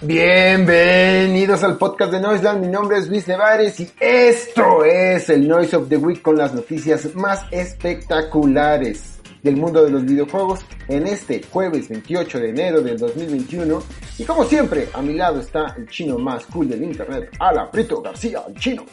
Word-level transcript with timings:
Bienvenidos 0.00 1.64
al 1.64 1.76
podcast 1.76 2.12
de 2.12 2.20
Noiseland, 2.20 2.60
mi 2.60 2.68
nombre 2.68 2.98
es 2.98 3.08
Luis 3.08 3.26
Nevares 3.26 3.80
y 3.80 3.90
esto 3.98 4.84
es 4.84 5.28
el 5.28 5.48
Noise 5.48 5.74
of 5.74 5.88
the 5.88 5.96
Week 5.96 6.22
con 6.22 6.36
las 6.36 6.54
noticias 6.54 7.16
más 7.16 7.44
espectaculares 7.50 9.18
del 9.42 9.56
mundo 9.56 9.82
de 9.82 9.90
los 9.90 10.04
videojuegos 10.04 10.60
en 10.86 11.08
este 11.08 11.42
jueves 11.50 11.88
28 11.88 12.38
de 12.38 12.50
enero 12.50 12.80
del 12.80 12.96
2021 12.96 13.82
y 14.18 14.22
como 14.22 14.44
siempre 14.44 14.88
a 14.94 15.02
mi 15.02 15.14
lado 15.14 15.40
está 15.40 15.74
el 15.76 15.88
chino 15.88 16.16
más 16.16 16.46
cool 16.46 16.68
del 16.68 16.84
internet, 16.84 17.30
Ala 17.40 17.68
Prito 17.68 18.00
García, 18.00 18.44
el 18.46 18.54
chino. 18.54 18.84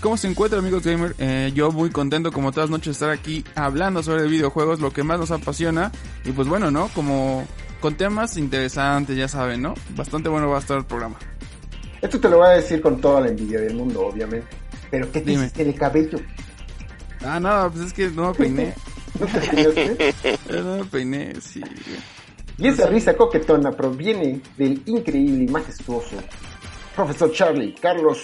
¿Cómo 0.00 0.16
se 0.16 0.28
encuentra 0.28 0.58
amigos 0.58 0.82
gamer? 0.82 1.14
Eh, 1.18 1.52
yo 1.54 1.70
muy 1.70 1.90
contento 1.90 2.32
como 2.32 2.50
todas 2.50 2.70
las 2.70 2.78
noches 2.78 2.92
estar 2.92 3.10
aquí 3.10 3.44
hablando 3.54 4.02
sobre 4.02 4.26
videojuegos, 4.26 4.80
lo 4.80 4.90
que 4.90 5.02
más 5.02 5.18
nos 5.18 5.30
apasiona 5.30 5.92
y 6.24 6.32
pues 6.32 6.48
bueno, 6.48 6.70
¿no? 6.70 6.88
Como 6.94 7.46
con 7.80 7.96
temas 7.96 8.36
interesantes, 8.36 9.16
ya 9.16 9.28
saben, 9.28 9.62
¿no? 9.62 9.74
Bastante 9.90 10.28
bueno 10.28 10.48
va 10.48 10.58
a 10.58 10.60
estar 10.60 10.78
el 10.78 10.84
programa. 10.84 11.18
Esto 12.00 12.20
te 12.20 12.28
lo 12.28 12.38
voy 12.38 12.46
a 12.48 12.50
decir 12.50 12.80
con 12.80 13.00
toda 13.00 13.22
la 13.22 13.28
envidia 13.28 13.60
del 13.60 13.74
mundo, 13.74 14.06
obviamente. 14.06 14.48
Pero 14.90 15.10
¿qué 15.10 15.20
te 15.20 15.30
Dime. 15.30 15.42
hiciste 15.44 15.62
en 15.62 15.68
el 15.68 15.74
cabello? 15.74 16.18
Ah, 17.24 17.38
nada, 17.38 17.68
pues 17.70 17.86
es 17.86 17.92
que 17.92 18.08
no 18.08 18.28
me 18.28 18.34
peiné. 18.34 18.74
¿No 19.20 19.26
te 19.26 19.40
peinaste? 19.40 20.08
Eh, 20.24 20.38
no 20.62 20.76
me 20.76 20.84
peiné, 20.84 21.40
sí. 21.40 21.62
Y 22.58 22.68
esa 22.68 22.86
risa 22.86 23.16
coquetona 23.16 23.72
proviene 23.72 24.40
del 24.56 24.82
increíble 24.86 25.44
y 25.44 25.48
majestuoso 25.48 26.16
profesor 26.94 27.32
Charlie, 27.32 27.74
Carlos. 27.80 28.18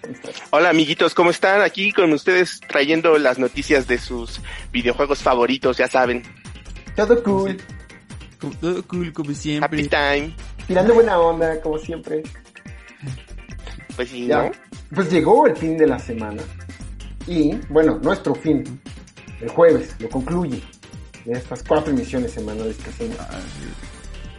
¿Cómo 0.00 0.14
estás? 0.14 0.42
Hola 0.50 0.70
amiguitos, 0.70 1.14
¿cómo 1.14 1.30
están? 1.30 1.60
Aquí 1.60 1.92
con 1.92 2.12
ustedes 2.12 2.60
trayendo 2.60 3.18
las 3.18 3.38
noticias 3.38 3.86
de 3.86 3.98
sus 3.98 4.40
videojuegos 4.72 5.22
favoritos, 5.22 5.76
ya 5.76 5.88
saben. 5.88 6.22
Todo 6.96 7.22
cool, 7.22 7.58
Como- 8.40 8.54
Todo 8.54 8.82
cool 8.86 9.12
como 9.12 9.28
Happy 9.30 9.34
siempre. 9.34 9.88
time. 9.88 10.34
tirando 10.66 10.94
buena 10.94 11.18
onda, 11.18 11.60
como 11.60 11.78
siempre. 11.78 12.22
Pues 13.96 14.08
sí, 14.08 14.26
Ya. 14.26 14.44
¿no? 14.44 14.50
Pues 14.94 15.10
llegó 15.10 15.46
el 15.46 15.56
fin 15.56 15.76
de 15.76 15.86
la 15.86 15.98
semana. 15.98 16.42
Y, 17.26 17.54
bueno, 17.68 17.98
nuestro 18.02 18.34
fin, 18.34 18.80
el 19.40 19.48
jueves, 19.50 19.94
lo 20.00 20.08
concluye. 20.08 20.62
De 21.24 21.32
estas 21.32 21.62
cuatro 21.62 21.92
emisiones 21.92 22.32
semanales 22.32 22.76
que 22.78 22.90
hacemos. 22.90 23.16
Ah, 23.20 23.28
sí. 23.58 23.68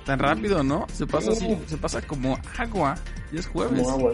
Tan 0.06 0.18
rápido, 0.18 0.64
¿no? 0.64 0.88
Se 0.92 1.06
pasa 1.06 1.32
así, 1.32 1.56
se 1.68 1.78
pasa 1.78 2.02
como 2.02 2.40
agua. 2.58 2.98
Ya 3.32 3.40
es 3.40 3.48
jueves. 3.48 3.84
Como 3.84 3.92
agua. 3.92 4.14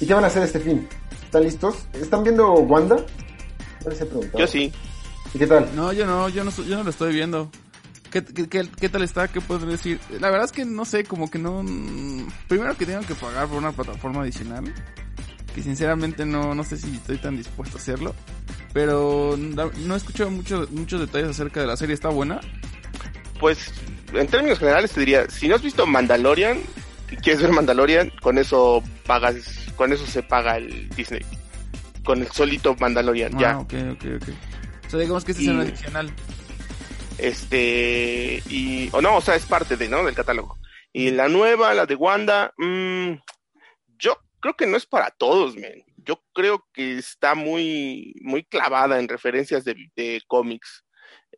¿Y 0.00 0.06
qué 0.06 0.14
van 0.14 0.24
a 0.24 0.28
hacer 0.28 0.42
este 0.44 0.60
fin? 0.60 0.88
¿Están 1.24 1.42
listos? 1.42 1.86
¿Están 1.92 2.24
viendo 2.24 2.52
Wanda? 2.54 2.96
Yo 4.38 4.46
sí. 4.46 4.72
¿Y 5.34 5.38
qué 5.38 5.46
tal? 5.46 5.68
No, 5.76 5.92
yo 5.92 6.06
no, 6.06 6.28
yo 6.30 6.42
no, 6.42 6.50
yo 6.50 6.76
no 6.76 6.84
lo 6.84 6.90
estoy 6.90 7.12
viendo. 7.12 7.50
¿Qué, 8.14 8.24
qué, 8.24 8.48
qué- 8.48 8.68
qué 8.80 8.88
tal 8.88 9.02
está? 9.02 9.26
¿Qué 9.26 9.40
puedo 9.40 9.66
decir? 9.66 9.98
La 10.20 10.30
verdad 10.30 10.44
es 10.44 10.52
que 10.52 10.64
no 10.64 10.84
sé, 10.84 11.02
como 11.02 11.28
que 11.28 11.40
no... 11.40 11.64
Primero 12.46 12.76
que 12.76 12.86
tengo 12.86 13.00
que 13.02 13.16
pagar 13.16 13.48
por 13.48 13.58
una 13.58 13.72
plataforma 13.72 14.22
adicional. 14.22 14.72
Que 15.52 15.62
sinceramente 15.64 16.24
no, 16.24 16.54
no 16.54 16.62
sé 16.62 16.76
si 16.76 16.94
estoy 16.94 17.18
tan 17.18 17.36
dispuesto 17.36 17.76
a 17.76 17.80
hacerlo. 17.80 18.14
Pero 18.72 19.36
no 19.36 19.94
he 19.94 19.96
escuchado 19.96 20.30
muchos 20.30 20.70
muchos 20.70 21.00
detalles 21.00 21.30
acerca 21.30 21.60
de 21.60 21.66
la 21.66 21.76
serie. 21.76 21.92
¿Está 21.94 22.08
buena? 22.08 22.40
Pues 23.40 23.72
en 24.12 24.28
términos 24.28 24.60
generales 24.60 24.92
te 24.92 25.00
diría, 25.00 25.28
si 25.28 25.48
no 25.48 25.56
has 25.56 25.62
visto 25.62 25.84
Mandalorian 25.84 26.58
y 27.10 27.16
quieres 27.16 27.42
ver 27.42 27.50
Mandalorian, 27.50 28.12
con 28.22 28.38
eso 28.38 28.80
pagas, 29.08 29.34
con 29.74 29.92
eso 29.92 30.06
se 30.06 30.22
paga 30.22 30.56
el 30.56 30.88
Disney. 30.90 31.22
Con 32.04 32.20
el 32.20 32.28
solito 32.30 32.76
Mandalorian, 32.78 33.34
Ah, 33.36 33.40
ya. 33.40 33.58
ok, 33.58 33.74
ok, 33.92 34.04
ok. 34.22 34.28
O 34.86 34.90
sea, 34.90 35.00
digamos 35.00 35.24
que 35.24 35.32
este 35.32 35.42
Y- 35.44 35.46
es 35.48 35.52
un 35.52 35.60
adicional. 35.60 36.12
Este, 37.18 38.42
y, 38.48 38.88
o 38.92 39.00
no, 39.00 39.16
o 39.16 39.20
sea, 39.20 39.36
es 39.36 39.46
parte 39.46 39.76
de, 39.76 39.88
¿no? 39.88 40.04
Del 40.04 40.14
catálogo. 40.14 40.58
Y 40.92 41.10
la 41.10 41.28
nueva, 41.28 41.74
la 41.74 41.86
de 41.86 41.94
Wanda, 41.94 42.52
mm, 42.56 43.12
yo 43.98 44.16
creo 44.40 44.54
que 44.54 44.66
no 44.66 44.76
es 44.76 44.86
para 44.86 45.10
todos, 45.10 45.56
men. 45.56 45.84
Yo 45.96 46.22
creo 46.34 46.66
que 46.72 46.98
está 46.98 47.34
muy, 47.34 48.14
muy 48.22 48.44
clavada 48.44 48.98
en 48.98 49.08
referencias 49.08 49.64
de, 49.64 49.74
de 49.96 50.20
cómics. 50.26 50.84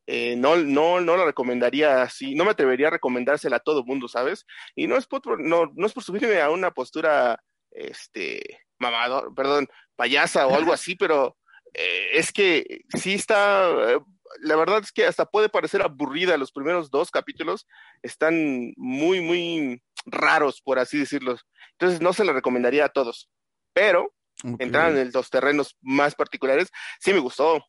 Eh, 0.06 0.36
no, 0.36 0.56
no, 0.56 1.00
no 1.00 1.16
la 1.16 1.24
recomendaría 1.24 2.02
así, 2.02 2.34
no 2.34 2.44
me 2.44 2.52
atrevería 2.52 2.88
a 2.88 2.92
recomendársela 2.92 3.56
a 3.56 3.60
todo 3.60 3.84
mundo, 3.84 4.06
¿sabes? 4.08 4.46
Y 4.76 4.86
no 4.86 4.96
es 4.96 5.06
por, 5.06 5.40
no, 5.40 5.72
no 5.74 5.86
es 5.86 5.92
por 5.92 6.04
subirme 6.04 6.40
a 6.40 6.50
una 6.50 6.70
postura, 6.70 7.42
este, 7.72 8.60
mamador, 8.78 9.34
perdón, 9.34 9.68
payasa 9.96 10.46
o 10.46 10.54
algo 10.54 10.72
así, 10.72 10.94
pero 10.94 11.36
eh, 11.74 12.10
es 12.12 12.32
que 12.32 12.82
sí 12.96 13.14
está, 13.14 13.94
eh, 13.94 13.98
la 14.40 14.56
verdad 14.56 14.80
es 14.82 14.92
que 14.92 15.06
hasta 15.06 15.24
puede 15.26 15.48
parecer 15.48 15.82
aburrida 15.82 16.36
los 16.36 16.52
primeros 16.52 16.90
dos 16.90 17.10
capítulos, 17.10 17.66
están 18.02 18.72
muy, 18.76 19.20
muy 19.20 19.82
raros, 20.06 20.60
por 20.62 20.78
así 20.78 20.98
decirlo. 20.98 21.36
Entonces 21.72 22.00
no 22.00 22.12
se 22.12 22.24
la 22.24 22.32
recomendaría 22.32 22.84
a 22.86 22.88
todos, 22.90 23.28
pero 23.72 24.12
Ok. 24.44 24.60
entrar 24.60 24.96
en 24.96 25.10
los 25.12 25.30
terrenos 25.30 25.76
más 25.80 26.14
particulares, 26.14 26.70
sí 27.00 27.12
me 27.12 27.18
gustó. 27.20 27.64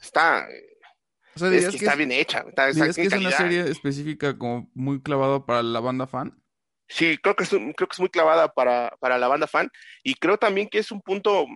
Está, 0.00 0.46
O 1.34 1.38
sea, 1.38 1.50
es 1.50 1.64
que 1.66 1.70
que 1.72 1.76
está 1.78 1.92
es- 1.92 1.98
bien 1.98 2.12
hecha, 2.12 2.44
está, 2.48 2.68
está 2.68 2.92
que 2.92 3.02
es 3.02 3.12
una 3.12 3.30
serie 3.32 3.60
específica 3.70 4.36
como 4.36 4.70
muy 4.74 5.02
clavada 5.02 5.44
para 5.44 5.62
la 5.62 5.80
banda 5.80 6.06
fan. 6.06 6.42
Sí, 6.88 7.18
creo 7.18 7.34
que 7.34 7.42
es, 7.44 7.52
un- 7.52 7.72
creo 7.72 7.88
que 7.88 7.94
es 7.94 8.00
muy 8.00 8.08
clavada 8.08 8.48
para, 8.52 8.96
para 9.00 9.18
la 9.18 9.26
banda 9.28 9.46
fan 9.48 9.70
y 10.04 10.14
creo 10.14 10.38
también 10.38 10.68
que 10.68 10.78
es 10.78 10.92
un 10.92 11.02
punto, 11.02 11.46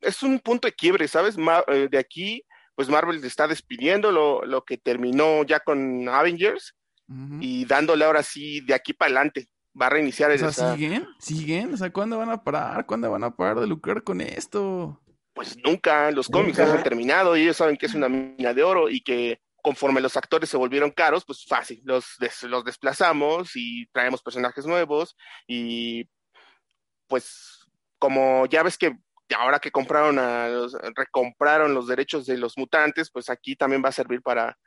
es 0.00 0.22
un 0.22 0.38
punto 0.40 0.68
de 0.68 0.72
quiebre, 0.74 1.08
¿sabes? 1.08 1.38
Ma- 1.38 1.64
eh, 1.68 1.88
de 1.90 1.98
aquí, 1.98 2.44
pues 2.74 2.88
Marvel 2.88 3.22
está 3.24 3.46
despidiendo 3.48 4.10
lo, 4.12 4.44
lo 4.44 4.64
que 4.64 4.78
terminó 4.78 5.44
ya 5.44 5.60
con 5.60 6.08
Avengers 6.08 6.74
y 7.40 7.64
dándole 7.66 8.04
ahora 8.04 8.22
sí 8.22 8.60
de 8.62 8.74
aquí 8.74 8.92
para 8.94 9.08
adelante. 9.08 9.48
Va 9.80 9.86
a 9.86 9.90
reiniciar 9.90 10.30
el, 10.30 10.42
o 10.44 10.52
sea, 10.52 10.74
¿siguen? 10.74 11.06
¿Siguen? 11.18 11.74
O 11.74 11.76
sea, 11.76 11.92
¿cuándo 11.92 12.16
van 12.18 12.30
a 12.30 12.42
parar? 12.42 12.86
¿Cuándo 12.86 13.10
van 13.10 13.24
a 13.24 13.34
parar 13.36 13.60
de 13.60 13.66
lucrar 13.66 14.02
con 14.02 14.20
esto? 14.20 15.00
pues 15.34 15.56
nunca, 15.64 16.12
los 16.12 16.28
cómics 16.28 16.58
no 16.58 16.72
han 16.72 16.82
terminado 16.84 17.36
y 17.36 17.42
ellos 17.42 17.56
saben 17.56 17.76
que 17.76 17.86
es 17.86 17.94
una 17.94 18.08
mina 18.08 18.54
de 18.54 18.62
oro 18.62 18.88
y 18.88 19.00
que 19.02 19.40
conforme 19.62 20.00
los 20.00 20.16
actores 20.16 20.48
se 20.48 20.56
volvieron 20.56 20.92
caros, 20.92 21.24
pues 21.24 21.44
fácil, 21.44 21.80
los, 21.84 22.04
des- 22.20 22.44
los 22.44 22.64
desplazamos 22.64 23.50
y 23.56 23.86
traemos 23.92 24.22
personajes 24.22 24.64
nuevos 24.64 25.16
y 25.48 26.08
pues 27.08 27.66
como 27.98 28.46
ya 28.46 28.62
ves 28.62 28.78
que 28.78 28.96
ahora 29.36 29.58
que 29.58 29.70
compraron 29.70 30.18
a 30.18 30.48
los, 30.48 30.76
recompraron 30.94 31.72
los 31.74 31.86
derechos 31.86 32.26
de 32.26 32.36
los 32.36 32.58
mutantes, 32.58 33.10
pues 33.10 33.30
aquí 33.30 33.56
también 33.56 33.82
va 33.84 33.88
a 33.88 33.92
servir 33.92 34.20
para 34.22 34.58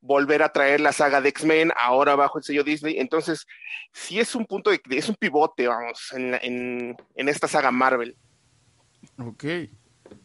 volver 0.00 0.42
a 0.42 0.52
traer 0.52 0.80
la 0.80 0.92
saga 0.92 1.20
de 1.20 1.30
X-Men 1.30 1.72
ahora 1.76 2.14
bajo 2.14 2.38
el 2.38 2.44
sello 2.44 2.62
Disney. 2.64 2.98
Entonces, 2.98 3.46
sí 3.92 4.20
es 4.20 4.34
un 4.34 4.46
punto 4.46 4.70
de, 4.70 4.80
es 4.90 5.08
un 5.08 5.16
pivote, 5.16 5.66
vamos, 5.66 6.12
en, 6.12 6.30
la- 6.32 6.38
en, 6.38 6.96
en 7.14 7.28
esta 7.28 7.48
saga 7.48 7.70
Marvel. 7.70 8.16
Ok. 9.18 9.44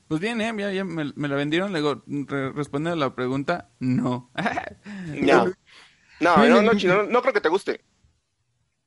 Pues 0.08 0.20
bien, 0.22 0.42
¿eh? 0.42 0.54
Ya, 0.58 0.72
ya 0.72 0.84
me, 0.84 1.12
me 1.16 1.28
la 1.28 1.36
vendieron. 1.36 1.72
Luego, 1.72 2.04
re- 2.06 2.52
respondiendo 2.52 3.04
a 3.04 3.08
la 3.10 3.16
pregunta, 3.16 3.70
no. 3.80 4.30
No. 5.08 5.46
No, 6.20 6.38
no, 6.48 6.62
no, 6.62 6.76
chino, 6.78 6.98
no, 6.98 7.04
no 7.04 7.22
creo 7.22 7.34
que 7.34 7.42
te 7.42 7.50
guste. 7.50 7.84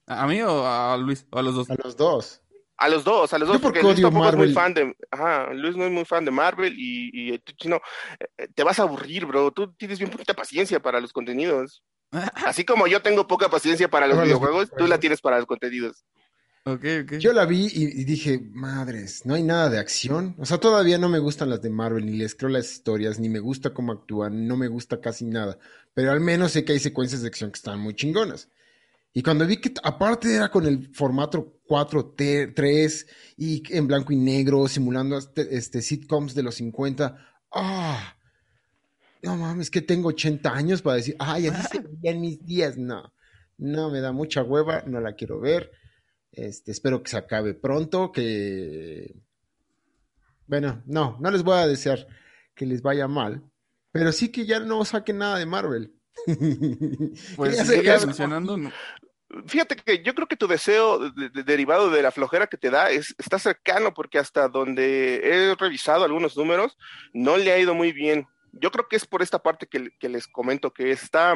¿A 0.07 0.27
mí 0.29 0.41
o 0.43 0.65
a 0.67 0.97
Luis? 0.97 1.27
¿O 1.31 1.39
a 1.39 1.43
los 1.43 1.55
dos? 1.57 1.69
A 1.71 1.75
los 1.83 1.97
dos. 1.97 2.43
A 2.79 2.89
los 2.89 3.05
dos, 3.05 3.33
a 3.33 3.39
los 3.39 3.49
dos, 3.49 3.59
porque 3.61 3.81
porque 3.81 3.95
Luis 3.95 4.03
tampoco 4.03 4.29
es 4.29 4.37
muy 4.37 4.53
fan 4.53 4.75
de, 4.75 4.95
ajá, 5.11 5.53
Luis 5.55 5.77
no 5.77 5.85
es 5.87 5.91
muy 5.91 6.05
fan 6.05 6.25
de 6.27 6.31
Marvel 6.31 6.75
y, 6.77 7.11
y 7.13 7.39
tú, 7.39 7.53
chino, 7.57 7.81
eh, 8.37 8.49
te 8.55 8.63
vas 8.65 8.79
a 8.79 8.83
aburrir, 8.83 9.25
bro. 9.25 9.51
Tú 9.51 9.73
tienes 9.75 9.99
bien 9.99 10.11
poquita 10.11 10.35
paciencia 10.35 10.81
para 10.81 11.01
los 11.01 11.13
contenidos. 11.13 11.83
Así 12.47 12.65
como 12.65 12.87
yo 12.87 13.01
tengo 13.03 13.27
poca 13.27 13.49
paciencia 13.49 13.89
para 13.89 14.07
los 14.07 14.23
videojuegos, 14.23 14.71
tú 14.77 14.87
la 14.87 15.01
tienes 15.01 15.21
para 15.21 15.39
los 15.39 15.47
contenidos. 15.47 16.05
ok, 16.65 16.85
ok. 17.05 17.13
Yo 17.19 17.33
la 17.33 17.47
vi 17.47 17.67
y, 17.67 18.01
y 18.01 18.05
dije, 18.05 18.41
madres, 18.53 19.25
no 19.25 19.35
hay 19.35 19.43
nada 19.43 19.71
de 19.71 19.79
acción. 19.79 20.35
O 20.39 20.45
sea, 20.45 20.59
todavía 20.59 20.99
no 20.99 21.09
me 21.09 21.19
gustan 21.19 21.49
las 21.51 21.63
de 21.63 21.71
Marvel, 21.71 22.05
ni 22.05 22.13
les 22.13 22.35
creo 22.35 22.51
las 22.51 22.71
historias, 22.71 23.19
ni 23.19 23.29
me 23.29 23.41
gusta 23.41 23.73
cómo 23.73 23.93
actúan, 23.93 24.47
no 24.47 24.57
me 24.57 24.69
gusta 24.69 25.01
casi 25.01 25.25
nada. 25.25 25.59
Pero 25.95 26.13
al 26.13 26.21
menos 26.21 26.53
sé 26.53 26.65
que 26.65 26.73
hay 26.73 26.79
secuencias 26.79 27.23
de 27.23 27.29
acción 27.29 27.51
que 27.51 27.57
están 27.57 27.81
muy 27.81 27.95
chingonas. 27.95 28.51
Y 29.17 29.23
cuando 29.23 29.47
vi 29.47 29.57
que 29.57 29.73
aparte 29.83 30.35
era 30.37 30.51
con 30.51 30.67
el 30.67 30.95
formato 30.95 31.63
4-3 31.67 33.07
y 33.39 33.63
en 33.75 33.87
blanco 33.87 34.13
y 34.13 34.17
negro, 34.17 34.69
simulando 34.69 35.17
este, 35.17 35.57
este 35.57 35.81
sitcoms 35.81 36.35
de 36.35 36.43
los 36.43 36.57
50, 36.57 37.17
¡ah! 37.55 38.15
no 39.23 39.39
mames, 39.39 39.71
que 39.71 39.81
tengo 39.81 40.11
80 40.11 40.53
años 40.53 40.83
para 40.83 40.97
decir, 40.97 41.17
ay, 41.19 41.47
así 41.47 41.67
se 41.67 41.79
veía 41.89 42.11
en 42.11 42.21
mis 42.21 42.45
días. 42.45 42.77
No, 42.77 43.15
no 43.57 43.89
me 43.89 44.03
da 44.03 44.13
mucha 44.13 44.43
hueva, 44.43 44.83
no 44.87 45.01
la 45.01 45.15
quiero 45.15 45.41
ver. 45.41 45.73
Este, 46.31 46.71
espero 46.71 47.03
que 47.03 47.09
se 47.09 47.17
acabe 47.17 47.55
pronto, 47.55 48.13
que... 48.13 49.17
Bueno, 50.47 50.83
no, 50.85 51.17
no 51.23 51.31
les 51.31 51.43
voy 51.43 51.57
a 51.57 51.67
desear 51.67 52.07
que 52.55 52.67
les 52.67 52.83
vaya 52.83 53.09
mal, 53.09 53.43
pero 53.93 54.13
sí 54.13 54.29
que 54.29 54.45
ya 54.45 54.61
no 54.61 54.85
saquen 54.85 55.17
nada 55.17 55.39
de 55.39 55.47
Marvel. 55.47 55.95
Pues 57.37 57.57
Ya 57.57 57.65
si 57.65 57.71
se 57.71 57.77
sigue 57.77 57.91
acabó. 57.93 58.05
funcionando, 58.09 58.59
no. 58.59 58.71
Fíjate 59.49 59.75
que 59.77 60.03
yo 60.05 60.15
creo 60.15 60.29
que 60.29 60.37
tu 60.37 60.47
deseo 60.47 61.11
de- 61.11 61.29
de- 61.31 61.43
derivado 61.43 61.91
de 61.91 62.01
la 62.03 62.13
flojera 62.13 62.47
que 62.47 62.57
te 62.57 62.71
da 62.71 62.91
es, 62.91 63.15
está 63.19 63.39
cercano 63.39 63.93
porque 63.93 64.19
hasta 64.19 64.49
donde 64.49 65.21
he 65.23 65.55
revisado 65.57 66.05
algunos 66.05 66.37
números 66.37 66.77
no 67.13 67.37
le 67.37 67.51
ha 67.53 67.59
ido 67.59 67.75
muy 67.75 67.93
bien. 67.93 68.27
Yo 68.53 68.71
creo 68.71 68.87
que 68.89 68.97
es 68.97 69.05
por 69.05 69.23
esta 69.23 69.41
parte 69.41 69.67
que, 69.67 69.91
que 69.99 70.09
les 70.09 70.29
comento 70.29 70.73
que 70.73 70.93
está, 70.93 71.35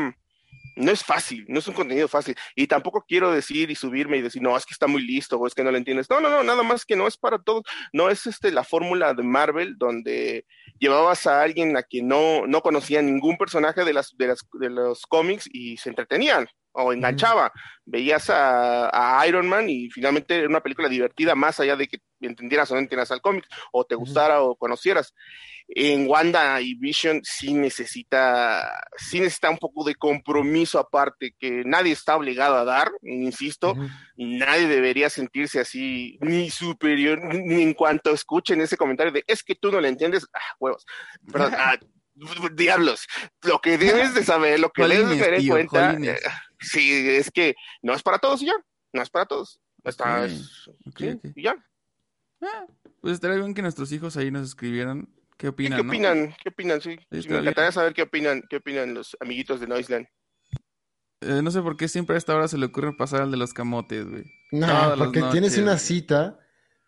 no 0.76 0.92
es 0.92 1.02
fácil, 1.04 1.44
no 1.48 1.58
es 1.58 1.66
un 1.66 1.74
contenido 1.74 2.06
fácil. 2.06 2.36
Y 2.54 2.68
tampoco 2.68 3.04
quiero 3.06 3.32
decir 3.32 3.70
y 3.70 3.74
subirme 3.74 4.18
y 4.18 4.22
decir, 4.22 4.40
no, 4.40 4.56
es 4.56 4.64
que 4.64 4.72
está 4.72 4.86
muy 4.86 5.02
listo 5.02 5.36
o 5.36 5.46
es 5.48 5.54
que 5.54 5.64
no 5.64 5.72
lo 5.72 5.76
entiendes. 5.76 6.08
No, 6.08 6.20
no, 6.20 6.30
no, 6.30 6.44
nada 6.44 6.62
más 6.62 6.86
que 6.86 6.94
no 6.96 7.08
es 7.08 7.16
para 7.16 7.38
todos. 7.42 7.64
No 7.92 8.08
es 8.08 8.24
este, 8.26 8.52
la 8.52 8.62
fórmula 8.64 9.14
de 9.14 9.24
Marvel 9.24 9.76
donde 9.76 10.46
llevabas 10.78 11.26
a 11.26 11.42
alguien 11.42 11.76
a 11.76 11.82
quien 11.82 12.06
no, 12.06 12.46
no 12.46 12.62
conocía 12.62 13.02
ningún 13.02 13.36
personaje 13.36 13.84
de, 13.84 13.92
las, 13.92 14.16
de, 14.16 14.28
las, 14.28 14.46
de 14.52 14.70
los 14.70 15.02
cómics 15.06 15.48
y 15.52 15.76
se 15.76 15.90
entretenían 15.90 16.48
o 16.72 16.92
enganchaba. 16.92 17.52
Veías 17.84 18.30
a, 18.30 19.18
a 19.20 19.26
Iron 19.26 19.48
Man 19.48 19.68
y 19.68 19.90
finalmente 19.90 20.36
era 20.36 20.48
una 20.48 20.60
película 20.60 20.88
divertida 20.88 21.34
más 21.34 21.58
allá 21.60 21.76
de 21.76 21.88
que 21.88 21.98
entendieras 22.20 22.70
o 22.70 22.74
no 22.74 22.80
entendieras 22.80 23.10
al 23.10 23.20
cómic 23.20 23.46
o 23.72 23.84
te 23.84 23.94
gustara 23.94 24.42
o 24.42 24.56
conocieras. 24.56 25.14
En 25.72 26.08
Wanda 26.08 26.60
y 26.60 26.74
Vision 26.74 27.20
sí 27.22 27.54
necesita, 27.54 28.68
sí 28.96 29.20
necesita 29.20 29.50
un 29.50 29.58
poco 29.58 29.84
de 29.84 29.94
compromiso 29.94 30.80
aparte 30.80 31.34
que 31.38 31.62
nadie 31.64 31.92
está 31.92 32.16
obligado 32.16 32.56
a 32.56 32.64
dar, 32.64 32.90
insisto, 33.02 33.72
Ujú. 33.72 33.88
nadie 34.16 34.66
debería 34.66 35.08
sentirse 35.10 35.60
así 35.60 36.18
ni 36.22 36.50
superior, 36.50 37.22
ni 37.22 37.62
en 37.62 37.74
cuanto 37.74 38.10
escuchen 38.10 38.60
ese 38.60 38.76
comentario 38.76 39.12
de 39.12 39.22
es 39.28 39.44
que 39.44 39.54
tú 39.54 39.70
no 39.70 39.80
le 39.80 39.88
entiendes, 39.88 40.26
ah, 40.34 40.56
huevos, 40.58 40.84
perdón, 41.30 41.54
ah, 41.56 41.76
diablos, 42.52 43.06
lo 43.42 43.60
que 43.60 43.78
debes 43.78 44.14
de 44.14 44.24
saber, 44.24 44.58
lo 44.58 44.70
que 44.70 44.86
debes 44.86 45.08
de 45.08 45.16
tener 45.16 45.40
en 45.40 45.48
cuenta, 45.48 45.92
jolines. 45.92 46.20
Sí, 46.60 46.90
es 47.08 47.30
que 47.30 47.54
no 47.82 47.92
es 47.94 48.02
para 48.02 48.18
todos 48.18 48.42
y 48.42 48.46
ya, 48.46 48.54
no 48.92 49.02
es 49.02 49.10
para 49.10 49.26
todos, 49.26 49.60
está, 49.84 50.24
es- 50.26 50.68
sí, 50.96 51.20
y 51.34 51.42
ya. 51.42 51.54
Ah, 52.42 52.66
pues 53.00 53.14
estaría 53.14 53.36
bien 53.36 53.52
que 53.54 53.62
nuestros 53.62 53.92
hijos 53.92 54.16
ahí 54.16 54.30
nos 54.30 54.46
escribieran 54.48 55.08
qué 55.36 55.46
¿Y 55.46 55.50
opinan, 55.50 55.78
¿Qué 55.78 55.82
¿no? 55.84 55.90
opinan? 55.90 56.36
¿Qué 56.42 56.48
opinan? 56.50 56.80
Sí, 56.80 56.98
me 57.10 57.18
bien. 57.20 57.36
encantaría 57.40 57.72
saber 57.72 57.92
qué 57.94 58.02
opinan, 58.02 58.42
qué 58.48 58.56
opinan 58.56 58.94
los 58.94 59.16
amiguitos 59.20 59.60
de 59.60 59.66
Noiseland. 59.66 60.06
Eh, 61.22 61.42
no 61.42 61.50
sé 61.50 61.60
por 61.60 61.76
qué 61.76 61.86
siempre 61.88 62.14
a 62.14 62.18
esta 62.18 62.34
hora 62.34 62.48
se 62.48 62.56
le 62.56 62.66
ocurre 62.66 62.96
pasar 62.96 63.22
al 63.22 63.30
de 63.30 63.36
los 63.36 63.52
camotes, 63.52 64.08
güey. 64.08 64.24
No, 64.52 64.66
Todas 64.66 64.98
porque 64.98 65.22
tienes 65.30 65.56
una 65.58 65.72
güey. 65.72 65.78
cita. 65.78 66.38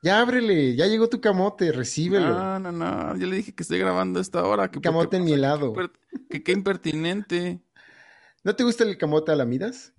Ya 0.03 0.21
ábrele, 0.21 0.75
ya 0.75 0.87
llegó 0.87 1.09
tu 1.09 1.21
camote, 1.21 1.71
recíbelo. 1.71 2.29
No, 2.35 2.59
no, 2.59 2.73
no. 2.73 3.17
Yo 3.19 3.27
le 3.27 3.37
dije 3.37 3.55
que 3.55 3.63
estoy 3.63 3.79
grabando 3.79 4.19
a 4.19 4.23
esta 4.23 4.43
hora. 4.45 4.71
Que 4.71 4.81
camote 4.81 5.19
en 5.19 5.25
mi 5.25 5.33
helado. 5.35 5.73
Que, 5.75 5.91
que 6.31 6.43
qué 6.43 6.53
impertinente. 6.53 7.61
¿No 8.45 8.57
te 8.57 8.65
gusta 8.65 8.85
el 8.85 8.99
camote 8.99 9.33
a 9.33 9.37
la 9.37 9.45
midas? 9.45 9.93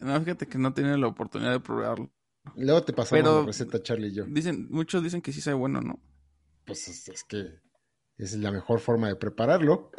No, 0.00 0.18
fíjate 0.20 0.46
que 0.46 0.58
no 0.58 0.74
tenía 0.74 0.96
la 0.96 1.06
oportunidad 1.06 1.52
de 1.52 1.60
probarlo. 1.60 2.10
Luego 2.56 2.82
te 2.82 2.92
pasamos 2.92 3.22
Pero- 3.22 3.40
la 3.40 3.46
receta, 3.46 3.82
Charlie 3.82 4.08
y 4.08 4.14
yo. 4.14 4.24
Dicen, 4.26 4.66
muchos 4.70 5.02
dicen 5.02 5.22
que 5.22 5.32
sí 5.32 5.40
sabe 5.40 5.56
bueno, 5.56 5.80
¿no? 5.80 6.02
Pues 6.64 6.88
es, 6.88 7.08
es 7.08 7.24
que 7.24 7.60
es 8.18 8.34
la 8.36 8.50
mejor 8.50 8.80
forma 8.80 9.08
de 9.08 9.16
prepararlo. 9.16 9.90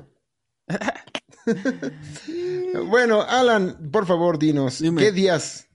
bueno, 2.87 3.21
Alan, 3.21 3.89
por 3.91 4.05
favor, 4.05 4.37
dinos, 4.39 4.79
Dime. 4.79 5.01
¿qué 5.01 5.11
días 5.11 5.67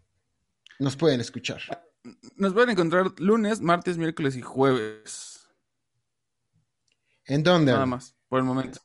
nos 0.78 0.96
pueden 0.96 1.20
escuchar? 1.20 1.60
Nos 2.36 2.52
pueden 2.54 2.70
encontrar 2.70 3.12
lunes, 3.18 3.60
martes, 3.60 3.98
miércoles 3.98 4.36
y 4.36 4.42
jueves. 4.42 5.48
¿En 7.24 7.42
dónde? 7.42 7.72
Nada 7.72 7.86
más, 7.86 8.14
por 8.28 8.38
el 8.38 8.44
momento. 8.44 8.80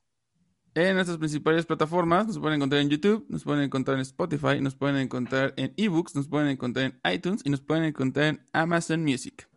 En 0.75 0.96
nuestras 0.96 1.20
principales 1.20 1.68
plataformas 1.68 2.25
nos 2.25 2.40
pueden 2.40 2.56
encontrar 2.56 2.81
en 2.81 2.90
YouTube, 2.90 3.28
nos 3.30 3.44
pueden 3.44 3.62
encontrar 3.62 3.98
en 3.98 4.02
Spotify, 4.02 4.60
nos 4.60 4.74
pueden 4.74 4.98
encontrar 4.98 5.54
en 5.56 5.72
eBooks, 5.78 6.16
nos 6.16 6.28
pueden 6.28 6.48
encontrar 6.48 6.86
en 6.86 7.14
iTunes 7.14 7.42
y 7.44 7.52
nos 7.52 7.62
pueden 7.62 7.84
encontrar 7.84 8.25
en 8.25 8.46
Amazon 8.54 9.04
Music. 9.04 9.48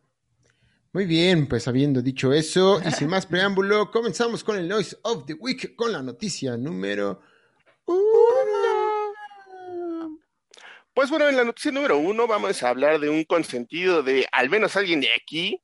Muy 0.92 1.06
bien, 1.06 1.46
pues 1.46 1.68
habiendo 1.68 2.02
dicho 2.02 2.34
eso 2.34 2.82
y 2.86 2.90
sin 2.90 3.08
más 3.08 3.24
preámbulo, 3.26 3.90
comenzamos 3.90 4.44
con 4.44 4.58
el 4.58 4.68
Noise 4.68 4.98
of 5.04 5.24
the 5.24 5.32
Week 5.34 5.74
con 5.74 5.90
la 5.90 6.02
noticia 6.02 6.58
número 6.58 7.22
uno. 7.86 7.96
Pues 10.92 11.08
bueno, 11.08 11.30
en 11.30 11.36
la 11.36 11.44
noticia 11.44 11.72
número 11.72 11.96
uno 11.96 12.26
vamos 12.26 12.62
a 12.62 12.68
hablar 12.68 13.00
de 13.00 13.08
un 13.08 13.24
consentido 13.24 14.02
de 14.02 14.26
al 14.32 14.50
menos 14.50 14.76
alguien 14.76 15.00
de 15.00 15.08
aquí. 15.14 15.62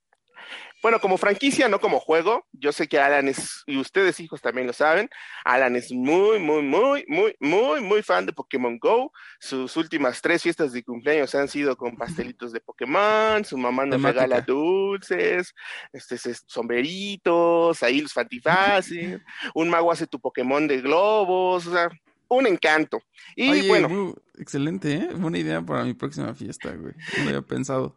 Bueno, 0.82 1.00
como 1.00 1.16
franquicia, 1.16 1.68
no 1.68 1.80
como 1.80 2.00
juego. 2.00 2.44
Yo 2.52 2.72
sé 2.72 2.88
que 2.88 2.98
Alan 2.98 3.28
es, 3.28 3.62
y 3.66 3.78
ustedes 3.78 4.18
hijos 4.18 4.40
también 4.42 4.66
lo 4.66 4.72
saben, 4.72 5.08
Alan 5.44 5.76
es 5.76 5.92
muy, 5.92 6.40
muy, 6.40 6.60
muy, 6.62 7.04
muy, 7.06 7.36
muy, 7.38 7.80
muy 7.80 8.02
fan 8.02 8.26
de 8.26 8.32
Pokémon 8.32 8.78
Go. 8.78 9.12
Sus 9.38 9.76
últimas 9.76 10.20
tres 10.20 10.42
fiestas 10.42 10.72
de 10.72 10.82
cumpleaños 10.82 11.34
han 11.36 11.46
sido 11.48 11.76
con 11.76 11.96
pastelitos 11.96 12.52
de 12.52 12.60
Pokémon, 12.60 13.44
su 13.44 13.56
mamá 13.56 13.86
nos 13.86 13.96
Temática. 13.98 14.22
regala 14.24 14.40
dulces, 14.42 15.54
este, 15.92 16.16
es- 16.16 16.42
sombreritos, 16.46 17.82
ahí 17.82 18.00
los 18.00 18.12
fantifaces, 18.12 19.20
un 19.54 19.68
mago 19.68 19.92
hace 19.92 20.06
tu 20.06 20.20
Pokémon 20.20 20.66
de 20.66 20.80
globos, 20.80 21.66
o 21.66 21.72
sea, 21.72 21.88
un 22.28 22.46
encanto. 22.46 23.00
Y 23.36 23.50
Oye, 23.50 23.68
bueno. 23.68 23.88
muy- 23.88 24.14
excelente, 24.38 24.94
¿eh? 24.94 25.08
Buena 25.14 25.38
idea 25.38 25.60
para 25.62 25.84
mi 25.84 25.94
próxima 25.94 26.34
fiesta, 26.34 26.70
güey. 26.72 26.94
No 27.18 27.22
lo 27.24 27.28
había 27.28 27.42
pensado. 27.42 27.96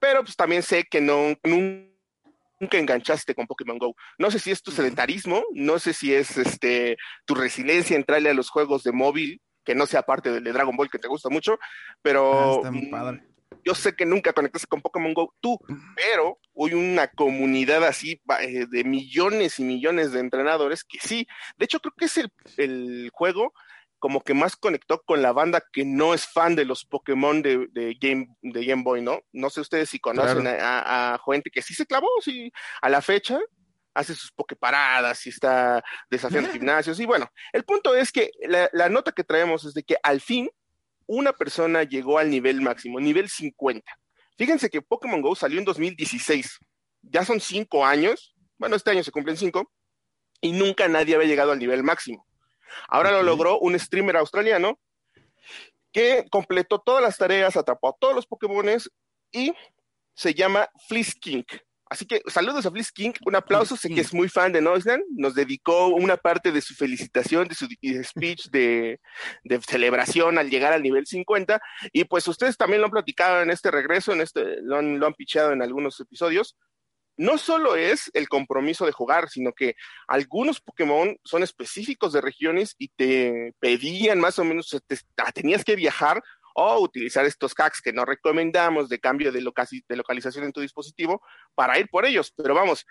pero 0.00 0.22
pues 0.22 0.36
también 0.36 0.62
sé 0.62 0.84
que 0.84 1.00
no 1.00 1.30
nun- 1.44 1.93
nunca 2.64 2.78
enganchaste 2.78 3.34
con 3.34 3.46
Pokémon 3.46 3.78
Go. 3.78 3.94
No 4.18 4.30
sé 4.30 4.38
si 4.38 4.50
es 4.50 4.62
tu 4.62 4.70
sedentarismo, 4.70 5.42
no 5.52 5.78
sé 5.78 5.92
si 5.92 6.14
es 6.14 6.36
este 6.38 6.96
tu 7.26 7.34
resiliencia 7.34 7.96
entrarle 7.96 8.30
a 8.30 8.34
los 8.34 8.48
juegos 8.48 8.82
de 8.82 8.92
móvil, 8.92 9.40
que 9.64 9.74
no 9.74 9.86
sea 9.86 10.02
parte 10.02 10.30
del 10.30 10.44
de 10.44 10.52
Dragon 10.52 10.76
Ball 10.76 10.90
que 10.90 10.98
te 10.98 11.08
gusta 11.08 11.28
mucho, 11.28 11.58
Ah, 11.60 11.96
pero 12.02 12.62
muy 12.70 12.86
mm, 12.86 12.90
padre. 12.90 13.22
yo 13.64 13.74
sé 13.74 13.94
que 13.94 14.06
nunca 14.06 14.32
conectaste 14.32 14.66
con 14.66 14.80
Pokémon 14.82 15.14
Go 15.14 15.34
tú, 15.40 15.58
pero 15.96 16.38
hay 16.56 16.74
una 16.74 17.08
comunidad 17.08 17.84
así 17.84 18.20
eh, 18.40 18.66
de 18.70 18.84
millones 18.84 19.58
y 19.58 19.64
millones 19.64 20.12
de 20.12 20.20
entrenadores 20.20 20.84
que 20.84 20.98
sí. 21.00 21.26
De 21.56 21.64
hecho, 21.66 21.80
creo 21.80 21.94
que 21.96 22.06
es 22.06 22.16
el, 22.18 22.30
el 22.56 23.10
juego 23.12 23.52
como 24.04 24.20
que 24.20 24.34
más 24.34 24.54
conectó 24.54 25.00
con 25.02 25.22
la 25.22 25.32
banda 25.32 25.62
que 25.72 25.82
no 25.86 26.12
es 26.12 26.26
fan 26.26 26.54
de 26.56 26.66
los 26.66 26.84
Pokémon 26.84 27.40
de, 27.40 27.68
de 27.72 27.96
Game, 27.98 28.28
de 28.42 28.62
Game 28.66 28.82
Boy, 28.82 29.00
¿no? 29.00 29.22
No 29.32 29.48
sé 29.48 29.62
ustedes 29.62 29.88
si 29.88 29.98
conocen 29.98 30.42
Claro. 30.42 30.62
a, 30.62 30.80
a- 30.80 31.14
a 31.14 31.18
gente 31.24 31.48
que 31.50 31.62
sí 31.62 31.72
se 31.72 31.86
clavó, 31.86 32.08
sí, 32.20 32.52
a 32.82 32.90
la 32.90 33.00
fecha 33.00 33.40
hace 33.94 34.14
sus 34.14 34.30
pokeparadas 34.30 35.24
y 35.24 35.30
está 35.30 35.82
desafiando 36.10 36.50
gimnasios. 36.52 37.00
Y 37.00 37.06
bueno, 37.06 37.30
el 37.54 37.64
punto 37.64 37.94
es 37.94 38.12
que 38.12 38.30
la, 38.46 38.68
la 38.74 38.90
nota 38.90 39.10
que 39.12 39.24
traemos 39.24 39.64
es 39.64 39.72
de 39.72 39.84
que 39.84 39.96
al 40.02 40.20
fin 40.20 40.50
una 41.06 41.32
persona 41.32 41.82
llegó 41.84 42.18
al 42.18 42.28
nivel 42.28 42.60
máximo, 42.60 43.00
nivel 43.00 43.30
50. 43.30 43.90
Fíjense 44.36 44.68
que 44.68 44.82
Pokémon 44.82 45.22
Go 45.22 45.34
salió 45.34 45.58
en 45.58 45.64
2016. 45.64 46.58
Ya 47.00 47.24
son 47.24 47.40
cinco 47.40 47.86
años. 47.86 48.34
Bueno, 48.58 48.76
este 48.76 48.90
año 48.90 49.02
se 49.02 49.12
cumplen 49.12 49.38
cinco. 49.38 49.72
Y 50.42 50.52
nunca 50.52 50.88
nadie 50.88 51.14
había 51.14 51.26
llegado 51.28 51.52
al 51.52 51.58
nivel 51.58 51.82
máximo. 51.82 52.26
Ahora 52.88 53.10
lo 53.10 53.22
logró 53.22 53.58
un 53.58 53.78
streamer 53.78 54.16
australiano 54.16 54.78
que 55.92 56.26
completó 56.30 56.80
todas 56.80 57.02
las 57.02 57.16
tareas, 57.16 57.56
atrapó 57.56 57.90
a 57.90 57.96
todos 57.98 58.14
los 58.14 58.26
Pokémones 58.26 58.90
y 59.30 59.52
se 60.14 60.34
llama 60.34 60.68
Fleece 60.88 61.12
King. 61.20 61.44
Así 61.88 62.06
que 62.06 62.22
saludos 62.26 62.66
a 62.66 62.70
Fleece 62.70 62.90
King, 62.92 63.12
un 63.26 63.36
aplauso, 63.36 63.76
sé 63.76 63.88
que 63.88 64.00
es 64.00 64.12
muy 64.12 64.28
fan 64.28 64.52
de 64.52 64.60
Noiseland, 64.60 65.04
nos 65.16 65.34
dedicó 65.34 65.88
una 65.88 66.16
parte 66.16 66.50
de 66.50 66.60
su 66.60 66.74
felicitación, 66.74 67.46
de 67.46 67.54
su 67.54 67.68
speech 68.02 68.48
de, 68.50 69.00
de 69.44 69.60
celebración 69.60 70.38
al 70.38 70.50
llegar 70.50 70.72
al 70.72 70.82
nivel 70.82 71.06
50, 71.06 71.60
y 71.92 72.04
pues 72.04 72.26
ustedes 72.26 72.56
también 72.56 72.80
lo 72.80 72.86
han 72.86 72.90
platicado 72.90 73.42
en 73.42 73.50
este 73.50 73.70
regreso, 73.70 74.12
en 74.12 74.22
este, 74.22 74.62
lo 74.62 74.78
han, 74.78 74.98
lo 74.98 75.06
han 75.06 75.14
picheado 75.14 75.52
en 75.52 75.62
algunos 75.62 76.00
episodios. 76.00 76.56
No 77.16 77.38
solo 77.38 77.76
es 77.76 78.10
el 78.14 78.28
compromiso 78.28 78.86
de 78.86 78.92
jugar, 78.92 79.28
sino 79.28 79.52
que 79.52 79.76
algunos 80.08 80.60
Pokémon 80.60 81.16
son 81.24 81.42
específicos 81.42 82.12
de 82.12 82.20
regiones 82.20 82.74
y 82.78 82.88
te 82.88 83.54
pedían 83.60 84.18
más 84.18 84.38
o 84.38 84.44
menos, 84.44 84.68
te- 84.86 84.98
ah, 85.18 85.30
tenías 85.32 85.64
que 85.64 85.76
viajar 85.76 86.22
o 86.54 86.80
utilizar 86.80 87.24
estos 87.24 87.52
hacks 87.56 87.80
que 87.80 87.92
no 87.92 88.04
recomendamos 88.04 88.88
de 88.88 89.00
cambio 89.00 89.32
de, 89.32 89.40
localización 89.40 90.44
en 90.44 90.52
tu 90.52 90.60
dispositivo 90.60 91.20
para 91.54 91.78
ir 91.78 91.88
por 91.88 92.04
ellos. 92.04 92.32
Pero 92.36 92.54
vamos, 92.54 92.86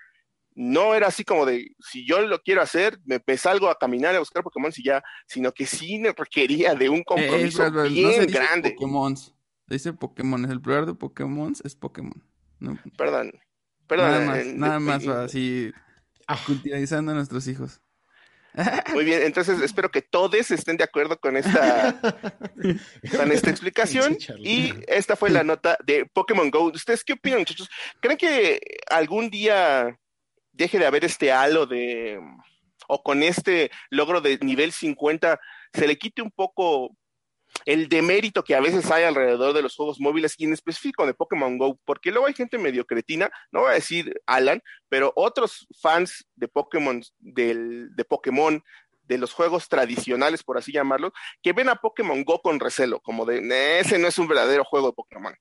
no 0.56 0.94
era 0.94 1.08
así 1.08 1.24
como 1.24 1.46
de, 1.46 1.74
si 1.80 2.06
yo 2.06 2.22
lo 2.22 2.40
quiero 2.40 2.62
hacer, 2.62 3.00
me, 3.06 3.20
salgo 3.38 3.70
a 3.70 3.78
caminar 3.78 4.16
a 4.16 4.20
buscar 4.20 4.44
Pokémon 4.44 4.72
y 4.76 4.84
ya, 4.84 5.04
sino 5.28 5.52
que 5.52 5.66
sí 5.66 6.02
requería 6.16 6.76
de 6.76 6.90
un 6.90 7.00
Eh, 7.00 7.06
compromiso 7.06 7.66
es 7.66 7.72
verdad, 7.72 7.90
bien 7.90 8.08
no 8.08 8.14
se 8.14 8.26
dice 8.26 8.40
grande. 8.40 8.72
Pokémon. 8.72 9.16
Dice 9.68 9.94
Pokémon. 9.94 10.52
El 10.52 10.62
plural 10.62 10.86
de 10.86 10.94
Pokémon 10.94 11.54
es 11.64 11.76
Pokémon. 11.76 12.22
No, 12.60 12.78
Perdón. 12.98 13.32
Perdón. 13.88 14.12
nada 14.12 14.26
más, 14.26 14.38
eh, 14.38 14.54
nada 14.56 14.76
eh, 14.76 14.80
más 14.80 15.04
eh, 15.04 15.12
así 15.12 15.74
Ah, 16.28 16.40
cultivizando 16.46 17.12
a 17.12 17.16
nuestros 17.16 17.48
hijos. 17.48 17.82
Muy 18.94 19.04
bien, 19.04 19.24
entonces 19.24 19.60
espero 19.62 19.90
que 19.90 20.02
todos 20.02 20.52
estén 20.52 20.78
de 20.78 20.84
acuerdo 20.84 21.20
con 21.20 21.36
esta, 21.36 22.00
con 23.18 23.32
esta 23.32 23.50
explicación. 23.50 24.18
Y 24.40 24.72
esta 24.88 25.16
fue 25.16 25.32
la 25.32 25.44
nota 25.44 25.78
de 25.86 26.06
Pokémon 26.06 26.50
Go. 26.52 26.72
¿Ustedes 26.72 27.04
qué 27.04 27.14
opinan, 27.14 27.40
muchachos? 27.40 27.70
¿Creen 28.00 28.18
que 28.18 28.62
algún 28.90 29.30
día 29.30 29.98
deje 30.52 30.78
de 30.78 30.86
haber 30.86 31.04
este 31.04 31.32
halo 31.32 31.66
de, 31.66 32.20
o 32.88 33.02
con 33.02 33.24
este 33.24 33.72
logro 33.90 34.22
de 34.22 34.38
nivel 34.42 34.72
50, 34.72 35.40
se 35.74 35.88
le 35.88 35.98
quite 35.98 36.22
un 36.22 36.32
poco 36.32 36.96
el 37.66 37.88
demérito 37.88 38.44
que 38.44 38.56
a 38.56 38.62
veces 38.62 38.90
hay 38.92 39.04
alrededor 39.04 39.54
de 39.54 39.62
los 39.62 39.76
juegos 39.76 40.00
móviles 40.00 40.36
y 40.38 40.46
en 40.46 40.54
específico 40.54 41.06
de 41.06 41.14
Pokémon 41.14 41.58
Go, 41.58 41.80
porque 41.86 42.12
luego 42.12 42.28
hay 42.28 42.34
gente 42.34 42.58
medio 42.58 42.86
cretina, 42.86 43.32
no 43.52 43.62
voy 43.62 43.72
a 43.72 43.76
decir 43.76 44.22
Alan, 44.26 44.62
pero 44.90 45.14
otros 45.16 45.68
fans 45.80 46.26
de 46.36 46.48
Pokémon, 46.48 47.02
del, 47.20 47.96
de 47.96 48.06
Pokémon, 48.06 48.64
de 49.04 49.18
los 49.18 49.34
juegos 49.34 49.68
tradicionales, 49.68 50.44
por 50.44 50.58
así 50.58 50.72
llamarlo, 50.72 51.14
que 51.42 51.54
ven 51.54 51.70
a 51.70 51.76
Pokémon 51.76 52.24
Go 52.24 52.42
con 52.42 52.60
recelo, 52.60 53.00
como 53.00 53.26
de, 53.26 53.80
ese 53.80 54.00
no 54.00 54.08
es 54.08 54.18
un 54.18 54.28
verdadero 54.28 54.64
juego 54.64 54.88
de 54.88 54.94
Pokémon. 54.94 55.36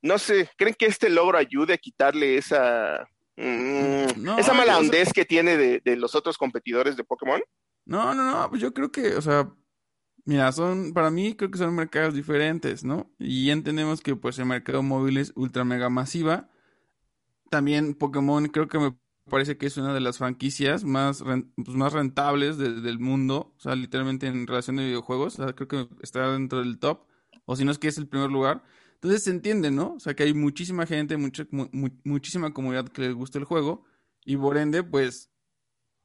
No 0.00 0.18
sé, 0.18 0.50
¿creen 0.56 0.74
que 0.74 0.86
este 0.86 1.08
logro 1.08 1.38
ayude 1.38 1.74
a 1.74 1.78
quitarle 1.78 2.36
esa, 2.36 3.08
mm, 3.36 4.38
esa 4.38 4.52
mala 4.52 4.78
hondez 4.78 5.12
que 5.12 5.24
tiene 5.24 5.56
de, 5.56 5.80
de 5.84 5.96
los 5.96 6.14
otros 6.14 6.36
competidores 6.36 6.96
de 6.96 7.04
Pokémon? 7.04 7.40
No, 7.84 8.14
no, 8.14 8.30
no, 8.30 8.48
pues 8.48 8.60
yo 8.60 8.72
creo 8.72 8.90
que, 8.90 9.14
o 9.14 9.22
sea, 9.22 9.48
Mira, 10.24 10.52
son, 10.52 10.92
para 10.92 11.10
mí 11.10 11.34
creo 11.34 11.50
que 11.50 11.58
son 11.58 11.74
mercados 11.74 12.14
diferentes, 12.14 12.84
¿no? 12.84 13.10
Y 13.18 13.50
entendemos 13.50 14.00
que 14.00 14.14
pues 14.14 14.38
el 14.38 14.46
mercado 14.46 14.82
móvil 14.82 15.16
es 15.18 15.32
ultra 15.34 15.64
mega 15.64 15.88
masiva. 15.90 16.48
También 17.50 17.94
Pokémon 17.94 18.46
creo 18.48 18.68
que 18.68 18.78
me 18.78 18.96
parece 19.28 19.58
que 19.58 19.66
es 19.66 19.76
una 19.76 19.92
de 19.94 20.00
las 20.00 20.18
franquicias 20.18 20.84
más, 20.84 21.22
pues, 21.22 21.44
más 21.76 21.92
rentables 21.92 22.56
del 22.58 22.98
mundo. 22.98 23.52
O 23.56 23.60
sea, 23.60 23.74
literalmente 23.74 24.26
en 24.26 24.46
relación 24.46 24.76
de 24.76 24.84
videojuegos. 24.86 25.36
Creo 25.56 25.68
que 25.68 25.88
está 26.02 26.32
dentro 26.32 26.60
del 26.60 26.78
top. 26.78 27.06
O 27.44 27.56
si 27.56 27.64
no 27.64 27.72
es 27.72 27.78
que 27.78 27.88
es 27.88 27.98
el 27.98 28.08
primer 28.08 28.30
lugar. 28.30 28.62
Entonces 28.94 29.24
se 29.24 29.30
entiende, 29.30 29.70
¿no? 29.70 29.94
O 29.94 30.00
sea, 30.00 30.14
que 30.14 30.22
hay 30.22 30.34
muchísima 30.34 30.86
gente, 30.86 31.16
mucha, 31.16 31.46
muchísima 32.04 32.52
comunidad 32.54 32.88
que 32.88 33.02
les 33.02 33.14
gusta 33.14 33.38
el 33.38 33.44
juego. 33.44 33.84
Y 34.24 34.36
por 34.36 34.56
ende, 34.56 34.84
pues, 34.84 35.30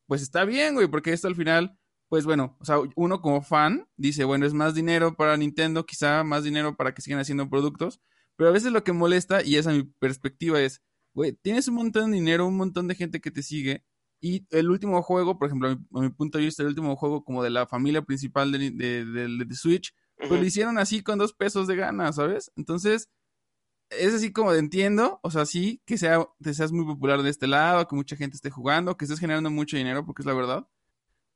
pues 0.07 0.21
está 0.21 0.45
bien, 0.45 0.75
güey, 0.75 0.87
porque 0.87 1.13
esto 1.13 1.27
al 1.27 1.35
final 1.35 1.77
pues 2.09 2.25
bueno, 2.25 2.55
o 2.59 2.65
sea, 2.65 2.77
uno 2.95 3.21
como 3.21 3.41
fan 3.41 3.87
dice, 3.97 4.23
bueno, 4.23 4.45
es 4.45 4.53
más 4.53 4.73
dinero 4.75 5.15
para 5.15 5.35
Nintendo, 5.37 5.85
quizá 5.85 6.23
más 6.23 6.43
dinero 6.43 6.75
para 6.77 6.93
que 6.93 7.01
sigan 7.01 7.19
haciendo 7.19 7.49
productos, 7.49 7.99
pero 8.35 8.49
a 8.49 8.53
veces 8.53 8.71
lo 8.71 8.83
que 8.83 8.93
molesta, 8.93 9.43
y 9.43 9.55
esa 9.55 9.71
es 9.71 9.77
mi 9.77 9.83
perspectiva, 9.83 10.61
es, 10.61 10.81
güey, 11.13 11.33
tienes 11.33 11.67
un 11.67 11.75
montón 11.75 12.11
de 12.11 12.17
dinero, 12.17 12.47
un 12.47 12.57
montón 12.57 12.87
de 12.87 12.95
gente 12.95 13.19
que 13.19 13.31
te 13.31 13.43
sigue, 13.43 13.83
y 14.21 14.47
el 14.51 14.69
último 14.69 15.01
juego, 15.03 15.37
por 15.37 15.47
ejemplo, 15.47 15.69
a 15.69 15.99
mi, 16.01 16.09
punto 16.09 16.37
de 16.37 16.45
vista, 16.45 16.63
el 16.63 16.69
último 16.69 16.95
juego 16.95 17.23
como 17.23 17.43
de 17.43 17.49
la 17.49 17.67
familia 17.67 18.01
principal 18.01 18.51
de, 18.51 18.71
de, 18.71 19.55
Switch, 19.55 19.93
pues 20.17 20.31
lo 20.31 20.43
hicieron 20.45 20.79
así 20.79 21.03
con 21.03 21.19
dos 21.19 21.33
pesos 21.33 21.67
de 21.67 21.75
gana, 21.75 22.11
¿sabes? 22.13 22.51
Entonces, 22.55 23.09
es 23.89 24.13
así 24.15 24.31
como 24.31 24.53
de 24.53 24.59
entiendo, 24.59 25.19
o 25.23 25.31
sea, 25.31 25.45
sí, 25.45 25.81
que 25.85 25.97
sea, 25.97 26.25
que 26.43 26.53
seas 26.53 26.71
muy 26.71 26.85
popular 26.85 27.21
de 27.21 27.29
este 27.29 27.47
lado, 27.47 27.87
que 27.87 27.95
mucha 27.95 28.15
gente 28.15 28.35
esté 28.35 28.49
jugando, 28.49 28.97
que 28.97 29.05
estés 29.05 29.19
generando 29.19 29.51
mucho 29.51 29.77
dinero, 29.77 30.05
porque 30.05 30.23
es 30.23 30.25
la 30.25 30.33
verdad 30.33 30.67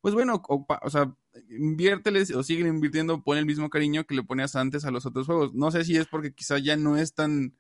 pues 0.02 0.16
bueno, 0.16 0.42
o, 0.48 0.90
sea, 0.90 1.14
inviérteles 1.50 2.32
o 2.32 2.42
siguen 2.42 2.68
invirtiendo, 2.68 3.24
pon 3.24 3.38
el 3.38 3.46
mismo 3.46 3.70
cariño 3.70 4.06
que 4.06 4.16
le 4.16 4.24
ponías 4.24 4.56
antes 4.56 4.84
a 4.84 4.92
los 4.92 5.06
otros 5.06 5.28
juegos. 5.28 5.54
No 5.54 5.70
sé 5.72 5.84
si 5.84 5.96
es 5.96 6.08
porque 6.08 6.34
quizá 6.34 6.58
ya 6.58 6.76
no 6.76 6.98
es 6.98 7.14
tan, 7.14 7.56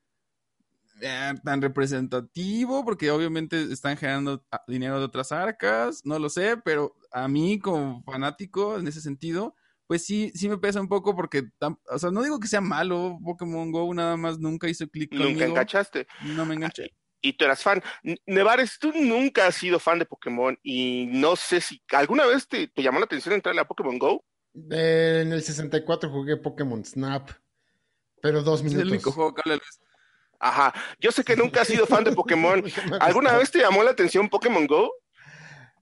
eh, 1.01 1.33
tan 1.43 1.61
representativo, 1.61 2.83
porque 2.83 3.11
obviamente 3.11 3.61
están 3.71 3.95
generando 3.95 4.43
ah, 4.51 4.63
dinero 4.67 4.97
de 4.97 5.05
otras 5.05 5.31
arcas, 5.31 6.01
no 6.03 6.17
lo 6.17 6.29
sé, 6.29 6.57
pero 6.57 6.95
a 7.11 7.27
mí 7.27 7.59
como 7.59 8.01
fanático 8.03 8.79
en 8.79 8.87
ese 8.87 9.01
sentido, 9.01 9.55
pues 9.85 10.03
sí, 10.03 10.31
sí 10.33 10.49
me 10.49 10.57
pesa 10.57 10.81
un 10.81 10.87
poco 10.87 11.15
porque, 11.15 11.43
o 11.89 11.99
sea, 11.99 12.09
no 12.09 12.23
digo 12.23 12.39
que 12.39 12.47
sea 12.47 12.61
malo, 12.61 13.19
Pokémon 13.23 13.71
Go 13.71 13.93
nada 13.93 14.17
más 14.17 14.39
nunca 14.39 14.67
hizo 14.67 14.87
clic 14.87 15.11
conmigo. 15.11 15.29
Nunca 15.29 15.45
enganchaste. 15.45 16.07
No 16.35 16.45
me 16.45 16.55
enganché 16.55 16.91
y 17.21 17.33
tú 17.33 17.45
eras 17.45 17.61
fan. 17.61 17.81
Nevares, 18.25 18.77
tú 18.79 18.91
nunca 18.93 19.47
has 19.47 19.55
sido 19.55 19.79
fan 19.79 19.99
de 19.99 20.05
Pokémon 20.05 20.57
y 20.63 21.07
no 21.11 21.35
sé 21.35 21.61
si 21.61 21.81
alguna 21.91 22.25
vez 22.25 22.47
te, 22.47 22.69
llamó 22.75 22.99
la 22.99 23.05
atención 23.05 23.35
entrarle 23.35 23.61
a 23.61 23.67
Pokémon 23.67 23.97
Go. 23.99 24.23
en 24.53 25.31
el 25.31 25.41
64 25.41 26.09
jugué 26.09 26.37
Pokémon 26.37 26.83
Snap, 26.83 27.29
pero 28.21 28.43
dos 28.43 28.63
minutos. 28.63 28.81
Es 28.81 28.87
el 28.87 28.93
único 28.93 29.11
juego 29.11 29.33
que 29.33 29.59
Ajá, 30.43 30.73
yo 30.99 31.11
sé 31.11 31.23
que 31.23 31.35
nunca 31.35 31.61
has 31.61 31.67
sido 31.67 31.85
fan 31.85 32.03
de 32.03 32.13
Pokémon. 32.13 32.63
¿Alguna 32.99 33.37
vez 33.37 33.51
te 33.51 33.59
llamó 33.59 33.83
la 33.83 33.91
atención 33.91 34.27
Pokémon 34.27 34.65
Go? 34.65 34.91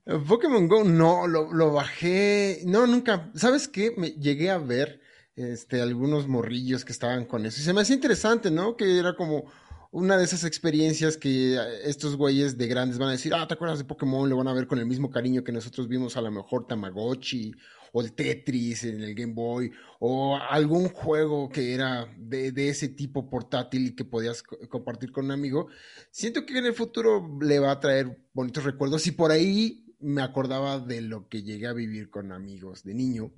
Eh, 0.04 0.18
Pokémon 0.28 0.68
Go, 0.68 0.84
no, 0.84 1.26
lo, 1.26 1.50
lo 1.52 1.72
bajé. 1.72 2.60
No, 2.66 2.86
nunca. 2.86 3.30
¿Sabes 3.34 3.68
qué? 3.68 3.94
Me 3.96 4.10
llegué 4.10 4.50
a 4.50 4.58
ver 4.58 5.00
este, 5.34 5.80
algunos 5.80 6.28
morrillos 6.28 6.84
que 6.84 6.92
estaban 6.92 7.24
con 7.24 7.46
eso. 7.46 7.58
Y 7.58 7.64
se 7.64 7.72
me 7.72 7.80
hacía 7.80 7.94
interesante, 7.94 8.50
¿no? 8.50 8.76
Que 8.76 8.98
era 8.98 9.16
como 9.16 9.50
una 9.92 10.16
de 10.16 10.24
esas 10.24 10.44
experiencias 10.44 11.16
que 11.16 11.54
eh, 11.54 11.60
estos 11.84 12.16
güeyes 12.16 12.56
de 12.56 12.66
grandes 12.68 12.98
van 12.98 13.08
a 13.08 13.12
decir, 13.12 13.34
ah, 13.34 13.46
¿te 13.46 13.54
acuerdas 13.54 13.78
de 13.78 13.84
Pokémon? 13.84 14.28
Lo 14.28 14.36
van 14.36 14.48
a 14.48 14.52
ver 14.52 14.66
con 14.66 14.78
el 14.78 14.86
mismo 14.86 15.10
cariño 15.10 15.42
que 15.42 15.52
nosotros 15.52 15.88
vimos 15.88 16.16
a 16.16 16.20
lo 16.20 16.30
mejor 16.30 16.66
Tamagotchi 16.66 17.52
o 17.92 18.00
el 18.00 18.12
Tetris 18.12 18.84
en 18.84 19.02
el 19.02 19.14
Game 19.14 19.32
Boy 19.32 19.72
o 19.98 20.36
algún 20.36 20.88
juego 20.90 21.48
que 21.48 21.74
era 21.74 22.06
de, 22.16 22.68
ese 22.68 22.88
tipo 22.90 23.28
portátil 23.28 23.88
y 23.88 23.96
que 23.96 24.04
podías 24.04 24.42
compartir 24.42 25.10
con 25.10 25.24
un 25.24 25.32
amigo. 25.32 25.68
Siento 26.10 26.46
que 26.46 26.58
en 26.58 26.66
el 26.66 26.74
futuro 26.74 27.38
le 27.40 27.58
va 27.58 27.72
a 27.72 27.80
traer 27.80 28.28
bonitos 28.32 28.62
recuerdos 28.62 29.06
y 29.08 29.12
por 29.12 29.32
ahí 29.32 29.96
me 29.98 30.22
acordaba 30.22 30.78
de 30.78 31.00
lo 31.00 31.28
que 31.28 31.42
llegué 31.42 31.66
a 31.66 31.72
vivir 31.72 32.10
con 32.10 32.30
amigos 32.30 32.84
de 32.84 32.94
niño. 32.94 33.32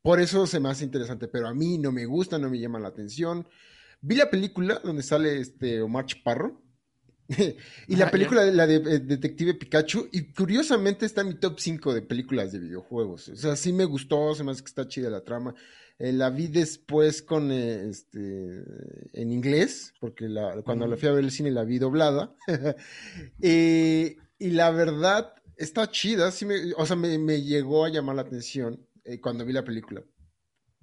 Por 0.00 0.20
eso 0.20 0.46
se 0.46 0.58
me 0.58 0.70
hace 0.70 0.84
interesante, 0.84 1.28
pero 1.28 1.46
a 1.46 1.54
mí 1.54 1.78
no 1.78 1.92
me 1.92 2.06
gusta, 2.06 2.38
no 2.38 2.48
me 2.48 2.58
llama 2.58 2.80
la 2.80 2.88
atención. 2.88 3.46
Vi 4.02 4.16
la 4.16 4.28
película 4.28 4.80
donde 4.82 5.02
sale 5.04 5.40
este 5.40 5.80
Omar 5.80 6.06
Chaparro. 6.06 6.60
y 7.88 7.96
la 7.96 8.10
película, 8.10 8.44
de 8.44 8.52
la 8.52 8.66
de 8.66 8.74
eh, 8.74 8.98
Detective 8.98 9.54
Pikachu, 9.54 10.08
y 10.10 10.32
curiosamente 10.32 11.06
está 11.06 11.20
en 11.20 11.28
mi 11.28 11.34
top 11.34 11.58
5 11.58 11.94
de 11.94 12.02
películas 12.02 12.50
de 12.50 12.58
videojuegos. 12.58 13.28
O 13.28 13.36
sea, 13.36 13.54
sí 13.54 13.72
me 13.72 13.84
gustó, 13.84 14.34
se 14.34 14.42
me 14.42 14.50
hace 14.50 14.62
que 14.62 14.68
está 14.68 14.88
chida 14.88 15.08
la 15.08 15.22
trama. 15.22 15.54
Eh, 15.98 16.12
la 16.12 16.30
vi 16.30 16.48
después 16.48 17.22
con 17.22 17.52
eh, 17.52 17.88
este 17.88 18.64
en 19.12 19.30
inglés, 19.30 19.94
porque 20.00 20.28
cuando 20.64 20.88
la 20.88 20.96
fui 20.96 21.08
a 21.08 21.12
ver 21.12 21.22
el 21.22 21.30
cine 21.30 21.52
la 21.52 21.64
vi 21.64 21.78
doblada. 21.78 22.34
y 23.40 24.16
la 24.40 24.72
verdad, 24.72 25.32
está 25.56 25.88
chida, 25.88 26.32
sí 26.32 26.44
me, 26.44 26.74
o 26.76 26.84
sea, 26.86 26.96
me, 26.96 27.16
me 27.18 27.40
llegó 27.40 27.84
a 27.84 27.88
llamar 27.88 28.16
la 28.16 28.22
atención 28.22 28.84
cuando 29.20 29.44
vi 29.44 29.52
la 29.52 29.64
película 29.64 30.02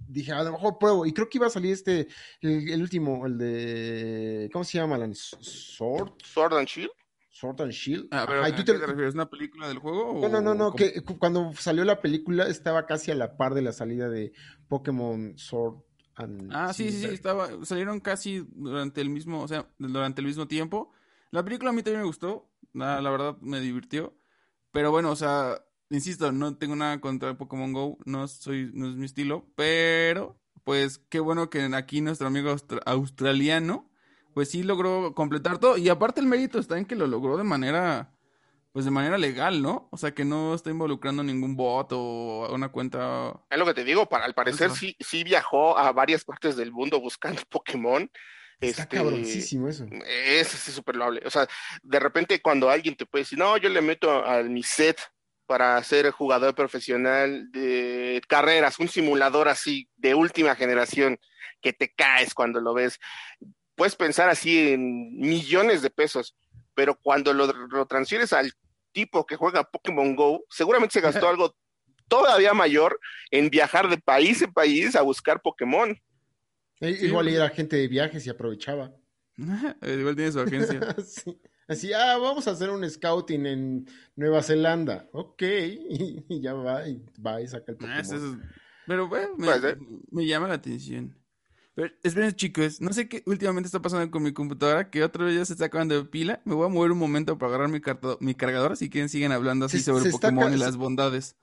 dije, 0.07 0.31
a 0.31 0.43
lo 0.43 0.51
mejor 0.51 0.77
pruebo. 0.79 1.05
Y 1.05 1.13
creo 1.13 1.29
que 1.29 1.37
iba 1.37 1.47
a 1.47 1.51
salir 1.51 1.73
este, 1.73 2.07
el, 2.41 2.81
último, 2.81 3.25
el 3.25 3.37
de. 3.37 4.49
¿Cómo 4.51 4.63
se 4.63 4.77
llama, 4.77 4.95
Alan? 4.95 5.13
¿Sword? 5.15 6.13
¿Sword 6.23 6.53
and 6.53 6.67
Shield? 6.67 6.91
Sword 7.31 7.61
and 7.61 7.71
Shield. 7.71 8.07
Ah, 8.11 8.25
pero, 8.27 8.43
¿a, 8.43 8.51
te... 8.51 8.73
refieres? 8.73 9.13
¿Una 9.13 9.29
película 9.29 9.67
del 9.67 9.79
juego? 9.79 10.19
No, 10.21 10.29
no, 10.29 10.41
no, 10.41 10.53
no, 10.53 10.73
que 10.73 11.01
cuando 11.01 11.53
salió 11.53 11.85
la 11.85 12.01
película 12.01 12.47
estaba 12.47 12.85
casi 12.85 13.11
a 13.11 13.15
la 13.15 13.37
par 13.37 13.53
de 13.53 13.61
la 13.61 13.71
salida 13.71 14.09
de 14.09 14.33
Pokémon 14.67 15.37
Sword 15.37 15.77
and 16.15 16.51
Ah, 16.53 16.73
sí, 16.73 16.91
sí, 16.91 16.99
sí, 16.99 17.07
estaba, 17.07 17.49
salieron 17.63 18.01
casi 18.01 18.45
durante 18.51 18.99
el 18.99 19.09
mismo, 19.09 19.41
o 19.41 19.47
sea, 19.47 19.69
durante 19.77 20.21
el 20.21 20.27
mismo 20.27 20.47
tiempo. 20.47 20.91
La 21.31 21.43
película 21.43 21.69
a 21.69 21.73
mí 21.73 21.81
también 21.81 22.01
me 22.01 22.07
gustó, 22.07 22.51
la, 22.73 23.01
la 23.01 23.09
verdad 23.09 23.37
me 23.41 23.61
divirtió. 23.61 24.17
Pero 24.71 24.91
bueno, 24.91 25.11
o 25.11 25.15
sea, 25.15 25.63
insisto, 25.89 26.31
no 26.31 26.57
tengo 26.57 26.75
nada 26.75 26.99
contra 27.01 27.37
Pokémon 27.37 27.73
Go, 27.73 27.97
no 28.05 28.27
soy, 28.27 28.71
no 28.73 28.89
es 28.89 28.95
mi 28.95 29.05
estilo, 29.05 29.47
pero 29.55 30.39
pues 30.63 30.99
qué 31.09 31.19
bueno 31.19 31.49
que 31.49 31.61
aquí 31.73 32.01
nuestro 32.01 32.27
amigo 32.27 32.55
australiano, 32.85 33.89
pues 34.33 34.51
sí 34.51 34.63
logró 34.63 35.15
completar 35.15 35.57
todo. 35.57 35.77
Y 35.77 35.89
aparte 35.89 36.21
el 36.21 36.27
mérito 36.27 36.59
está 36.59 36.77
en 36.77 36.85
que 36.85 36.95
lo 36.95 37.07
logró 37.07 37.37
de 37.37 37.43
manera, 37.43 38.13
pues 38.71 38.85
de 38.85 38.91
manera 38.91 39.17
legal, 39.17 39.61
¿no? 39.61 39.89
O 39.91 39.97
sea, 39.97 40.13
que 40.13 40.25
no 40.25 40.53
está 40.53 40.69
involucrando 40.69 41.23
ningún 41.23 41.55
bot 41.55 41.91
o 41.93 42.53
una 42.53 42.69
cuenta. 42.69 43.33
Es 43.49 43.57
lo 43.57 43.65
que 43.65 43.73
te 43.73 43.83
digo, 43.83 44.07
para 44.07 44.25
al 44.25 44.35
parecer 44.35 44.69
sí, 44.71 44.95
sí 44.99 45.23
viajó 45.23 45.77
a 45.77 45.91
varias 45.91 46.23
partes 46.23 46.55
del 46.55 46.71
mundo 46.71 47.01
buscando 47.01 47.41
Pokémon. 47.49 48.09
Está 48.59 48.83
este, 48.83 48.97
cabroncísimo 48.97 49.69
eso. 49.69 49.87
Es 50.05 50.49
súper 50.49 50.97
loable. 50.97 51.21
O 51.25 51.29
sea, 51.29 51.47
de 51.81 51.99
repente 51.99 52.41
cuando 52.41 52.69
alguien 52.69 52.95
te 52.95 53.05
puede 53.05 53.23
decir, 53.23 53.39
no, 53.39 53.57
yo 53.57 53.69
le 53.69 53.81
meto 53.81 54.23
a 54.23 54.43
mi 54.43 54.63
set 54.63 54.99
para 55.49 55.83
ser 55.83 56.11
jugador 56.11 56.53
profesional 56.53 57.51
de 57.51 58.21
carreras, 58.27 58.77
un 58.77 58.87
simulador 58.87 59.47
así 59.47 59.89
de 59.97 60.13
última 60.13 60.53
generación 60.53 61.17
que 61.59 61.73
te 61.73 61.91
caes 61.91 62.35
cuando 62.35 62.61
lo 62.61 62.75
ves. 62.75 62.99
Puedes 63.73 63.95
pensar 63.95 64.29
así 64.29 64.73
en 64.73 65.17
millones 65.17 65.81
de 65.81 65.89
pesos, 65.89 66.35
pero 66.75 66.93
cuando 66.93 67.33
lo, 67.33 67.87
transfieres 67.87 68.31
al 68.31 68.53
tipo 68.91 69.25
que 69.25 69.37
juega 69.37 69.63
Pokémon 69.63 70.15
Go, 70.15 70.45
seguramente 70.51 70.93
se 70.93 71.01
gastó 71.01 71.27
algo 71.29 71.55
todavía 72.07 72.53
mayor 72.53 72.99
en 73.31 73.49
viajar 73.49 73.89
de 73.89 73.97
país 73.97 74.43
en 74.43 74.53
país 74.53 74.95
a 74.95 75.01
buscar 75.01 75.41
Pokémon. 75.41 75.99
igual 76.79 77.27
era 77.27 77.49
gente 77.49 77.75
de 77.75 77.87
viajes 77.87 78.23
y 78.27 78.29
aprovechaba. 78.29 78.93
igual 79.81 80.15
tiene 80.15 80.31
su 80.31 80.41
agencia. 80.41 80.79
Así, 81.69 81.93
ah, 81.93 82.17
vamos 82.17 82.47
a 82.47 82.51
hacer 82.51 82.71
un 82.71 82.89
scouting 82.89 83.45
en 83.45 83.87
Nueva 84.15 84.41
Zelanda. 84.41 85.07
Ok, 85.13 85.43
y, 85.89 86.41
ya 86.41 86.53
va, 86.55 86.87
y 86.87 86.99
va 87.23 87.39
y 87.41 87.47
saca 87.47 87.71
el 87.71 87.77
Ah, 87.81 88.01
Pokémon. 88.01 88.41
es- 88.41 88.47
Pero 88.87 89.07
bueno, 89.07 89.35
me, 89.37 90.25
llama 90.25 90.47
la 90.47 90.55
atención. 90.55 91.15
Pero 91.75 91.93
esperen, 92.03 92.33
chicos, 92.33 92.81
no 92.81 92.91
sé 92.91 93.07
qué 93.07 93.21
últimamente 93.27 93.67
está 93.67 93.81
pasando 93.81 94.09
con 94.09 94.23
mi 94.23 94.33
computadora, 94.33 94.89
que 94.89 95.03
otra 95.03 95.25
vez 95.25 95.35
ya 95.35 95.45
se 95.45 95.53
está 95.53 95.65
acabando 95.65 95.95
de 95.95 96.05
pila. 96.05 96.41
Me 96.43 96.55
voy 96.55 96.65
a 96.65 96.69
mover 96.69 96.91
un 96.91 96.97
momento 96.97 97.37
para 97.37 97.53
agarrar 97.53 97.69
mi, 97.69 97.79
mi 98.19 98.33
cargador, 98.33 98.75
si 98.75 98.89
quieren 98.89 99.07
siguen 99.07 99.31
hablando 99.31 99.67
así 99.67 99.77
Se- 99.77 99.83
sobre 99.85 100.05
se 100.05 100.09
Pokémon 100.11 100.51
y 100.51 100.57
las 100.57 100.75
bondades. 100.75 101.35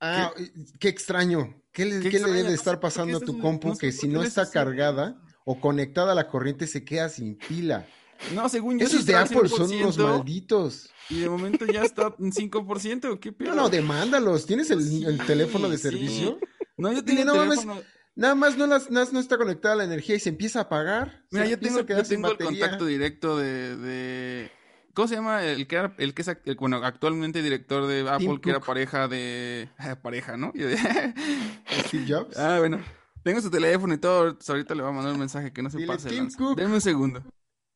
Ah, 0.00 0.32
qué 0.80 0.88
extraño. 0.88 1.62
¿Qué 1.70 1.84
le, 1.84 2.00
Qué 2.00 2.10
qué 2.10 2.10
le 2.10 2.16
extraño, 2.16 2.34
debe 2.34 2.48
no 2.48 2.54
estar 2.54 2.80
pasando 2.80 3.18
a 3.18 3.20
tu 3.20 3.38
compu 3.38 3.68
no 3.68 3.78
que 3.78 3.92
si 3.92 4.08
no 4.08 4.24
está 4.24 4.50
cargada 4.50 5.22
o 5.44 5.60
conectada 5.60 6.12
a 6.12 6.14
la 6.16 6.26
corriente 6.26 6.66
se 6.66 6.84
queda 6.84 7.08
sin 7.08 7.36
pila? 7.36 7.86
No, 8.34 8.48
según 8.48 8.78
yo 8.78 8.86
Esos 8.86 9.06
de 9.06 9.16
Apple 9.16 9.48
son 9.48 9.72
unos 9.72 9.98
100%, 9.98 10.02
malditos. 10.18 10.90
Y 11.08 11.20
de 11.20 11.28
momento 11.28 11.64
ya 11.66 11.82
está 11.82 12.14
en 12.18 12.32
5%, 12.32 13.18
¿qué 13.18 13.32
pedo? 13.32 13.50
No, 13.50 13.62
no, 13.62 13.68
demándalos. 13.68 14.46
¿Tienes 14.46 14.70
el, 14.70 14.82
Sí, 14.82 15.04
el 15.04 15.18
teléfono 15.26 15.68
de 15.68 15.76
sí. 15.76 15.82
servicio? 15.84 16.38
No, 16.76 16.92
yo 16.92 17.04
tengo 17.04 17.24
no 17.24 17.34
mames, 17.34 17.60
teléfono. 17.60 17.82
Nada 18.14 18.34
más 18.34 18.56
no, 18.58 18.66
las, 18.66 18.90
no, 18.90 19.00
está 19.20 19.38
conectada 19.38 19.76
la 19.76 19.84
energía 19.84 20.16
y 20.16 20.20
se 20.20 20.28
empieza 20.28 20.60
a 20.60 20.62
apagar. 20.62 21.24
Mira, 21.30 21.46
yo 21.46 21.58
tengo, 21.58 21.80
yo 21.80 22.02
tengo 22.04 22.30
el 22.30 22.36
contacto 22.38 22.86
directo 22.86 23.36
de, 23.38 23.76
de- 23.76 24.50
¿Cómo 24.92 25.08
se 25.08 25.14
llama? 25.14 25.44
El 25.44 25.66
que 25.66 25.76
era, 25.76 25.94
el 25.98 26.12
que 26.14 26.22
es, 26.22 26.28
el- 26.28 26.56
bueno, 26.56 26.76
actualmente 26.84 27.42
director 27.42 27.86
de 27.86 28.00
Apple, 28.08 28.26
Tim 28.26 28.40
que 28.40 28.50
era 28.50 28.60
pareja 28.60 29.08
de... 29.08 29.68
pareja, 30.02 30.36
¿no? 30.36 30.52
Steve 31.86 32.04
Jobs. 32.08 32.36
ah, 32.38 32.58
bueno. 32.58 32.80
Tengo 33.22 33.40
su 33.40 33.50
teléfono 33.50 33.92
y 33.94 33.98
todo. 33.98 34.36
Ahorita 34.48 34.74
le 34.74 34.82
voy 34.82 34.90
a 34.90 34.94
mandar 34.94 35.12
un 35.12 35.18
mensaje 35.20 35.52
que 35.52 35.62
no 35.62 35.70
se 35.70 35.76
Dile, 35.78 35.92
pase. 35.92 36.08
Tim 36.08 36.18
lanza. 36.18 36.38
Cook. 36.38 36.56
Denme 36.56 36.74
un 36.74 36.80
segundo. 36.80 37.22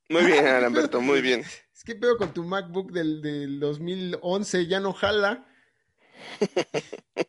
Muy 0.08 0.24
bien, 0.24 0.44
Lamberto, 0.44 1.00
muy 1.00 1.22
bien. 1.22 1.40
Es 1.72 1.82
que 1.84 1.94
pedo 1.94 2.16
con 2.16 2.32
tu 2.34 2.44
MacBook 2.44 2.92
del, 2.92 3.22
del 3.22 3.58
2011, 3.58 4.66
ya 4.66 4.80
no 4.80 4.92
jala. 4.92 5.46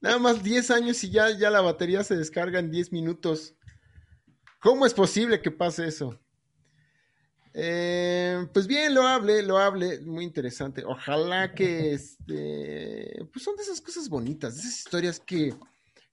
Nada 0.01 0.19
más 0.19 0.43
10 0.43 0.71
años 0.71 1.03
y 1.03 1.09
ya, 1.09 1.29
ya 1.31 1.49
la 1.49 1.61
batería 1.61 2.03
se 2.03 2.15
descarga 2.15 2.59
en 2.59 2.71
10 2.71 2.91
minutos. 2.91 3.55
¿Cómo 4.59 4.85
es 4.85 4.93
posible 4.93 5.41
que 5.41 5.51
pase 5.51 5.87
eso? 5.87 6.19
Eh, 7.53 8.47
pues 8.53 8.67
bien, 8.67 8.93
lo 8.93 9.03
hable, 9.03 9.41
lo 9.41 9.57
hable, 9.57 10.01
muy 10.01 10.25
interesante. 10.25 10.83
Ojalá 10.85 11.53
que 11.53 11.93
este, 11.93 13.25
pues 13.31 13.45
son 13.45 13.55
de 13.55 13.63
esas 13.63 13.79
cosas 13.79 14.09
bonitas, 14.09 14.55
de 14.55 14.61
esas 14.61 14.79
historias 14.79 15.21
que, 15.21 15.55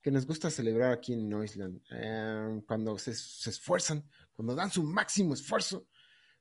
que 0.01 0.11
nos 0.13 0.25
gusta 0.25 0.51
celebrar 0.51 0.93
aquí 0.93 1.15
en 1.15 1.29
Noisland. 1.29 1.81
Eh, 1.91 2.63
cuando 2.67 2.97
se, 2.97 3.15
se 3.15 3.51
esfuerzan, 3.51 4.09
cuando 4.35 4.55
dan 4.55 4.71
su 4.71 4.85
máximo 4.85 5.35
esfuerzo, 5.35 5.89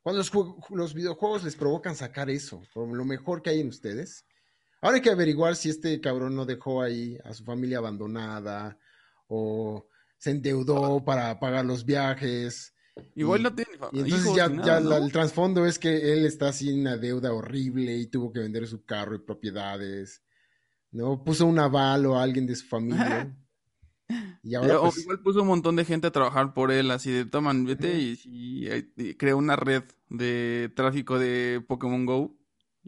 cuando 0.02 0.20
los, 0.20 0.32
los 0.70 0.94
videojuegos 0.94 1.44
les 1.44 1.56
provocan 1.56 1.96
sacar 1.96 2.30
eso, 2.30 2.62
por 2.74 2.88
lo 2.88 3.06
mejor 3.06 3.42
que 3.42 3.52
hay 3.52 3.60
en 3.62 3.68
ustedes. 3.70 4.26
Ahora 4.82 4.96
hay 4.96 5.02
que 5.02 5.12
averiguar 5.12 5.56
si 5.56 5.70
este 5.70 6.02
cabrón 6.02 6.36
no 6.36 6.46
dejó 6.46 6.82
ahí 6.82 7.18
a 7.24 7.34
su 7.34 7.44
familia 7.44 7.78
abandonada 7.78 8.80
o 9.28 9.88
se 10.18 10.32
endeudó 10.32 11.04
para 11.06 11.40
pagar 11.40 11.66
los 11.66 11.86
viajes. 11.86 12.74
Igual 13.16 13.42
Y- 13.42 13.44
no 13.44 13.56
tiene 13.56 13.72
Y 13.92 14.00
entonces 14.00 14.26
hijos 14.26 14.36
ya, 14.36 14.78
el 14.78 15.12
trasfondo 15.12 15.66
es 15.66 15.78
que 15.78 16.14
él 16.14 16.26
está 16.26 16.50
así 16.50 16.70
en 16.70 16.82
una 16.82 16.98
deuda 16.98 17.32
horrible 17.32 17.96
y 17.96 18.08
tuvo 18.08 18.32
que 18.34 18.40
vender 18.40 18.68
su 18.68 18.84
carro 18.84 19.16
y 19.16 19.20
propiedades. 19.20 20.24
¿No? 20.92 21.24
Puso 21.24 21.46
un 21.46 21.58
avalo 21.60 22.18
a 22.18 22.24
alguien 22.24 22.46
de 22.48 22.56
su 22.56 22.68
familia. 22.68 23.36
Y 24.44 24.56
ahora 24.56 24.80
pues, 24.82 24.98
igual 24.98 25.20
puso 25.20 25.42
un 25.42 25.48
montón 25.48 25.76
de 25.76 25.86
gente 25.86 26.08
a 26.08 26.12
trabajar 26.12 26.54
por 26.54 26.72
él, 26.72 26.92
así 26.92 27.12
de 27.12 27.26
toman, 27.26 27.66
vete 27.66 28.00
y, 28.00 28.20
y- 28.26 28.70
y 28.98 29.14
creó 29.16 29.38
una 29.38 29.56
red 29.56 29.84
de 30.10 30.72
tráfico 30.76 31.18
de 31.20 31.64
Pokémon 31.68 32.06
Go. 32.06 32.36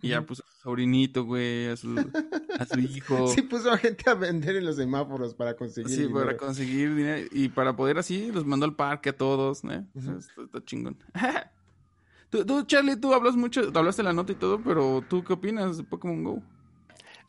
Y 0.01 0.09
ya 0.09 0.25
puso 0.25 0.43
a 0.43 0.51
su 0.51 0.57
sobrinito, 0.61 1.23
güey, 1.23 1.67
a 1.67 1.77
su, 1.77 2.11
a 2.59 2.65
su 2.65 2.79
hijo. 2.79 3.27
sí 3.27 3.43
puso 3.43 3.71
a 3.71 3.77
gente 3.77 4.09
a 4.09 4.15
vender 4.15 4.55
en 4.57 4.65
los 4.65 4.75
semáforos 4.75 5.33
para 5.35 5.55
conseguir 5.55 5.89
Sí, 5.97 6.03
para 6.07 6.19
dinero. 6.25 6.37
conseguir 6.37 6.95
dinero 6.95 7.27
y 7.31 7.49
para 7.49 7.75
poder 7.75 7.97
así 7.99 8.31
los 8.31 8.45
mandó 8.45 8.65
al 8.65 8.75
parque 8.75 9.09
a 9.09 9.17
todos, 9.17 9.63
¿eh? 9.65 9.85
Sea, 9.93 10.11
Ujú. 10.11 10.17
está, 10.17 10.41
está 10.43 10.65
chingón. 10.65 10.97
tú, 12.29 12.45
tú, 12.45 12.63
Charlie, 12.63 12.97
tú 12.99 13.13
hablas 13.13 13.35
mucho, 13.35 13.61
hablaste 13.73 14.03
la 14.03 14.13
nota 14.13 14.31
y 14.31 14.35
todo, 14.35 14.61
pero 14.63 15.05
¿tú 15.07 15.23
qué 15.23 15.33
opinas 15.33 15.77
de 15.77 15.83
Pokémon 15.83 16.23
Go? 16.23 16.43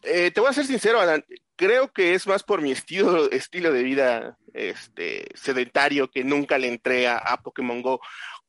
Eh, 0.05 0.31
te 0.31 0.41
voy 0.41 0.51
a 0.51 0.53
ser 0.53 0.67
sincero, 0.67 1.01
Alan. 1.01 1.25
Creo 1.57 1.93
que 1.93 2.15
es 2.15 2.27
más 2.27 2.43
por 2.43 2.61
mi 2.61 2.73
estilo, 2.73 3.31
estilo 3.31 3.73
de 3.73 3.83
vida 3.83 4.39
este, 4.53 5.27
sedentario 5.35 6.11
que 6.11 6.25
nunca 6.25 6.59
le 6.59 6.69
entré 6.69 7.09
a, 7.09 7.17
a 7.17 7.41
Pokémon 7.43 7.81
Go. 7.81 8.01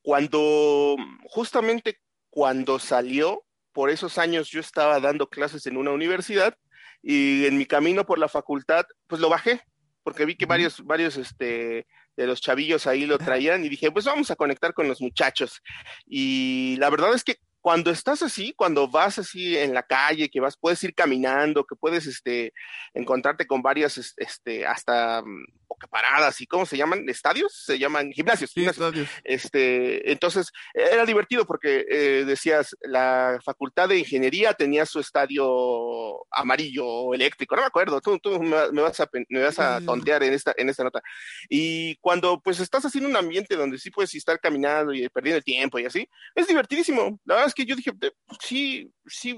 Cuando, 0.01 0.95
justamente 1.23 1.99
cuando 2.29 2.79
salió, 2.79 3.43
por 3.71 3.89
esos 3.89 4.17
años 4.17 4.49
yo 4.49 4.59
estaba 4.59 4.99
dando 4.99 5.29
clases 5.29 5.65
en 5.65 5.75
una 5.75 5.91
universidad 5.91 6.57
y 7.03 7.45
en 7.45 7.57
mi 7.57 7.65
camino 7.65 8.05
por 8.05 8.19
la 8.19 8.29
facultad, 8.29 8.85
pues 9.07 9.21
lo 9.21 9.29
bajé, 9.29 9.61
porque 10.01 10.25
vi 10.25 10.35
que 10.35 10.45
varios, 10.45 10.83
varios 10.85 11.17
este, 11.17 11.85
de 12.15 12.27
los 12.27 12.39
chavillos 12.39 12.87
ahí 12.87 13.05
lo 13.05 13.17
traían 13.17 13.65
y 13.65 13.69
dije, 13.69 13.91
pues 13.91 14.05
vamos 14.05 14.31
a 14.31 14.35
conectar 14.35 14.73
con 14.73 14.87
los 14.87 15.01
muchachos. 15.01 15.61
Y 16.05 16.77
la 16.79 16.89
verdad 16.89 17.13
es 17.13 17.23
que 17.23 17.37
cuando 17.65 17.89
estás 17.89 18.21
así, 18.21 18.53
cuando 18.53 18.87
vas 18.87 19.17
así 19.17 19.57
en 19.57 19.73
la 19.73 19.81
calle, 19.81 20.29
que 20.29 20.39
vas, 20.39 20.55
puedes 20.55 20.83
ir 20.83 20.93
caminando, 20.93 21.65
que 21.65 21.75
puedes 21.75 22.05
este, 22.05 22.53
encontrarte 22.93 23.47
con 23.47 23.63
varias, 23.63 23.97
es- 23.97 24.13
este, 24.17 24.67
hasta 24.67 25.23
mm, 25.23 25.45
paradas 25.89 26.39
y 26.41 26.47
¿cómo 26.47 26.65
se 26.65 26.77
llaman? 26.77 27.07
¿Estadios? 27.09 27.53
Se 27.65 27.77
llaman 27.79 28.11
gimnasios. 28.11 28.51
Sí, 28.51 28.61
gimnasios. 28.61 28.87
estadios. 28.87 29.09
Este, 29.23 30.11
entonces, 30.11 30.51
era 30.73 31.05
divertido 31.05 31.45
porque 31.45 31.85
eh, 31.89 32.23
decías, 32.25 32.75
la 32.81 33.39
facultad 33.43 33.89
de 33.89 33.99
ingeniería 33.99 34.53
tenía 34.53 34.85
su 34.85 34.99
estadio 34.99 36.25
amarillo 36.31 37.13
eléctrico, 37.13 37.55
no 37.55 37.61
me 37.61 37.67
acuerdo, 37.67 38.01
tú, 38.01 38.17
tú 38.19 38.41
me, 38.41 38.71
me 38.71 38.81
vas 38.81 38.99
a, 38.99 39.09
me 39.29 39.41
vas 39.41 39.59
a 39.59 39.79
Sí. 39.79 39.85
tontear 39.85 40.23
en 40.23 40.33
esta, 40.33 40.53
en 40.57 40.69
esta 40.69 40.83
nota. 40.83 41.01
Y 41.49 41.95
cuando 41.97 42.39
pues 42.41 42.59
estás 42.59 42.93
en 42.95 43.05
un 43.05 43.15
ambiente 43.17 43.55
donde 43.55 43.77
sí 43.77 43.91
puedes 43.91 44.13
estar 44.15 44.39
caminando 44.39 44.93
y 44.93 45.07
perdiendo 45.09 45.37
el 45.37 45.43
tiempo 45.43 45.79
y 45.79 45.85
así, 45.85 46.07
es 46.35 46.47
divertidísimo. 46.47 47.19
La 47.25 47.35
verdad 47.35 47.47
es 47.49 47.53
que 47.53 47.65
yo 47.65 47.75
dije, 47.75 47.91
"Eh, 48.01 48.11
sí, 48.39 48.91
sí 49.05 49.37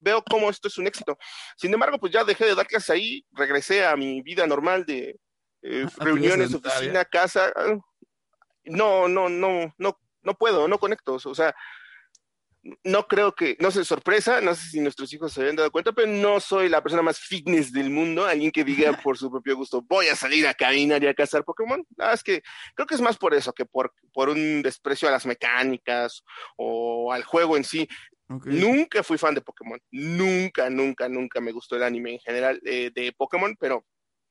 veo 0.00 0.22
cómo 0.22 0.50
esto 0.50 0.68
es 0.68 0.78
un 0.78 0.86
éxito. 0.86 1.18
Sin 1.56 1.72
embargo, 1.72 1.98
pues 1.98 2.12
ya 2.12 2.24
dejé 2.24 2.46
de 2.46 2.54
dar 2.54 2.66
clases 2.66 2.90
ahí, 2.90 3.24
regresé 3.32 3.84
a 3.84 3.96
mi 3.96 4.22
vida 4.22 4.46
normal 4.46 4.84
de 4.84 5.18
eh, 5.62 5.86
reuniones, 5.98 6.54
oficina, 6.54 7.04
casa. 7.04 7.52
ah, 7.54 7.78
No, 8.64 9.08
no, 9.08 9.28
no, 9.28 9.74
no, 9.78 10.00
no 10.22 10.34
puedo, 10.34 10.68
no 10.68 10.78
conecto. 10.78 11.14
O 11.14 11.34
sea, 11.34 11.54
no 12.84 13.06
creo 13.06 13.34
que, 13.34 13.56
no 13.58 13.70
sé, 13.70 13.84
sorpresa, 13.84 14.40
no 14.40 14.54
sé 14.54 14.68
si 14.68 14.80
nuestros 14.80 15.12
hijos 15.14 15.32
se 15.32 15.40
habían 15.40 15.56
dado 15.56 15.70
cuenta, 15.70 15.92
pero 15.92 16.08
no 16.08 16.40
soy 16.40 16.68
la 16.68 16.82
persona 16.82 17.02
más 17.02 17.18
fitness 17.18 17.72
del 17.72 17.88
mundo, 17.88 18.26
alguien 18.26 18.50
que 18.50 18.64
diga 18.64 18.92
por 19.02 19.16
su 19.16 19.30
propio 19.30 19.56
gusto, 19.56 19.82
voy 19.82 20.08
a 20.08 20.16
salir 20.16 20.46
a 20.46 20.54
caminar 20.54 21.02
y 21.02 21.06
a 21.06 21.14
cazar 21.14 21.44
Pokémon. 21.44 21.82
Ah, 21.98 22.12
es 22.12 22.22
que 22.22 22.42
creo 22.74 22.86
que 22.86 22.94
es 22.94 23.00
más 23.00 23.16
por 23.16 23.32
eso 23.34 23.52
que 23.52 23.64
por, 23.64 23.94
por 24.12 24.28
un 24.28 24.60
desprecio 24.62 25.08
a 25.08 25.12
las 25.12 25.24
mecánicas 25.24 26.22
o 26.56 27.12
al 27.12 27.24
juego 27.24 27.56
en 27.56 27.64
sí. 27.64 27.88
Nunca 28.60 29.02
fui 29.02 29.18
fan 29.18 29.34
de 29.34 29.40
Pokémon. 29.40 29.78
Nunca, 29.90 30.70
nunca, 30.70 31.08
nunca 31.08 31.40
me 31.40 31.52
gustó 31.52 31.76
el 31.76 31.82
anime 31.82 32.12
en 32.14 32.18
general 32.20 32.60
eh, 32.64 32.90
de 32.94 33.12
Pokémon, 33.12 33.56
pero 33.58 33.84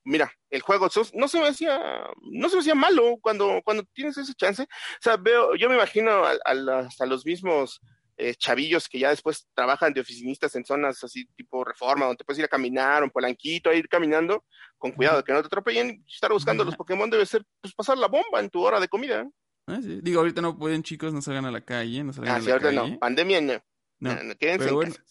mira, 0.04 0.32
el 0.48 0.62
juego 0.62 0.88
no 1.14 1.28
se 1.28 1.38
me 1.40 1.48
hacía, 1.48 1.78
no 2.22 2.48
se 2.48 2.56
me 2.56 2.60
hacía 2.60 2.74
malo 2.74 3.18
cuando, 3.20 3.60
cuando 3.64 3.84
tienes 3.92 4.16
ese 4.16 4.34
chance. 4.34 4.62
O 4.62 4.66
sea, 5.00 5.16
veo, 5.16 5.54
yo 5.56 5.68
me 5.68 5.74
imagino 5.76 6.10
a, 6.24 6.32
a 6.44 6.54
las- 6.54 6.98
los 7.00 7.24
mismos 7.26 7.80
eh, 8.16 8.34
chavillos 8.34 8.86
que 8.88 8.98
ya 8.98 9.10
después 9.10 9.46
trabajan 9.54 9.92
de 9.94 10.00
oficinistas 10.02 10.54
en 10.54 10.64
zonas 10.64 11.02
así 11.04 11.26
tipo 11.36 11.64
reforma, 11.64 12.04
donde 12.06 12.22
puedes 12.24 12.38
ir 12.38 12.44
a 12.44 12.48
caminar, 12.48 13.02
o 13.02 13.04
en 13.06 13.10
Polanquito, 13.10 13.70
a 13.70 13.74
ir 13.74 13.88
caminando, 13.88 14.44
con 14.76 14.92
cuidado 14.92 15.18
de 15.18 15.24
que 15.24 15.32
no 15.32 15.40
te 15.40 15.46
atropellen, 15.46 16.04
estar 16.06 16.30
buscando 16.30 16.62
los 16.64 16.76
Pokémon 16.76 17.08
debe 17.08 17.24
ser, 17.24 17.44
pues 17.62 17.74
pasar 17.74 17.96
la 17.96 18.08
bomba 18.08 18.40
en 18.40 18.50
tu 18.50 18.60
hora 18.62 18.78
de 18.80 18.88
comida. 18.88 19.26
Ah, 19.66 19.78
sí. 19.82 20.00
Digo, 20.02 20.20
ahorita 20.20 20.42
no 20.42 20.58
pueden, 20.58 20.82
chicos, 20.82 21.12
no 21.14 21.22
salgan 21.22 21.46
a 21.46 21.50
la 21.50 21.60
calle, 21.62 22.02
no 22.04 22.12
salgan 22.12 22.34
Ah, 22.34 22.36
a 22.36 22.40
sí, 22.40 22.46
la 22.48 22.52
ahorita 22.54 22.74
calle. 22.74 22.90
no, 22.92 22.98
pandemia 22.98 23.40
no. 23.40 23.62
No, 24.00 24.14
No, 24.14 24.22
no, 24.24 24.34
pero 24.40 24.54
en 24.68 24.74
bueno. 24.74 24.92
casa. 24.94 25.04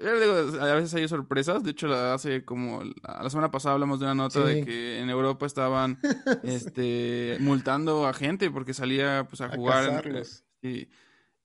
Eh, 0.00 0.20
digo, 0.20 0.62
a 0.62 0.74
veces 0.74 0.92
hay 0.94 1.08
sorpresas. 1.08 1.62
De 1.64 1.70
hecho, 1.70 1.86
la- 1.88 2.12
hace 2.14 2.44
como 2.44 2.82
la 3.02 3.30
semana 3.30 3.50
pasada 3.50 3.74
hablamos 3.74 4.00
de 4.00 4.04
una 4.06 4.14
nota 4.14 4.46
Sí. 4.46 4.54
de 4.54 4.64
que 4.66 4.98
en 5.00 5.08
Europa 5.08 5.46
estaban 5.46 5.98
este 6.42 7.38
multando 7.40 8.06
a 8.06 8.12
gente 8.12 8.50
porque 8.50 8.74
salía 8.74 9.26
pues 9.28 9.40
a 9.40 9.46
A 9.46 9.56
jugar. 9.56 9.86
cazarlos. 9.86 10.44
Y, 10.60 10.88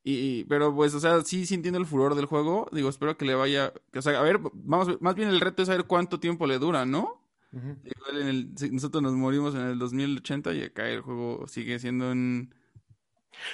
y- 0.04 0.44
pero 0.46 0.76
pues, 0.76 0.94
o 0.94 1.00
sea, 1.00 1.22
sí, 1.22 1.46
sí 1.46 1.54
entiendo 1.56 1.80
el 1.80 1.86
furor 1.86 2.16
del 2.16 2.26
juego. 2.26 2.68
Digo, 2.74 2.90
espero 2.90 3.18
que 3.18 3.26
le 3.26 3.36
vaya. 3.36 3.72
que, 3.92 4.00
o 4.00 4.02
sea, 4.02 4.20
a 4.20 4.24
ver, 4.24 4.40
vamos, 4.54 5.02
más 5.02 5.16
bien 5.16 5.30
el 5.30 5.40
reto 5.40 5.62
es 5.62 5.68
saber 5.68 5.86
cuánto 5.86 6.20
tiempo 6.20 6.48
le 6.48 6.60
dura, 6.60 6.86
¿no? 6.86 7.24
Igual 7.54 8.22
en 8.22 8.28
el, 8.28 8.54
nosotros 8.74 9.02
nos 9.02 9.14
morimos 9.14 9.56
en 9.56 9.62
el 9.62 9.80
2080 9.80 10.54
y 10.54 10.64
acá 10.64 10.88
el 10.90 11.00
juego 11.02 11.48
sigue 11.48 11.80
siendo 11.80 12.12
en. 12.12 12.54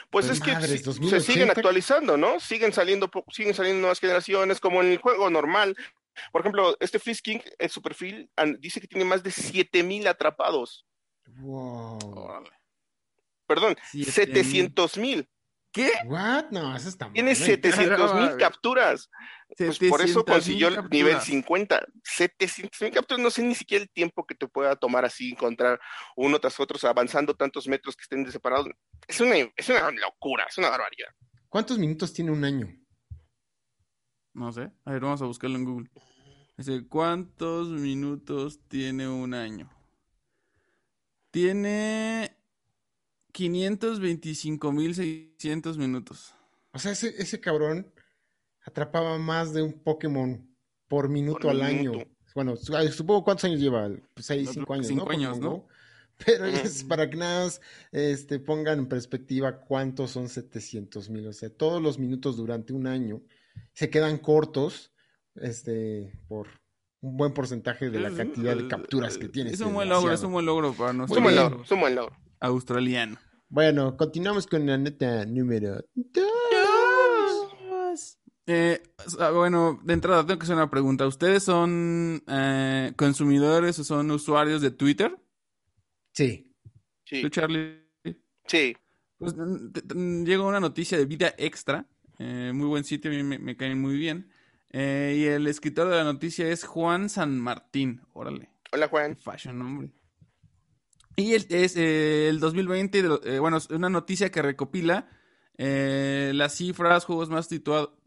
Pues 0.10 0.28
Pues 0.28 0.38
es 0.38 0.43
que 0.43 0.52
se 0.67 0.84
2080. 0.84 1.19
siguen 1.22 1.50
actualizando, 1.50 2.17
¿no? 2.17 2.39
Siguen 2.39 2.74
saliendo, 2.74 3.10
siguen 3.32 3.54
saliendo 3.54 3.82
nuevas 3.82 4.00
generaciones, 4.00 4.60
como 4.60 4.82
en 4.82 4.91
el 4.91 4.98
juego 4.98 5.30
normal. 5.30 5.76
Por 6.32 6.41
ejemplo, 6.41 6.78
este 6.80 7.00
Frisking, 7.00 7.41
en 7.58 7.69
su 7.69 7.82
perfil, 7.82 8.30
dice 8.60 8.80
que 8.80 8.88
tiene 8.88 9.06
más 9.06 9.24
de 9.24 9.32
7000 9.32 10.08
atrapados. 10.08 10.86
Wow. 11.26 12.43
Perdón, 13.48 13.76
7,000. 13.91 14.13
700 14.13 14.98
mil. 14.98 15.30
¿Qué? 15.72 15.91
What? 16.06 16.52
No, 16.52 16.76
eso 16.76 16.88
está 16.88 17.06
mal. 17.06 17.13
Tiene 17.13 17.34
700 17.34 18.13
mil 18.15 18.38
capturas. 18.38 19.10
Pues 19.58 19.80
por 19.80 20.02
eso 20.02 20.26
consiguió 20.26 20.68
el 20.70 20.89
nivel 20.89 21.20
50. 21.20 21.86
700 22.04 22.82
mil 22.82 22.92
capturas. 22.92 23.24
No 23.24 23.30
sé 23.30 23.44
ni 23.44 23.56
siquiera 23.56 23.84
el 23.84 23.89
tiempo 23.89 24.26
que 24.26 24.36
te 24.36 24.48
pueda 24.48 24.76
tomar 24.76 25.06
así 25.06 25.32
encontrar 25.32 25.80
uno 26.16 26.39
tras 26.39 26.60
otro, 26.60 26.78
avanzando 26.88 27.36
tantos 27.36 27.68
metros 27.68 27.96
que 27.96 28.04
estén 28.04 28.30
separados. 28.32 28.68
Es 29.08 29.20
una, 29.22 29.38
es 29.38 29.70
una 29.70 29.89
locura, 29.92 30.46
es 30.50 30.58
una 30.58 30.70
barbaridad. 30.70 31.10
¿Cuántos 31.50 31.78
minutos 31.78 32.13
tiene 32.13 32.32
un 32.32 32.44
año? 32.44 32.76
No 34.34 34.52
sé. 34.52 34.72
A 34.86 34.92
ver, 34.92 35.02
vamos 35.02 35.22
a 35.22 35.26
buscarlo 35.26 35.58
en 35.58 35.66
Google. 35.66 35.92
Dice, 36.58 36.88
¿cuántos 36.88 37.68
minutos 37.68 38.60
tiene 38.68 39.08
un 39.08 39.36
año? 39.36 39.70
Tiene 41.30 42.36
525.600 43.34 45.78
minutos. 45.78 46.34
O 46.72 46.80
sea, 46.80 46.92
ese, 46.92 47.13
ese 47.22 47.39
cabrón 47.39 47.92
atrapaba 48.63 49.17
más 49.17 49.54
de 49.54 49.62
un 49.62 49.73
Pokémon 49.73 50.47
por 50.88 51.10
minuto 51.10 51.49
al 51.49 51.62
año. 51.62 51.93
Bueno, 52.36 52.56
supongo 52.56 53.23
cuántos 53.23 53.45
años 53.45 53.60
lleva, 53.60 53.89
6, 54.15 54.49
5 54.54 54.73
años, 54.73 54.88
cinco 54.88 55.12
años, 55.12 55.39
¿no? 55.39 55.67
Pero 56.26 56.45
es 56.45 56.84
para 56.84 57.10
que 57.10 57.17
nada 57.17 57.49
este, 57.91 58.39
pongan 58.39 58.80
en 58.80 58.88
perspectiva 58.88 59.60
cuántos 59.62 60.12
son 60.12 60.30
700 60.30 61.10
mil. 61.10 61.28
O 61.28 61.34
sea, 61.34 61.49
todos 61.49 61.82
los 61.82 61.99
minutos 61.99 62.38
durante 62.38 62.73
un 62.73 62.88
año 62.88 63.21
se 63.73 63.89
quedan 63.89 64.17
cortos 64.17 64.93
este, 65.36 66.13
por 66.28 66.47
un 67.02 67.17
buen 67.17 67.34
porcentaje 67.34 67.89
de 67.89 67.99
la 67.99 68.12
cantidad 68.12 68.56
de 68.56 68.67
capturas 68.67 69.17
que 69.17 69.28
tiene. 69.28 69.52
Es 69.52 69.62
un 69.62 69.73
buen 69.73 69.89
logro, 69.89 70.13
es 70.13 70.23
un 70.23 70.32
buen 70.32 70.45
logro 70.45 70.73
para 70.73 70.93
nosotros. 70.93 71.12
Es 71.12 71.17
un 71.17 71.23
buen 71.23 71.36
logro, 71.36 71.63
es 71.63 71.71
un 71.71 71.80
buen 71.80 71.95
logro. 71.95 72.15
Australiano. 72.39 73.17
Bueno, 73.49 73.97
continuamos 73.97 74.47
con 74.47 74.65
la 74.65 74.78
neta 74.78 75.26
número 75.26 75.84
2. 75.95 76.42
Eh, 78.45 78.82
bueno, 79.34 79.79
de 79.84 79.93
entrada 79.93 80.25
tengo 80.25 80.39
que 80.39 80.43
hacer 80.43 80.56
una 80.56 80.69
pregunta. 80.69 81.08
¿Ustedes 81.08 81.43
son 81.43 82.23
eh, 82.27 82.93
consumidores 82.95 83.79
o 83.79 83.84
son 83.84 84.12
usuarios 84.12 84.62
de 84.62 84.71
Twitter? 84.71 85.17
Sí. 86.12 86.53
Sí. 87.06 87.21
¿Tú, 87.21 87.29
Charlie? 87.29 87.84
Sí. 88.47 88.75
Pues 89.17 89.36
llegó 89.36 90.47
una 90.47 90.60
noticia 90.60 90.97
de 90.97 91.06
Vida 91.06 91.34
Extra. 91.38 91.86
Eh, 92.19 92.51
muy 92.53 92.67
buen 92.67 92.84
sitio, 92.84 93.12
a 93.12 93.13
mí 93.13 93.23
me, 93.23 93.39
me 93.39 93.56
caen 93.56 93.79
muy 93.79 93.97
bien. 93.97 94.29
Eh, 94.71 95.15
y 95.17 95.25
el 95.25 95.47
escritor 95.47 95.88
de 95.88 95.95
la 95.95 96.03
noticia 96.03 96.47
es 96.49 96.63
Juan 96.63 97.10
San 97.10 97.39
Martín. 97.39 98.01
Órale. 98.13 98.49
Hola, 98.71 98.88
Juan. 98.88 99.15
Fashion, 99.15 99.62
hombre. 99.62 99.91
Y 101.15 101.34
el, 101.34 101.45
es 101.49 101.75
eh, 101.77 102.27
el 102.29 102.39
2020, 102.39 103.03
de, 103.03 103.19
eh, 103.36 103.39
bueno, 103.39 103.58
es 103.58 103.69
una 103.69 103.89
noticia 103.89 104.32
que 104.32 104.41
recopila 104.41 105.10
eh, 105.58 106.32
las 106.34 106.56
cifras, 106.56 107.06
juegos 107.06 107.29
más 107.29 107.47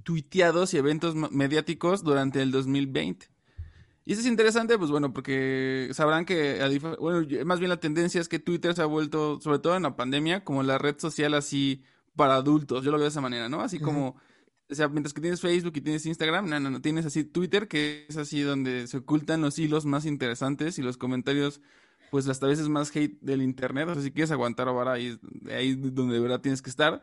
tuiteados 0.07 0.73
y 0.73 0.77
eventos 0.77 1.16
mediáticos 1.16 2.05
durante 2.05 2.40
el 2.40 2.53
2020. 2.53 3.27
Y 4.05 4.12
eso 4.12 4.21
es 4.21 4.29
interesante, 4.29 4.79
pues 4.79 4.92
bueno, 4.92 5.12
porque 5.12 5.88
sabrán 5.92 6.25
que, 6.25 6.61
bueno, 7.01 7.27
más 7.45 7.59
bien 7.59 7.71
la 7.71 7.81
tendencia 7.81 8.21
es 8.21 8.29
que 8.29 8.38
Twitter 8.38 8.73
se 8.73 8.83
ha 8.83 8.87
vuelto, 8.87 9.40
sobre 9.40 9.59
todo 9.59 9.77
en 9.77 9.83
la 9.83 9.97
pandemia, 9.97 10.45
como 10.45 10.62
la 10.62 10.79
red 10.79 10.97
social 10.97 11.35
así 11.35 11.83
para 12.14 12.37
adultos. 12.37 12.85
Yo 12.85 12.92
lo 12.92 12.99
veo 12.99 13.07
de 13.07 13.11
esa 13.11 13.21
manera, 13.21 13.49
¿no? 13.49 13.62
Así 13.62 13.81
como, 13.81 14.14
o 14.71 14.75
sea, 14.77 14.87
mientras 14.87 15.12
que 15.12 15.21
tienes 15.21 15.40
Facebook 15.40 15.73
y 15.75 15.81
tienes 15.81 16.07
Instagram, 16.07 16.49
no, 16.49 16.61
no, 16.61 16.71
no, 16.71 16.81
tienes 16.81 17.05
así 17.05 17.25
Twitter, 17.25 17.66
que 17.66 18.07
es 18.09 18.16
así 18.16 18.42
donde 18.42 18.87
se 18.87 18.99
ocultan 18.99 19.40
los 19.40 19.59
hilos 19.59 19.87
más 19.87 20.07
interesantes 20.07 20.79
y 20.79 20.83
los 20.83 20.97
comentarios 20.97 21.61
pues 22.12 22.29
hasta 22.29 22.47
veces 22.47 22.69
más 22.69 22.95
hate 22.95 23.19
del 23.23 23.42
internet. 23.42 23.88
O 23.88 23.95
sea, 23.95 24.05
si 24.05 24.12
quieres 24.12 24.31
aguantar 24.31 24.69
ahora 24.69 24.92
ahí, 24.92 25.19
ahí 25.51 25.75
donde 25.75 26.14
de 26.14 26.21
verdad 26.21 26.40
tienes 26.40 26.62
que 26.62 26.71
estar. 26.71 27.03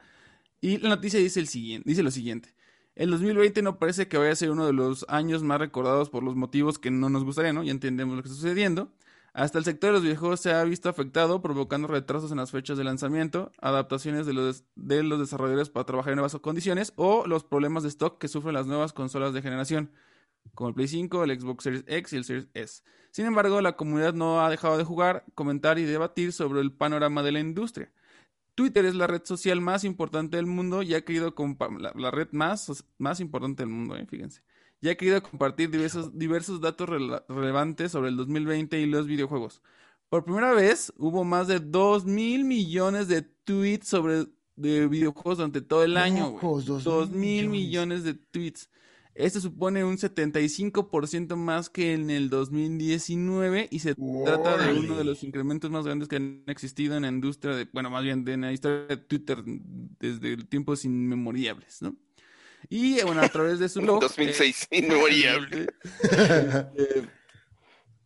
Y 0.62 0.78
la 0.78 0.88
noticia 0.88 1.20
dice, 1.20 1.42
el 1.42 1.50
siguiente, 1.50 1.90
dice 1.90 2.02
lo 2.02 2.12
siguiente. 2.12 2.56
El 2.96 3.10
2020 3.10 3.64
no 3.64 3.80
parece 3.80 4.08
que 4.08 4.18
vaya 4.18 4.32
a 4.32 4.36
ser 4.36 4.52
uno 4.52 4.68
de 4.68 4.74
los 4.74 5.06
años 5.10 5.42
más 5.42 5.60
recordados 5.60 6.10
por 6.10 6.24
los 6.24 6.36
motivos 6.36 6.78
que 6.78 6.92
no 6.92 7.10
nos 7.10 7.24
gustaría, 7.24 7.52
¿no? 7.52 7.64
Ya 7.64 7.72
entendemos 7.72 8.16
lo 8.16 8.22
que 8.22 8.30
está 8.30 8.40
sucediendo. 8.40 8.92
Hasta 9.34 9.58
el 9.58 9.66
sector 9.66 9.90
de 9.90 9.94
los 9.94 10.04
videojuegos 10.04 10.42
se 10.42 10.52
ha 10.52 10.64
visto 10.64 10.90
afectado, 10.90 11.42
provocando 11.42 11.88
retrasos 11.88 12.32
en 12.32 12.38
las 12.38 12.52
fechas 12.52 12.78
de 12.78 12.84
lanzamiento, 12.84 13.52
adaptaciones 13.60 14.28
de 14.28 14.34
los, 14.34 14.64
de 14.76 15.02
los 15.02 15.20
desarrolladores 15.20 15.72
para 15.72 15.88
trabajar 15.88 16.14
en 16.14 16.18
nuevas 16.18 16.36
condiciones 16.36 16.94
o 16.96 17.26
los 17.26 17.44
problemas 17.44 17.82
de 17.82 17.90
stock 17.90 18.20
que 18.20 18.28
sufren 18.28 18.54
las 18.54 18.68
nuevas 18.68 18.94
consolas 18.94 19.34
de 19.34 19.42
generación, 19.42 19.92
como 20.54 20.70
el 20.70 20.76
Play 20.76 20.88
5, 20.88 21.24
el 21.24 21.40
Xbox 21.40 21.64
Series 21.64 21.84
X 21.88 22.14
y 22.14 22.18
el 22.18 22.26
Series 22.26 22.48
S. 22.54 22.84
Sin 23.10 23.26
embargo, 23.26 23.60
la 23.62 23.76
comunidad 23.76 24.14
no 24.14 24.46
ha 24.46 24.52
dejado 24.52 24.78
de 24.78 24.84
jugar, 24.84 25.26
comentar 25.34 25.80
y 25.80 25.84
debatir 25.86 26.32
sobre 26.32 26.62
el 26.62 26.72
panorama 26.72 27.24
de 27.24 27.32
la 27.32 27.40
industria. 27.40 27.92
Twitter 28.56 28.86
es 28.86 28.96
la 28.96 29.08
red 29.08 29.24
social 29.24 29.62
más 29.62 29.84
importante 29.84 30.38
del 30.38 30.46
mundo 30.46 30.84
y 30.84 30.94
ha 30.94 31.04
querido 31.04 31.34
la, 31.80 31.92
la, 31.96 32.12
red 32.12 32.30
más, 32.32 32.86
más 32.98 33.20
importante 33.20 33.64
del 33.64 33.70
mundo, 33.70 33.96
¿eh? 33.96 34.06
fíjense. 34.06 34.42
Ya 34.82 34.92
ha 34.92 34.96
querido 34.96 35.24
compartir 35.24 35.70
diversos, 35.70 36.18
diversos 36.18 36.60
datos 36.60 36.90
rele 36.90 37.22
relevantes 37.30 37.92
sobre 37.92 38.10
el 38.10 38.18
2020 38.18 38.80
y 38.80 38.86
los 38.86 39.08
videojuegos. 39.08 39.62
Por 40.10 40.26
primera 40.26 40.52
vez 40.54 40.94
hubo 40.98 41.24
más 41.24 41.48
de 41.48 41.60
2 41.60 42.06
mil 42.06 42.44
millones 42.44 43.08
de 43.08 43.22
tweets 43.22 43.88
sobre 43.88 44.28
de 44.56 44.88
videojuegos 44.88 45.38
durante 45.38 45.62
todo 45.62 45.84
el 45.84 45.98
año. 45.98 46.38
2 46.42 47.10
mil 47.12 47.50
millones 47.50 48.04
de 48.04 48.14
tweets. 48.14 48.70
Este 49.16 49.40
supone 49.40 49.84
un 49.84 49.98
75% 49.98 51.36
más 51.36 51.70
que 51.70 51.94
en 51.94 52.10
el 52.10 52.32
2019 52.32 53.68
y 53.70 53.80
se 53.80 53.94
trata 53.96 54.58
de 54.58 54.74
uno 54.74 54.98
de 54.98 55.04
los 55.04 55.24
incrementos 55.24 55.70
más 55.70 55.86
grandes 55.86 56.08
que 56.08 56.16
han 56.16 56.44
existido 56.48 56.96
en 56.96 57.04
la 57.04 57.10
industria 57.10 57.56
de, 57.56 57.68
bueno, 57.72 57.92
más 57.92 58.04
bien 58.04 58.28
en 58.28 58.42
la 58.42 58.52
historia 58.52 58.88
de 58.88 58.98
Twitter 58.98 59.44
desde 59.46 60.38
tiempos 60.46 60.84
inmemoriables, 60.84 61.84
¿no? 61.84 61.96
Y 62.70 63.04
bueno, 63.04 63.22
a 63.22 63.30
través 63.30 63.60
de 63.60 63.70
su 63.70 63.82
blog. 63.82 64.02
2006, 64.02 64.68
eh, 64.72 64.80
inmemoriable. 64.80 65.68
eh, 66.12 67.08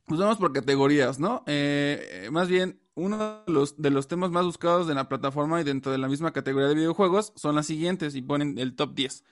pues 0.06 0.20
vamos 0.20 0.38
por 0.38 0.52
categorías, 0.52 1.20
¿no? 1.20 1.44
Eh, 1.48 2.28
más 2.32 2.50
bien, 2.50 2.82
uno 2.96 3.44
de 3.46 3.54
los, 3.54 3.82
de 3.82 3.92
los 3.92 4.10
temas 4.10 4.32
más 4.32 4.44
buscados 4.44 4.88
de 4.88 4.96
la 4.96 5.08
plataforma 5.08 5.62
y 5.62 5.64
dentro 5.64 5.92
de 5.92 6.00
la 6.00 6.10
misma 6.10 6.34
categoría 6.34 6.68
de 6.68 6.76
videojuegos 6.76 7.32
son 7.38 7.56
las 7.56 7.68
siguientes 7.68 8.16
y 8.16 8.22
ponen 8.22 8.58
el 8.58 8.76
top 8.76 8.94
10. 8.94 9.24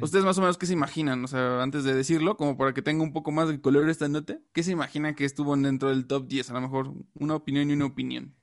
Ustedes 0.00 0.24
más 0.24 0.38
o 0.38 0.40
menos 0.40 0.56
qué 0.56 0.64
se 0.64 0.72
imaginan, 0.72 1.22
o 1.24 1.28
sea, 1.28 1.62
antes 1.62 1.84
de 1.84 1.94
decirlo, 1.94 2.38
como 2.38 2.56
para 2.56 2.72
que 2.72 2.80
tenga 2.80 3.02
un 3.02 3.12
poco 3.12 3.30
más 3.30 3.48
de 3.48 3.60
color 3.60 3.90
esta 3.90 4.08
nota, 4.08 4.38
¿qué 4.54 4.62
se 4.62 4.72
imaginan 4.72 5.14
que 5.14 5.26
estuvo 5.26 5.54
dentro 5.56 5.90
del 5.90 6.06
top 6.06 6.26
10? 6.26 6.50
A 6.50 6.54
lo 6.54 6.62
mejor 6.62 6.94
una 7.14 7.34
opinión 7.34 7.68
y 7.68 7.74
una 7.74 7.84
opinión. 7.84 8.34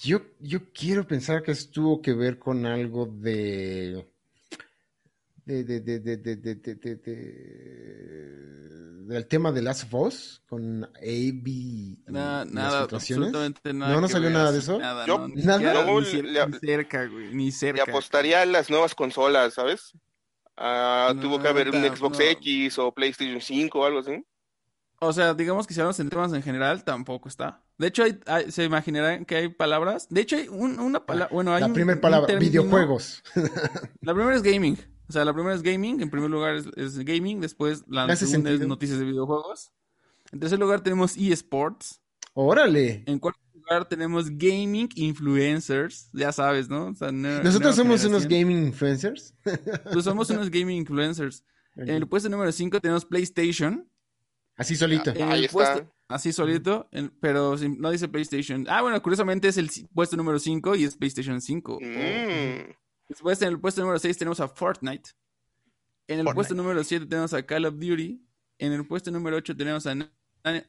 Yo, 0.00 0.22
yo 0.40 0.72
quiero 0.72 1.06
pensar 1.06 1.42
que 1.42 1.52
estuvo 1.52 2.00
que 2.00 2.14
ver 2.14 2.38
con 2.38 2.64
algo 2.64 3.06
de... 3.06 4.08
De, 5.44 5.64
de, 5.64 5.80
de, 5.80 5.98
de, 6.00 6.16
del 9.08 9.26
tema 9.26 9.50
de 9.50 9.62
Last 9.62 9.84
of 9.84 9.94
Us 9.94 10.42
con 10.46 10.84
AB. 10.84 11.96
Nada, 12.06 12.44
nada, 12.44 12.80
absolutamente 12.82 13.72
nada. 13.72 13.94
No, 13.94 14.02
no 14.02 14.08
salió 14.08 14.28
nada 14.28 14.52
de 14.52 14.58
eso. 14.58 14.78
Nada, 14.78 15.06
yo, 15.06 15.18
no, 15.18 15.28
ni, 15.28 15.42
¿Nada? 15.42 15.86
Cerca, 16.60 17.06
güey, 17.06 17.34
ni 17.34 17.50
cerca. 17.50 17.84
Y 17.86 17.90
apostaría 17.90 18.42
a 18.42 18.46
las 18.46 18.68
nuevas 18.68 18.94
consolas, 18.94 19.54
¿sabes? 19.54 19.94
Ah, 20.60 21.12
No, 21.14 21.20
tuvo 21.22 21.40
que 21.40 21.48
haber 21.48 21.68
un 21.70 21.82
Xbox 21.84 22.18
no. 22.18 22.24
X 22.24 22.78
o 22.78 22.92
PlayStation 22.92 23.40
5 23.40 23.78
o 23.78 23.84
algo 23.84 24.00
así. 24.00 24.24
O 25.00 25.12
sea, 25.12 25.32
digamos 25.34 25.66
que 25.66 25.74
si 25.74 25.80
hablamos 25.80 26.00
en 26.00 26.08
temas 26.10 26.32
en 26.32 26.42
general, 26.42 26.82
tampoco 26.82 27.28
está. 27.28 27.62
De 27.78 27.86
hecho, 27.86 28.02
hay, 28.02 28.18
hay- 28.26 28.50
se 28.50 28.64
imaginarán 28.64 29.24
que 29.24 29.36
hay 29.36 29.48
palabras. 29.48 30.08
De 30.10 30.20
hecho, 30.22 30.34
hay 30.36 30.48
un- 30.48 30.80
una 30.80 31.06
palabra. 31.06 31.32
Bueno, 31.32 31.54
hay 31.54 31.60
La 31.60 31.72
primera 31.72 32.00
palabra, 32.00 32.26
término- 32.26 32.50
videojuegos. 32.50 33.22
La 34.00 34.12
primera 34.14 34.34
es 34.34 34.42
gaming. 34.42 34.76
O 35.08 35.12
sea, 35.12 35.24
la 35.24 35.32
primera 35.32 35.54
es 35.54 35.62
gaming. 35.62 36.00
En 36.02 36.10
primer 36.10 36.28
lugar 36.28 36.54
es, 36.56 36.66
es 36.76 36.98
gaming. 36.98 37.40
Después 37.40 37.84
la 37.88 38.14
segunda 38.16 38.50
es 38.50 38.60
noticias 38.66 38.98
de 38.98 39.04
videojuegos. 39.06 39.72
En 40.32 40.40
tercer 40.40 40.58
lugar 40.58 40.80
tenemos 40.82 41.16
eSports. 41.16 42.02
Órale. 42.34 43.04
En 43.06 43.18
cuarto 43.18 43.40
lugar 43.68 43.88
tenemos 43.88 44.30
gaming 44.30 44.88
influencers. 44.94 46.08
Ya 46.12 46.32
sabes, 46.32 46.68
¿no? 46.68 46.86
O 46.88 46.94
sea, 46.94 47.08
nue- 47.10 47.42
Nosotros 47.42 47.76
nueva 47.76 47.98
somos 47.98 48.04
unos 48.04 48.26
gaming 48.26 48.66
influencers. 48.66 49.34
Pues 49.92 50.04
somos 50.04 50.30
unos 50.30 50.50
gaming 50.50 50.78
influencers. 50.78 51.44
En 51.76 51.90
el 51.90 52.08
puesto 52.08 52.28
número 52.28 52.50
5 52.50 52.80
tenemos 52.80 53.04
PlayStation. 53.04 53.88
Así 54.56 54.74
solito. 54.74 55.10
En 55.10 55.22
Ahí 55.30 55.38
el 55.40 55.44
está. 55.44 55.52
puesto- 55.52 55.92
así 56.08 56.32
solito, 56.32 56.88
en- 56.90 57.10
pero 57.20 57.56
sin- 57.58 57.78
no 57.80 57.90
dice 57.90 58.08
PlayStation. 58.08 58.66
Ah, 58.68 58.82
bueno, 58.82 59.00
curiosamente 59.02 59.46
es 59.48 59.56
el 59.58 59.70
puesto 59.94 60.16
número 60.16 60.38
5 60.38 60.74
y 60.74 60.84
es 60.84 60.96
PlayStation 60.96 61.40
5. 61.40 61.78
Mm. 61.80 62.72
Después 63.08 63.40
en 63.42 63.48
el 63.48 63.60
puesto 63.60 63.80
número 63.82 63.98
6 63.98 64.18
tenemos 64.18 64.40
a 64.40 64.48
Fortnite. 64.48 65.10
En 66.08 66.20
el 66.20 66.24
Fortnite. 66.24 66.34
puesto 66.34 66.54
número 66.54 66.82
7 66.82 67.06
tenemos 67.06 67.32
a 67.34 67.42
Call 67.44 67.66
of 67.66 67.74
Duty. 67.74 68.20
En 68.58 68.72
el 68.72 68.84
puesto 68.86 69.10
número 69.12 69.36
8 69.36 69.56
tenemos 69.56 69.86
a, 69.86 69.94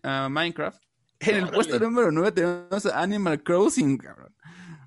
a 0.04 0.30
Minecraft. 0.30 0.84
En 1.20 1.36
el 1.36 1.50
puesto 1.50 1.80
número 1.80 2.12
9 2.12 2.32
tenemos 2.32 2.86
Animal 2.86 3.44
Crossing, 3.44 3.98
cabrón. 3.98 4.36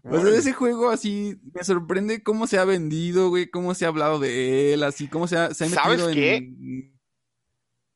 O 0.05 0.21
sea, 0.21 0.37
ese 0.37 0.53
juego 0.53 0.91
así 0.91 1.37
me 1.55 1.63
sorprende 1.63 2.23
cómo 2.23 2.47
se 2.47 2.59
ha 2.59 2.65
vendido, 2.65 3.29
güey, 3.29 3.49
cómo 3.51 3.75
se 3.75 3.85
ha 3.85 3.89
hablado 3.89 4.19
de 4.19 4.73
él, 4.75 4.83
así, 4.83 5.07
cómo 5.07 5.29
se 5.29 5.37
ha, 5.37 5.55
se 5.55 5.65
ha 5.65 5.69
¿Sabes 5.69 6.01
metido 6.01 6.15
qué? 6.15 6.37
en... 6.37 7.01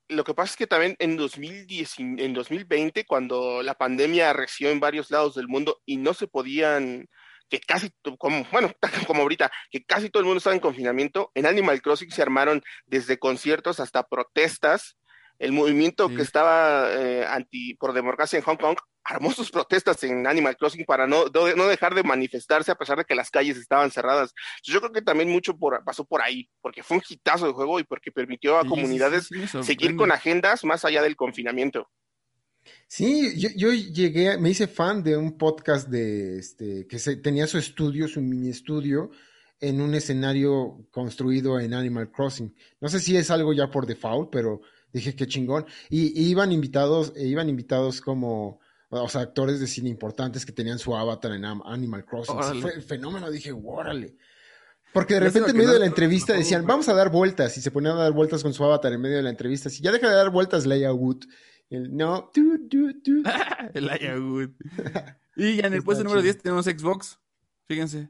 Lo 0.09 0.23
que 0.23 0.35
pasa 0.35 0.53
es 0.53 0.57
que 0.57 0.69
también 0.69 0.95
en 1.01 1.17
2010, 1.17 1.99
y- 1.99 2.03
en 2.03 2.33
2020, 2.33 3.07
cuando 3.07 3.61
la 3.63 3.75
pandemia 3.75 4.31
arreció 4.31 4.71
en 4.71 4.79
varios 4.79 5.11
lados 5.11 5.35
del 5.35 5.49
mundo 5.49 5.81
y 5.85 5.97
no 5.97 6.15
se 6.15 6.29
podían 6.29 7.09
que 7.49 7.59
casi, 7.61 7.91
como, 8.19 8.45
bueno, 8.53 8.73
como 9.09 9.23
ahorita, 9.23 9.51
que 9.71 9.85
casi 9.85 10.09
todo 10.09 10.21
el 10.21 10.27
mundo 10.27 10.39
estaba 10.39 10.55
en 10.55 10.61
confinamiento, 10.61 11.33
en 11.35 11.47
Animal 11.47 11.83
Crossing 11.83 12.11
se 12.13 12.23
armaron 12.23 12.63
desde 12.87 13.19
conciertos 13.19 13.81
hasta 13.81 14.05
protestas. 14.07 14.97
El 15.39 15.53
movimiento 15.53 16.09
que 16.09 16.23
estaba 16.23 16.89
eh, 16.93 17.27
anti 17.27 17.75
por 17.75 17.93
democracia 17.93 18.39
en 18.39 18.45
Hong 18.45 18.57
Kong 18.57 18.77
armó 19.05 19.31
sus 19.33 19.51
protestas 19.51 20.03
en 20.03 20.27
Animal 20.27 20.57
Crossing 20.57 20.85
para 20.85 21.07
no, 21.07 21.27
no 21.27 21.67
dejar 21.69 21.95
de 21.95 22.03
manifestarse 22.03 22.73
a 22.73 22.75
pesar 22.75 22.99
de 22.99 23.05
que 23.05 23.15
las 23.15 23.31
calles 23.31 23.57
estaban 23.57 23.91
cerradas. 23.91 24.33
Yo 24.65 24.81
creo 24.81 24.93
que 24.93 25.03
también 25.03 25.31
mucho 25.31 25.57
por, 25.57 25.83
pasó 25.85 26.05
por 26.05 26.23
ahí, 26.23 26.49
porque 26.61 26.83
fue 26.83 26.97
un 26.97 27.03
hitazo 27.09 27.47
de 27.47 27.53
juego 27.53 27.79
y 27.79 27.85
porque 27.85 28.11
permitió 28.11 28.59
a 28.59 28.67
comunidades 28.67 29.29
seguir 29.63 29.95
con 29.97 30.11
agendas 30.11 30.65
más 30.65 30.85
allá 30.85 31.03
del 31.03 31.17
confinamiento. 31.17 31.89
Sí, 32.89 33.33
yo, 33.57 33.73
llegué, 33.73 34.39
me 34.39 34.51
hice 34.51 34.67
fan 34.67 35.03
de 35.03 35.17
un 35.17 35.37
podcast 35.39 35.89
de 35.89 36.39
este 36.39 36.87
que 36.89 36.99
se, 36.99 37.17
tenía 37.17 37.47
su 37.47 37.59
estudio, 37.59 38.09
su 38.09 38.21
mini 38.21 38.51
estudio, 38.51 39.11
en 39.61 39.81
un 39.81 39.95
escenario 39.95 40.87
construido 40.91 41.61
en 41.61 41.75
Animal 41.75 42.11
Crossing. 42.11 42.55
No 42.81 42.89
sé 42.89 43.01
si 43.01 43.17
es 43.17 43.31
algo 43.31 43.53
ya 43.53 43.71
por 43.71 43.87
default, 43.87 44.31
pero 44.31 44.63
dije 44.97 45.15
qué 45.15 45.27
chingón. 45.27 45.67
Y, 45.91 46.29
iban 46.29 46.53
invitados, 46.53 47.13
e 47.17 47.27
iban 47.27 47.49
invitados 47.49 48.01
como 48.01 48.61
o 48.89 49.09
sea, 49.09 49.23
actores 49.23 49.61
de 49.61 49.67
cine 49.67 49.91
importantes 49.91 50.47
que 50.47 50.53
tenían 50.53 50.79
su 50.79 50.97
avatar 50.97 51.33
en 51.33 51.45
Animal 51.45 52.05
Crossing. 52.05 52.61
Fue 52.61 52.75
el 52.75 52.83
fenómeno, 52.83 53.31
dije, 53.31 53.53
órale. 53.53 54.17
Porque 54.93 55.15
de 55.15 55.21
repente 55.21 55.51
en 55.51 55.57
medio 55.57 55.73
de 55.73 55.81
la 55.81 55.87
entrevista 55.87 56.33
decían, 56.33 56.65
vamos 56.65 56.89
a 56.89 56.95
dar 56.95 57.11
vueltas, 57.11 57.59
y 57.59 57.61
se 57.61 57.71
ponían 57.71 57.97
a 57.97 58.05
dar 58.05 58.13
vueltas 58.13 58.43
con 58.43 58.55
su 58.55 58.65
avatar 58.65 58.93
en 58.93 59.01
medio 59.01 59.17
de 59.17 59.23
la 59.23 59.31
entrevista. 59.31 59.69
Si 59.69 59.83
ya 59.83 59.93
deja 59.93 60.09
de 60.09 60.15
dar 60.15 60.31
vueltas 60.31 60.65
Leia 60.65 60.93
Wood, 60.93 61.25
el 61.69 61.95
no, 61.95 62.31
du, 62.35 62.59
du, 62.69 62.93
du. 63.05 63.23
el 63.75 63.91
Ayagut. 63.91 64.55
y 65.37 65.57
ya 65.57 65.67
en 65.67 65.75
el 65.75 65.83
puesto 65.83 66.05
número 66.05 66.23
10 66.23 66.43
tenemos 66.43 66.65
Xbox. 66.65 67.19
Fíjense. 67.67 68.09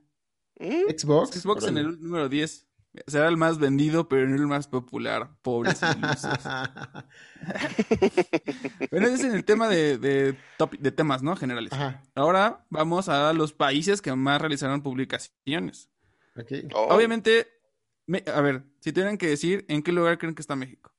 ¿Mm? 0.61 0.91
Xbox. 0.97 1.41
Xbox 1.41 1.67
en 1.67 1.79
el 1.79 2.01
número 2.01 2.29
10. 2.29 2.66
Será 3.07 3.29
el 3.29 3.37
más 3.37 3.59
vendido, 3.59 4.09
pero 4.09 4.27
no 4.29 4.37
el 4.37 4.47
más 4.47 4.69
popular. 4.69 5.31
Pobres 5.43 5.81
bueno, 8.91 9.07
ese 9.07 9.15
es 9.15 9.25
en 9.25 9.35
el 9.35 9.45
tema 9.45 9.69
de, 9.69 9.99
de, 9.99 10.37
de 10.79 10.93
temas, 10.93 11.23
¿no? 11.23 11.37
Generales. 11.37 11.73
Ahora 12.15 12.65
vamos 12.71 13.09
a 13.09 13.33
los 13.33 13.53
países 13.53 14.03
que 14.03 14.15
más 14.15 14.41
realizaron 14.41 14.83
publicaciones. 14.83 15.91
Okay. 16.37 16.69
Oh. 16.75 16.95
Obviamente, 16.95 17.49
a 18.33 18.41
ver, 18.41 18.65
si 18.81 18.93
tuvieran 18.93 19.19
que 19.19 19.29
decir, 19.29 19.65
¿en 19.69 19.83
qué 19.83 19.93
lugar 19.93 20.19
creen 20.19 20.35
que 20.35 20.43
está 20.43 20.57
México? 20.57 20.93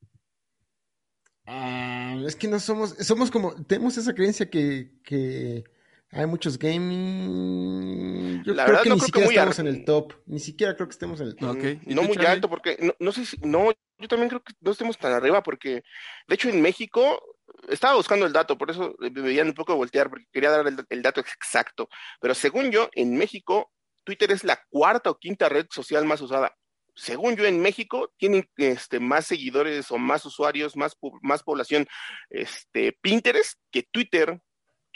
Ah, 1.46 2.16
es 2.26 2.36
que 2.36 2.48
no 2.48 2.60
somos, 2.60 2.96
somos 3.00 3.32
como, 3.32 3.54
tenemos 3.66 3.98
esa 3.98 4.14
creencia 4.14 4.50
que, 4.50 5.00
que 5.04 5.64
hay 6.12 6.26
muchos 6.26 6.58
gaming. 6.58 8.44
Yo 8.44 8.56
creo 8.56 8.82
que 8.82 8.90
ni 8.90 9.00
siquiera 9.00 9.30
estamos 9.30 9.60
en 9.60 9.68
el 9.68 9.86
top. 9.86 10.14
Ni 10.26 10.40
siquiera 10.40 10.76
creo 10.76 10.88
que 10.88 10.94
estemos 10.94 11.20
en 11.20 11.28
el 11.28 11.36
top. 11.36 11.58
No 11.86 12.04
muy 12.04 12.18
alto, 12.26 12.50
porque 12.50 12.94
no, 13.00 13.12
sé 13.12 13.26
si, 13.26 13.38
no, 13.38 13.72
yo 13.98 14.08
también 14.08 14.30
creo 14.30 14.42
que 14.42 14.54
no 14.62 14.72
estemos 14.72 14.98
tan 14.98 15.12
arriba, 15.12 15.44
porque 15.44 15.84
de 16.28 16.36
hecho 16.36 16.50
en 16.50 16.62
México 16.62 17.22
estaba 17.68 17.96
buscando 17.96 18.26
el 18.26 18.34
dato, 18.34 18.58
por 18.58 18.72
eso 18.72 18.96
me 19.00 19.10
veían 19.10 19.48
un 19.48 19.54
poco 19.54 19.76
voltear, 19.76 20.10
porque 20.10 20.26
quería 20.32 20.52
dar 20.52 20.68
el, 20.68 20.78
el, 20.90 21.02
dato 21.02 21.20
exacto. 21.22 21.90
Pero 22.22 22.34
según 22.34 22.72
yo, 22.72 22.90
en 22.94 23.18
México, 23.18 23.72
Twitter 24.04 24.32
es 24.32 24.44
la 24.44 24.62
cuarta 24.70 25.10
o 25.10 25.18
quinta 25.18 25.50
red 25.50 25.68
social 25.70 26.06
más 26.06 26.22
usada 26.22 26.54
según 26.98 27.36
yo, 27.36 27.46
en 27.46 27.62
México 27.62 28.12
tienen 28.18 28.50
este, 28.58 29.00
más 29.00 29.28
seguidores 29.28 29.92
o 29.92 29.98
más 30.00 30.26
usuarios, 30.26 30.76
más, 30.76 30.98
más 31.22 31.44
población 31.44 31.88
este, 32.30 32.98
Pinterest 33.02 33.60
que 33.72 33.84
Twitter. 33.84 34.42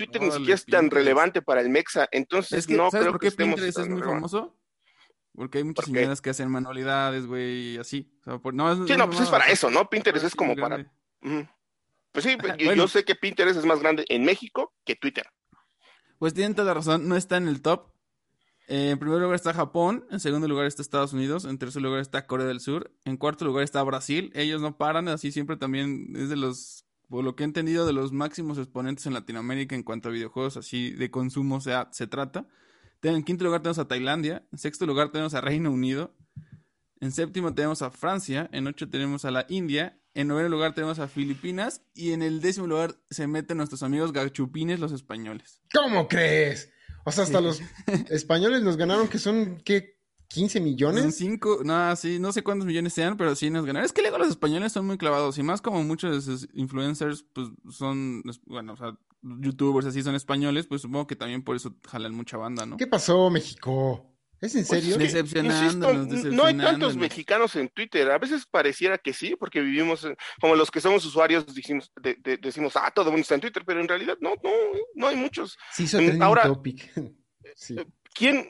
Twitter 0.05 0.21
ni 0.21 0.31
siquiera 0.31 0.55
es 0.55 0.65
tan 0.65 0.89
relevante 0.89 1.41
para 1.41 1.61
el 1.61 1.69
Mexa, 1.69 2.07
entonces 2.11 2.67
no 2.69 2.89
creo 2.89 3.11
por 3.11 3.19
qué 3.19 3.31
Pinterest 3.31 3.79
es 3.79 3.87
muy 3.87 4.01
famoso? 4.01 4.57
Porque 5.33 5.59
hay 5.59 5.63
muchas 5.63 5.85
señoras 5.85 6.21
que 6.21 6.29
hacen 6.29 6.49
manualidades, 6.49 7.25
güey, 7.25 7.75
y 7.75 7.77
así. 7.77 8.11
no, 8.25 8.87
sí, 8.87 8.97
no, 8.97 9.07
pues 9.07 9.21
es 9.21 9.29
para 9.29 9.45
eso, 9.45 9.69
¿no? 9.69 9.89
Pinterest 9.89 10.25
es 10.25 10.35
como 10.35 10.55
para... 10.55 10.91
Pues 12.11 12.25
sí, 12.25 12.35
yo, 12.75 12.87
sé 12.87 13.05
que 13.05 13.15
Pinterest 13.15 13.59
es 13.59 13.65
más 13.65 13.79
grande 13.79 14.05
en 14.09 14.25
México 14.25 14.73
que 14.83 14.95
Twitter. 14.95 15.25
Pues 16.19 16.33
tienen 16.33 16.53
toda 16.53 16.67
la 16.67 16.73
razón, 16.73 17.07
no 17.07 17.15
está 17.15 17.37
en 17.37 17.47
el 17.47 17.61
top, 17.61 17.91
en 18.67 18.99
primer 18.99 19.19
lugar 19.19 19.35
está 19.35 19.53
Japón, 19.53 20.05
en 20.11 20.19
segundo 20.19 20.47
lugar 20.47 20.65
está 20.65 20.81
Estados 20.81 21.13
Unidos, 21.13 21.45
en 21.45 21.57
tercer 21.57 21.81
lugar 21.81 21.99
está 21.99 22.25
Corea 22.25 22.47
del 22.47 22.59
Sur, 22.59 22.91
en 23.05 23.17
cuarto 23.17 23.45
lugar 23.45 23.63
está 23.63 23.83
Brasil. 23.83 24.31
Ellos 24.33 24.61
no 24.61 24.77
paran, 24.77 25.07
así 25.07 25.31
siempre 25.31 25.57
también 25.57 26.13
es 26.15 26.29
de 26.29 26.37
los, 26.37 26.85
por 27.11 27.25
lo 27.25 27.35
que 27.35 27.43
he 27.43 27.45
entendido, 27.45 27.85
de 27.85 27.91
los 27.91 28.13
máximos 28.13 28.57
exponentes 28.57 29.05
en 29.05 29.13
Latinoamérica 29.13 29.75
en 29.75 29.83
cuanto 29.83 30.07
a 30.07 30.13
videojuegos 30.13 30.55
así 30.55 30.91
de 30.91 31.11
consumo 31.11 31.59
sea, 31.59 31.89
se 31.91 32.07
trata. 32.07 32.47
En 33.03 33.23
quinto 33.23 33.43
lugar 33.43 33.61
tenemos 33.61 33.79
a 33.79 33.87
Tailandia, 33.87 34.47
en 34.51 34.57
sexto 34.57 34.85
lugar 34.85 35.11
tenemos 35.11 35.33
a 35.33 35.41
Reino 35.41 35.71
Unido, 35.71 36.15
en 37.01 37.11
séptimo 37.11 37.53
tenemos 37.53 37.81
a 37.81 37.91
Francia, 37.91 38.49
en 38.53 38.65
ocho 38.65 38.89
tenemos 38.89 39.25
a 39.25 39.31
la 39.31 39.45
India, 39.49 39.99
en 40.13 40.29
noveno 40.29 40.47
lugar 40.47 40.73
tenemos 40.73 40.99
a 40.99 41.09
Filipinas 41.09 41.83
y 41.93 42.13
en 42.13 42.21
el 42.21 42.39
décimo 42.39 42.67
lugar 42.67 42.95
se 43.09 43.27
meten 43.27 43.57
nuestros 43.57 43.83
amigos 43.83 44.13
gachupines, 44.13 44.79
los 44.79 44.93
españoles. 44.93 45.61
¿Cómo 45.73 46.07
crees? 46.07 46.71
O 47.03 47.11
sea, 47.11 47.25
hasta 47.25 47.41
los 47.41 47.61
españoles 48.09 48.61
nos 48.61 48.77
ganaron, 48.77 49.09
que 49.09 49.19
son, 49.19 49.61
¿qué? 49.65 50.00
¿15 50.33 50.61
millones? 50.61 51.15
cinco, 51.15 51.59
no, 51.63 51.95
sí, 51.95 52.19
no 52.19 52.31
sé 52.31 52.43
cuántos 52.43 52.65
millones 52.65 52.93
sean, 52.93 53.17
pero 53.17 53.35
sí 53.35 53.49
nos 53.49 53.65
ganaron. 53.65 53.85
Es 53.85 53.93
que 53.93 54.01
luego 54.01 54.17
los 54.17 54.29
españoles 54.29 54.71
son 54.71 54.85
muy 54.85 54.97
clavados 54.97 55.37
y 55.37 55.43
más 55.43 55.61
como 55.61 55.83
muchos 55.83 56.25
de 56.25 56.47
influencers, 56.53 57.25
pues 57.33 57.49
son, 57.69 58.23
bueno, 58.45 58.73
o 58.73 58.77
sea, 58.77 58.97
youtubers 59.21 59.87
así 59.87 60.01
son 60.01 60.15
españoles, 60.15 60.67
pues 60.67 60.81
supongo 60.81 61.07
que 61.07 61.15
también 61.15 61.43
por 61.43 61.55
eso 61.55 61.75
jalan 61.87 62.13
mucha 62.13 62.37
banda, 62.37 62.65
¿no? 62.65 62.77
¿Qué 62.77 62.87
pasó, 62.87 63.29
México? 63.29 64.07
¿Es 64.41 64.55
en 64.55 64.65
pues 64.65 64.83
serio? 64.83 64.97
no 66.31 66.45
hay 66.45 66.57
tantos 66.57 66.97
mexicanos 66.97 67.55
en 67.55 67.69
Twitter. 67.69 68.09
A 68.09 68.17
veces 68.17 68.47
pareciera 68.47 68.97
que 68.97 69.13
sí, 69.13 69.35
porque 69.35 69.61
vivimos, 69.61 70.07
como 70.41 70.55
los 70.55 70.71
que 70.71 70.81
somos 70.81 71.05
usuarios, 71.05 71.45
decimos, 71.53 71.91
decimos, 72.41 72.73
ah, 72.75 72.91
todo 72.93 73.05
el 73.05 73.11
mundo 73.11 73.21
está 73.21 73.35
en 73.35 73.41
Twitter, 73.41 73.63
pero 73.63 73.79
en 73.79 73.87
realidad 73.87 74.17
no, 74.19 74.31
no, 74.43 74.49
no 74.95 75.07
hay 75.07 75.15
muchos. 75.15 75.59
Sí, 75.71 75.85
Ahora, 76.19 76.43
topic. 76.43 76.91
sí. 77.55 77.75
¿Quién? 78.15 78.49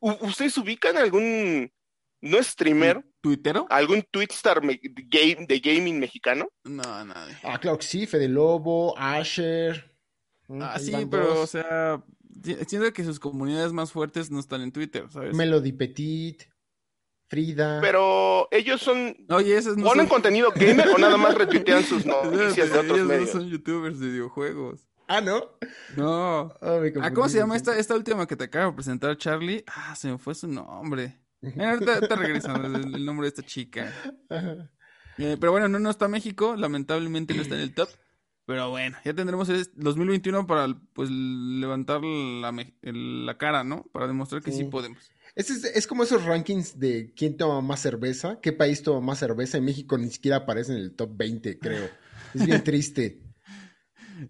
¿Ustedes 0.00 0.56
ubican 0.58 0.96
algún, 0.96 1.72
no 2.20 2.42
streamer? 2.42 3.04
¿Twittero? 3.20 3.66
¿Algún 3.70 4.04
twitstar 4.10 4.60
game, 4.60 5.46
de 5.46 5.60
gaming 5.60 5.98
mexicano? 5.98 6.48
No, 6.64 7.04
nadie. 7.04 7.36
Ah, 7.42 7.58
claro 7.58 7.78
que 7.78 7.86
sí, 7.86 8.06
Fede 8.06 8.28
Lobo, 8.28 8.96
Asher. 8.96 9.94
Ah, 10.60 10.78
sí, 10.78 10.92
pero, 11.10 11.42
o 11.42 11.46
sea, 11.46 12.02
siento 12.66 12.92
que 12.92 13.04
sus 13.04 13.20
comunidades 13.20 13.72
más 13.72 13.92
fuertes 13.92 14.30
no 14.30 14.40
están 14.40 14.62
en 14.62 14.72
Twitter, 14.72 15.10
¿sabes? 15.10 15.34
Melody 15.34 15.72
Petit, 15.72 16.44
Frida. 17.28 17.80
Pero 17.82 18.48
ellos 18.50 18.80
son. 18.80 19.14
Oye, 19.28 19.56
esos 19.56 19.76
no 19.76 19.84
¿Ponen 19.84 20.06
contenido 20.06 20.50
gamer 20.52 20.88
o 20.88 20.98
nada 20.98 21.18
más 21.18 21.34
retuitean 21.34 21.84
sus 21.84 22.06
noticias 22.06 22.72
de 22.72 22.78
otros 22.78 23.00
medios? 23.00 23.34
No 23.34 23.40
son 23.40 23.50
youtubers 23.50 24.00
de 24.00 24.06
videojuegos. 24.06 24.87
Ah, 25.10 25.22
¿no? 25.22 25.42
No. 25.96 26.52
ah, 26.60 27.12
¿cómo 27.14 27.30
se 27.30 27.38
llama 27.38 27.56
esta, 27.56 27.78
esta 27.78 27.94
última 27.94 28.26
que 28.26 28.36
te 28.36 28.44
acabo 28.44 28.72
de 28.72 28.76
presentar, 28.76 29.16
Charlie? 29.16 29.64
Ah, 29.66 29.96
se 29.96 30.08
me 30.08 30.18
fue 30.18 30.34
su 30.34 30.46
nombre. 30.46 31.18
Mira, 31.40 31.70
ahorita, 31.70 32.14
regresando 32.16 32.66
el, 32.66 33.06
nombre 33.06 33.24
de 33.24 33.28
esta 33.28 33.42
chica. 33.42 33.90
Eh, 35.16 35.36
pero 35.40 35.50
bueno, 35.50 35.66
no, 35.66 35.78
no 35.78 35.88
está 35.88 36.08
México, 36.08 36.56
lamentablemente 36.56 37.32
no 37.32 37.40
está 37.40 37.54
en 37.54 37.62
el 37.62 37.74
top. 37.74 37.88
Pero 38.44 38.70
bueno, 38.70 38.96
ya 39.04 39.14
tendremos 39.14 39.48
el 39.48 39.66
2021 39.74 40.46
para 40.46 40.68
pues 40.92 41.10
levantar 41.10 42.02
la, 42.02 42.52
la 42.82 43.38
cara, 43.38 43.64
¿no? 43.64 43.84
Para 43.92 44.06
demostrar 44.06 44.42
que 44.42 44.52
sí, 44.52 44.64
podemos. 44.64 45.10
Es, 45.34 45.50
es, 45.50 45.86
como 45.86 46.02
esos 46.02 46.24
rankings 46.24 46.78
de 46.78 47.12
quién 47.14 47.36
toma 47.36 47.60
más 47.60 47.80
cerveza, 47.80 48.40
qué 48.40 48.52
país 48.52 48.82
toma 48.82 49.00
más 49.00 49.18
cerveza. 49.18 49.58
En 49.58 49.64
México 49.64 49.98
ni 49.98 50.10
siquiera 50.10 50.38
aparece 50.38 50.72
en 50.72 50.78
el 50.78 50.94
top 50.94 51.10
20, 51.16 51.58
creo. 51.58 51.88
Es 52.34 52.46
bien 52.46 52.62
triste. 52.64 53.27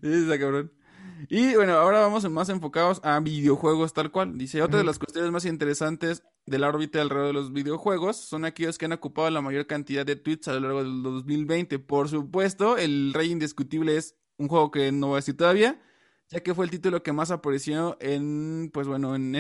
Es 0.03 0.39
cabrón. 0.39 0.73
Y 1.29 1.55
bueno, 1.57 1.73
ahora 1.73 2.01
vamos 2.01 2.29
más 2.31 2.49
enfocados 2.49 3.01
a 3.03 3.19
videojuegos 3.21 3.93
tal 3.93 4.11
cual. 4.11 4.39
Dice, 4.39 4.63
otra 4.63 4.79
de 4.79 4.85
las 4.85 4.99
cuestiones 4.99 5.31
más 5.33 5.45
interesantes 5.45 6.23
de 6.47 6.59
la 6.59 6.69
órbita 6.69 7.01
alrededor 7.01 7.29
de 7.29 7.33
los 7.33 7.53
videojuegos 7.53 8.17
son 8.17 8.45
aquellos 8.45 8.79
que 8.79 8.85
han 8.85 8.93
ocupado 8.93 9.29
la 9.31 9.41
mayor 9.41 9.67
cantidad 9.67 10.07
de 10.07 10.17
tweets 10.17 10.49
a 10.49 10.55
lo 10.55 10.61
largo 10.61 10.85
del 10.85 11.03
2020. 11.03 11.79
Por 11.81 12.09
supuesto, 12.09 12.77
el 12.79 13.13
rey 13.15 13.31
indiscutible 13.33 13.97
es 13.97 14.17
un 14.39 14.49
juego 14.49 14.71
que 14.71 14.93
no 14.93 15.09
voy 15.09 15.15
a 15.15 15.17
decir 15.17 15.37
todavía, 15.37 15.81
ya 16.29 16.41
que 16.41 16.55
fue 16.55 16.65
el 16.65 16.71
título 16.71 17.03
que 17.03 17.13
más 17.13 17.31
apareció 17.31 17.97
en, 18.01 18.71
pues 18.73 18.87
bueno, 18.87 19.17
en, 19.17 19.35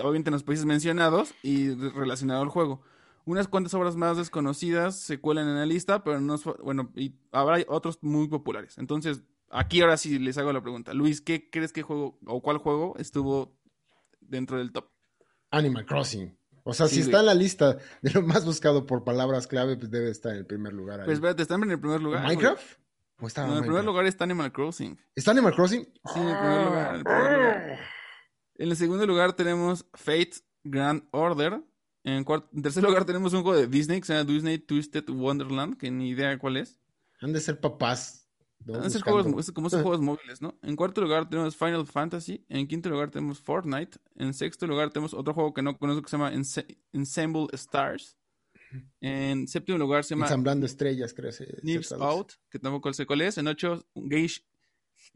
obviamente 0.00 0.30
en 0.30 0.32
los 0.32 0.44
países 0.44 0.64
mencionados 0.64 1.34
y 1.42 1.74
relacionado 1.74 2.42
al 2.42 2.48
juego. 2.48 2.82
Unas 3.24 3.48
cuantas 3.48 3.74
obras 3.74 3.96
más 3.96 4.16
desconocidas 4.16 4.96
se 4.96 5.18
cuelan 5.18 5.48
en 5.48 5.56
la 5.56 5.66
lista, 5.66 6.04
pero 6.04 6.20
no, 6.20 6.36
bueno, 6.62 6.92
y 6.94 7.14
habrá 7.32 7.58
otros 7.66 7.98
muy 8.00 8.28
populares. 8.28 8.78
Entonces, 8.78 9.22
Aquí 9.50 9.80
ahora 9.80 9.96
sí 9.96 10.18
les 10.18 10.38
hago 10.38 10.52
la 10.52 10.60
pregunta. 10.60 10.92
Luis, 10.92 11.20
¿qué 11.20 11.48
crees 11.50 11.72
que 11.72 11.82
juego 11.82 12.18
o 12.26 12.42
cuál 12.42 12.58
juego 12.58 12.94
estuvo 12.98 13.56
dentro 14.20 14.58
del 14.58 14.72
top? 14.72 14.90
Animal 15.50 15.86
Crossing. 15.86 16.36
O 16.64 16.74
sea, 16.74 16.88
si 16.88 17.00
está 17.00 17.20
en 17.20 17.26
la 17.26 17.34
lista 17.34 17.78
de 18.02 18.10
lo 18.10 18.22
más 18.22 18.44
buscado 18.44 18.86
por 18.86 19.04
palabras 19.04 19.46
clave, 19.46 19.76
pues 19.76 19.88
debe 19.88 20.10
estar 20.10 20.32
en 20.32 20.38
el 20.38 20.46
primer 20.46 20.72
lugar. 20.72 21.04
Pues 21.04 21.18
espérate, 21.18 21.42
¿está 21.42 21.54
en 21.54 21.70
el 21.70 21.78
primer 21.78 22.00
lugar? 22.00 22.24
¿Minecraft? 22.24 22.80
¿O 23.20 23.26
está 23.28 23.46
no, 23.46 23.52
en 23.52 23.58
el 23.58 23.64
primer 23.64 23.84
lugar 23.84 24.04
está 24.04 24.24
Animal 24.24 24.52
Crossing. 24.52 24.98
¿Está 25.14 25.30
Animal 25.30 25.54
Crossing? 25.54 25.84
Sí, 25.84 26.20
en 26.20 26.28
el 26.28 26.36
primer 26.36 26.64
lugar. 26.66 26.88
En 26.88 26.96
el 26.96 27.04
primer 27.04 27.32
lugar. 27.32 27.78
En 28.56 28.70
el 28.70 28.76
segundo 28.76 29.06
lugar 29.06 29.32
tenemos 29.34 29.86
Fate 29.94 30.32
Grand 30.64 31.04
Order. 31.12 31.62
En, 32.02 32.24
en 32.26 32.62
tercer 32.62 32.82
lugar 32.82 33.04
tenemos 33.04 33.32
un 33.32 33.42
juego 33.42 33.56
de 33.56 33.68
Disney 33.68 34.00
que 34.00 34.06
se 34.06 34.14
llama 34.14 34.30
Disney 34.30 34.58
Twisted 34.58 35.08
Wonderland, 35.08 35.76
que 35.76 35.90
ni 35.90 36.10
idea 36.10 36.36
cuál 36.38 36.56
es. 36.56 36.80
Han 37.20 37.32
de 37.32 37.40
ser 37.40 37.60
papás. 37.60 38.25
¿No? 38.64 38.72
Van 38.74 38.82
a 38.82 38.90
ser 38.90 39.00
Buscando. 39.02 39.22
juegos, 39.22 39.46
es 39.48 39.52
como 39.52 39.68
esos 39.68 39.82
juegos 39.82 40.00
móviles, 40.00 40.42
¿no? 40.42 40.58
En 40.62 40.74
cuarto 40.76 41.00
lugar 41.00 41.28
tenemos 41.28 41.56
Final 41.56 41.86
Fantasy. 41.86 42.44
En 42.48 42.66
quinto 42.66 42.88
lugar 42.88 43.10
tenemos 43.10 43.40
Fortnite. 43.40 43.98
En 44.16 44.34
sexto 44.34 44.66
lugar 44.66 44.90
tenemos 44.90 45.14
otro 45.14 45.34
juego 45.34 45.54
que 45.54 45.62
no 45.62 45.78
conozco 45.78 46.02
que 46.02 46.08
se 46.10 46.16
llama 46.16 46.32
Ense- 46.32 46.78
Ensemble 46.92 47.46
Stars. 47.52 48.16
En 49.00 49.46
séptimo 49.46 49.78
lugar 49.78 50.02
se 50.04 50.10
llama 50.14 50.26
Ensamblando 50.26 50.66
estrellas, 50.66 51.14
creo. 51.14 51.30
se- 51.32 51.58
Nips. 51.62 51.92
Out, 51.92 52.32
que 52.50 52.58
tampoco 52.58 52.92
sé 52.92 53.06
cuál 53.06 53.20
es. 53.22 53.38
En 53.38 53.46
ocho, 53.46 53.86
Geish, 53.94 54.44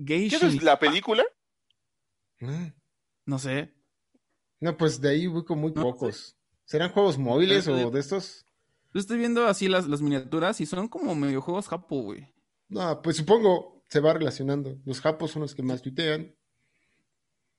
¿Qué 0.04 0.18
Genshin 0.30 0.48
es 0.48 0.62
la 0.62 0.78
película? 0.78 1.24
Ah. 2.42 2.72
No 3.26 3.38
sé. 3.38 3.74
No, 4.60 4.76
pues 4.76 5.00
de 5.00 5.08
ahí 5.10 5.26
ubico 5.26 5.56
muy 5.56 5.72
No, 5.72 5.82
pocos. 5.82 6.36
¿Serán 6.64 6.90
juegos 6.92 7.18
móviles 7.18 7.64
Pero- 7.64 7.88
o 7.88 7.90
de 7.90 8.00
estos? 8.00 8.44
Yo 8.92 9.00
estoy 9.00 9.18
viendo 9.18 9.46
así 9.46 9.68
las, 9.68 9.86
las 9.88 10.00
miniaturas 10.02 10.60
y 10.60 10.66
son 10.66 10.88
como 10.88 11.14
medio 11.14 11.40
juegos 11.40 11.68
japo, 11.68 12.02
güey. 12.02 12.28
No, 12.70 13.02
pues 13.02 13.16
supongo 13.16 13.82
se 13.88 14.00
va 14.00 14.14
relacionando. 14.14 14.78
Los 14.84 15.00
japos 15.00 15.32
son 15.32 15.42
los 15.42 15.54
que 15.54 15.62
más 15.62 15.82
tuitean. 15.82 16.34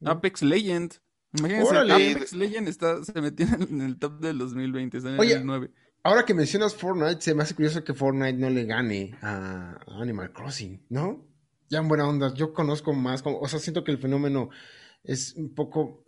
Apex 0.03 0.41
Legend. 0.41 0.93
Imagínense, 1.33 1.69
Órale. 1.69 2.11
Apex 2.11 2.33
Legend 2.33 2.67
está, 2.67 3.03
se 3.03 3.21
metió 3.21 3.45
en 3.69 3.81
el 3.81 3.99
top 3.99 4.19
del 4.19 4.37
2020, 4.37 4.97
está 4.97 5.13
en 5.13 5.19
Oye. 5.19 5.33
el 5.35 5.45
9. 5.45 5.71
Ahora 6.03 6.25
que 6.25 6.33
mencionas 6.33 6.73
Fortnite, 6.73 7.21
se 7.21 7.35
me 7.35 7.43
hace 7.43 7.53
curioso 7.53 7.83
que 7.83 7.93
Fortnite 7.93 8.33
no 8.33 8.49
le 8.49 8.65
gane 8.65 9.15
a 9.21 9.79
Animal 9.87 10.33
Crossing, 10.33 10.83
¿no? 10.89 11.27
Ya 11.69 11.79
en 11.79 11.87
buena 11.87 12.07
onda, 12.07 12.33
yo 12.33 12.53
conozco 12.53 12.91
más, 12.93 13.21
como, 13.21 13.39
o 13.39 13.47
sea, 13.47 13.59
siento 13.59 13.83
que 13.83 13.91
el 13.91 13.99
fenómeno 13.99 14.49
es 15.03 15.35
un 15.35 15.53
poco... 15.53 16.03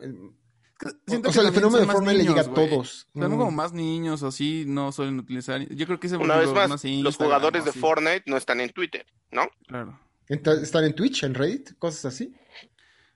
Siento 1.07 1.29
o 1.29 1.31
que 1.31 1.39
sea, 1.39 1.47
el 1.47 1.53
fenómeno 1.53 1.79
de 1.81 1.85
más 1.85 1.95
Fortnite 1.95 2.17
le 2.17 2.23
llega 2.25 2.41
a 2.41 2.53
todos. 2.53 3.07
Son 3.13 3.31
Mm. 3.33 3.37
como 3.37 3.51
más 3.51 3.73
niños 3.73 4.23
o 4.23 4.27
así, 4.27 4.63
no 4.67 4.91
suelen 4.91 5.19
utilizar. 5.19 5.61
Yo 5.73 5.85
creo 5.85 5.99
que 5.99 6.07
ese 6.07 6.17
Una 6.17 6.37
vez 6.37 6.49
más, 6.53 6.81
sé, 6.81 6.89
los 7.01 7.17
jugadores 7.17 7.61
o 7.61 7.65
de 7.65 7.69
así. 7.71 7.79
Fortnite 7.79 8.23
no 8.27 8.37
están 8.37 8.59
en 8.61 8.69
Twitter, 8.71 9.05
¿no? 9.31 9.47
Claro. 9.67 9.99
¿Están 10.27 10.85
en 10.85 10.93
Twitch, 10.95 11.23
en 11.23 11.33
Reddit, 11.33 11.77
cosas 11.77 12.05
así? 12.05 12.33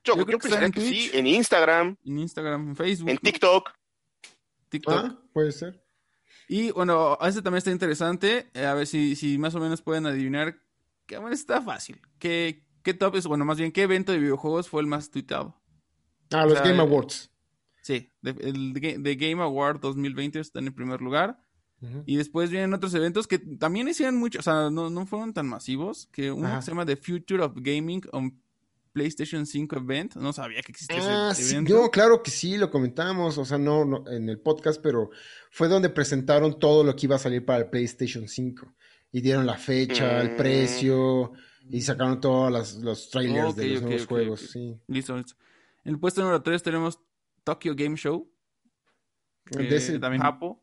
Yo, 0.03 0.13
Yo 0.13 0.19
yo, 0.19 0.25
creo 0.25 0.39
que 0.39 0.47
están 0.47 0.63
en 0.63 0.71
que 0.71 0.81
sí, 0.81 0.87
Twitch. 1.09 1.13
en 1.15 1.27
Instagram, 1.27 1.97
En 2.05 2.19
Instagram, 2.19 2.69
en 2.69 2.75
Facebook, 2.75 3.09
en. 3.09 3.17
TikTok. 3.17 3.71
TikTok. 4.69 4.93
Ah, 5.05 5.17
puede 5.33 5.51
ser. 5.51 5.81
Y 6.49 6.71
bueno, 6.71 7.17
este 7.21 7.41
también 7.41 7.57
está 7.59 7.71
interesante. 7.71 8.49
eh, 8.53 8.65
a 8.65 8.73
ver 8.73 8.87
si, 8.87 9.15
si 9.15 9.37
más 9.37 9.55
o 9.55 9.59
menos 9.59 9.81
pueden 9.81 10.05
adivinar. 10.05 10.59
Que 11.05 11.17
bueno, 11.17 11.33
está 11.33 11.61
fácil. 11.61 12.01
¿Qué, 12.19 12.65
qué 12.83 12.93
top 12.93 13.15
es? 13.15 13.25
Bueno, 13.27 13.45
más 13.45 13.57
bien, 13.57 13.71
¿qué 13.71 13.83
evento 13.83 14.11
de 14.11 14.19
videojuegos 14.19 14.67
fue 14.69 14.81
el 14.81 14.87
más 14.87 15.09
tuiteado? 15.09 15.59
Ah, 16.31 16.43
los 16.43 16.53
sea, 16.53 16.61
Game 16.63 16.77
eh, 16.77 16.81
Awards. 16.81 17.31
Sí, 17.87 18.09
el 18.21 18.73
de, 18.73 18.97
de 18.97 19.15
Game 19.15 19.41
Award 19.41 19.79
2020 19.79 20.39
está 20.41 20.59
en 20.59 20.67
el 20.67 20.73
primer 20.73 21.01
lugar. 21.01 21.39
Y 22.05 22.15
después 22.17 22.49
vienen 22.49 22.73
otros 22.73 22.93
eventos 22.95 23.27
que 23.27 23.37
también 23.37 23.87
hicieron 23.87 24.15
mucho, 24.17 24.39
o 24.39 24.41
sea, 24.41 24.69
no, 24.71 24.89
no 24.89 25.05
fueron 25.05 25.31
tan 25.33 25.47
masivos. 25.47 26.09
Que 26.11 26.31
uno 26.31 26.47
Ajá. 26.47 26.61
se 26.63 26.71
llama 26.71 26.85
The 26.85 26.97
Future 26.97 27.43
of 27.43 27.53
Gaming 27.55 28.01
on 28.11 28.41
PlayStation 28.93 29.45
5 29.45 29.75
Event. 29.77 30.15
No 30.15 30.33
sabía 30.33 30.61
que 30.63 30.71
existía 30.71 30.97
Ah, 30.99 31.31
ese 31.31 31.43
sí, 31.43 31.53
evento. 31.53 31.75
no, 31.75 31.89
claro 31.91 32.21
que 32.23 32.31
sí, 32.31 32.57
lo 32.57 32.69
comentamos, 32.71 33.37
o 33.37 33.45
sea, 33.45 33.57
no, 33.59 33.85
no 33.85 34.03
en 34.09 34.27
el 34.27 34.39
podcast, 34.39 34.81
pero 34.81 35.11
fue 35.51 35.67
donde 35.67 35.89
presentaron 35.89 36.57
todo 36.59 36.83
lo 36.83 36.95
que 36.95 37.05
iba 37.05 37.15
a 37.15 37.19
salir 37.19 37.45
para 37.45 37.59
el 37.59 37.69
PlayStation 37.69 38.27
5 38.27 38.73
y 39.13 39.21
dieron 39.21 39.45
la 39.45 39.57
fecha, 39.57 40.19
el 40.19 40.31
Mm. 40.31 40.35
precio 40.37 41.31
y 41.69 41.81
sacaron 41.81 42.19
todos 42.19 42.81
los, 42.81 43.09
trailers 43.11 43.55
de 43.55 43.67
los 43.67 43.81
nuevos 43.83 44.05
juegos, 44.07 44.39
sí. 44.51 44.75
Listo, 44.87 45.15
listo. 45.15 45.35
En 45.85 45.93
el 45.93 45.99
puesto 45.99 46.21
número 46.21 46.41
3 46.41 46.63
tenemos 46.63 46.99
Tokyo 47.47 47.73
Game 47.75 47.95
Show. 47.95 48.29
De 49.51 49.75
ese 49.75 49.97
también 49.99 50.21
Japo. 50.21 50.61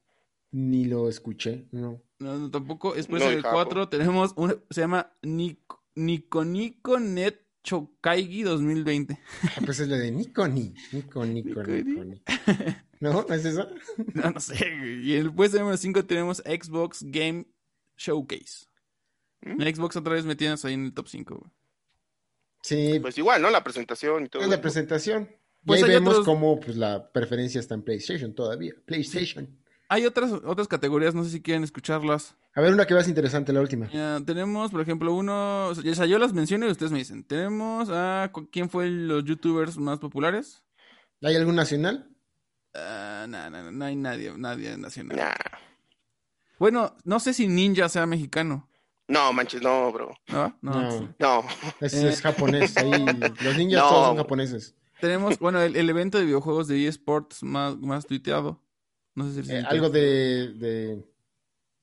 ni 0.51 0.85
lo 0.85 1.09
escuché, 1.09 1.67
no. 1.73 2.03
No, 2.19 2.39
no, 2.39 2.51
tampoco. 2.51 2.93
Después 2.95 3.23
No, 3.23 3.29
en 3.29 3.35
y 3.35 3.37
el 3.39 3.43
Japo. 3.43 3.55
4 3.55 3.89
tenemos 3.89 4.33
un, 4.37 4.63
se 4.71 4.83
llama 4.83 5.11
Nico 5.23 5.83
Nico 5.95 6.45
Nico 6.45 7.01
Net 7.01 7.41
Chokaigi 7.63 8.43
2020. 8.43 9.19
Ah, 9.43 9.49
pues 9.65 9.81
es 9.81 9.89
la 9.89 9.97
de 9.97 10.11
Nikoni, 10.11 10.75
Nico, 10.93 11.25
Nico, 11.25 11.63
Nikoni. 11.63 11.83
Nikoni. 11.83 12.23
¿No? 13.01 13.25
¿No 13.27 13.35
es 13.35 13.45
eso? 13.47 13.67
No, 14.15 14.31
no 14.31 14.41
sé. 14.41 14.57
Y 15.03 15.15
en 15.15 15.21
el 15.23 15.33
puesto 15.35 15.59
número 15.59 15.77
5 15.79 16.05
tenemos 16.05 16.39
Xbox 16.45 17.03
Game 17.05 17.47
Showcase. 17.97 18.67
¿Mm? 19.43 19.63
En 19.63 19.75
Xbox 19.77 19.97
otra 19.97 20.13
vez 20.15 20.27
metidas 20.27 20.63
ahí 20.67 20.75
en 20.75 20.85
el 20.87 20.93
top 20.93 21.09
5. 21.09 21.37
güey. 21.39 21.51
Sí, 22.63 22.99
Pues 23.01 23.17
igual, 23.19 23.41
¿no? 23.43 23.51
La 23.51 23.63
presentación 23.65 24.25
y 24.27 24.29
todo. 24.29 24.43
es 24.43 24.49
la 24.49 24.61
presentación. 24.61 25.29
Y 25.65 25.67
Pues 25.67 25.83
ahí 25.83 25.89
hay 25.91 25.95
vemos 25.97 26.15
otros- 26.15 26.27
cómo 26.27 26.61
pues, 26.61 26.77
la 26.77 27.11
preferencia 27.11 27.59
está 27.59 27.75
en 27.75 27.83
PlayStation 27.83 28.35
todavía. 28.35 28.75
PlayStation. 28.85 29.49
Hay 29.89 30.05
otras, 30.07 30.33
otras 30.33 30.69
categorías, 30.69 31.15
no 31.15 31.25
sé 31.25 31.31
si 31.31 31.43
quieren 31.43 31.65
escucharlas. 31.65 32.37
A 32.55 32.61
ver, 32.61 32.73
una 32.73 32.87
que 32.87 32.95
más 32.95 33.09
interesante, 33.09 33.53
la 33.53 33.61
última. 33.61 33.89
Ya, 33.91 34.21
tenemos, 34.25 34.71
por 34.71 34.81
ejemplo, 34.81 35.13
uno. 35.15 35.67
O 35.69 35.75
sea, 35.75 36.07
yo 36.07 36.19
las 36.19 36.33
menciono 36.33 36.67
y 36.67 36.71
ustedes 36.71 36.93
me 36.93 36.99
dicen. 36.99 37.25
Tenemos 37.25 37.89
a. 37.91 38.31
¿Quién 38.53 38.71
fue 38.71 38.89
los 38.91 39.25
youtubers 39.25 39.77
más 39.79 39.99
populares? 39.99 40.63
¿Hay 41.23 41.35
algún 41.37 41.55
nacional? 41.57 42.09
Ah, 42.75 43.27
no, 43.29 43.51
no, 43.51 43.63
no, 43.65 43.73
no 43.73 43.85
hay 43.85 43.97
nadie, 43.97 44.33
nadie 44.37 44.77
nacional. 44.77 45.17
Nah. 45.17 45.33
Bueno, 46.59 46.95
no 47.05 47.21
sé 47.21 47.35
si 47.35 47.47
Ninja 47.49 47.89
sea 47.89 48.07
mexicano. 48.07 48.69
No, 49.09 49.33
manches, 49.33 49.61
no, 49.63 49.93
bro. 49.93 50.15
¿No? 50.29 50.57
No. 50.63 51.15
No. 51.19 51.45
Es, 51.81 51.95
Eh. 51.95 52.09
es 52.09 52.21
japonés. 52.23 52.77
Ahí, 52.77 52.91
los 53.43 53.57
ninjas 53.57 53.81
No. 53.83 53.89
todos 53.89 54.07
son 54.09 54.17
japoneses. 54.17 54.75
Tenemos, 55.01 55.39
bueno, 55.39 55.61
el, 55.61 55.77
el 55.77 55.91
evento 55.91 56.19
de 56.19 56.25
videojuegos 56.25 56.69
de 56.69 56.87
eSports 56.87 57.43
más, 57.43 57.77
más 57.79 58.07
tuiteado. 58.07 58.63
No 59.15 59.31
sé 59.31 59.43
si 59.45 59.53
Eh, 59.53 59.65
algo 59.67 59.91
de, 59.91 60.53
de- 60.55 61.05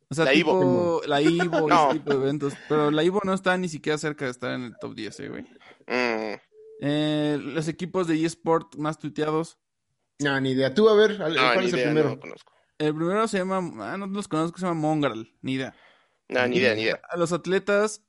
O 0.09 0.13
sea, 0.15 0.25
La 0.25 0.31
tipo, 0.33 1.01
la 1.07 1.21
Ivo, 1.21 1.67
No. 1.69 1.89
ese 1.91 1.99
tipo 1.99 2.09
de 2.11 2.15
eventos. 2.17 2.53
Pero 2.67 2.91
la 2.91 3.03
Ivo 3.03 3.21
no 3.23 3.33
está 3.33 3.57
ni 3.57 3.69
siquiera 3.69 3.97
cerca 3.97 4.25
de 4.25 4.31
estar 4.31 4.51
en 4.51 4.63
el 4.63 4.75
top 4.79 4.95
10, 4.95 5.19
eh, 5.21 5.29
güey. 5.29 5.43
Mm. 5.87 6.39
Eh, 6.83 7.39
los 7.41 7.67
equipos 7.67 8.07
de 8.07 8.23
eSport 8.25 8.75
más 8.75 8.97
tuiteados. 8.97 9.59
No, 10.19 10.39
ni 10.41 10.51
idea. 10.51 10.73
Tú, 10.73 10.89
a 10.89 10.95
ver, 10.95 11.19
No, 11.19 11.25
¿cuál 11.25 11.65
es 11.65 11.73
el 11.73 11.79
idea, 11.79 11.85
primero? 11.87 12.09
no 12.09 12.15
lo 12.15 12.19
conozco. 12.21 12.53
El 12.77 12.95
primero 12.95 13.27
se 13.27 13.37
llama, 13.37 13.57
ah, 13.93 13.97
no 13.97 14.07
los 14.07 14.27
conozco, 14.27 14.57
se 14.57 14.65
llama 14.65 14.79
Mongrel, 14.79 15.35
ni 15.41 15.53
idea. 15.53 15.75
No, 16.29 16.47
ni 16.47 16.57
idea, 16.57 16.73
ni 16.73 16.81
idea. 16.81 16.99
A 17.09 17.17
los 17.17 17.31
atletas 17.31 18.03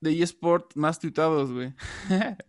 de 0.00 0.20
eSport 0.22 0.74
más 0.74 0.98
tuitados, 0.98 1.52
güey. 1.52 1.74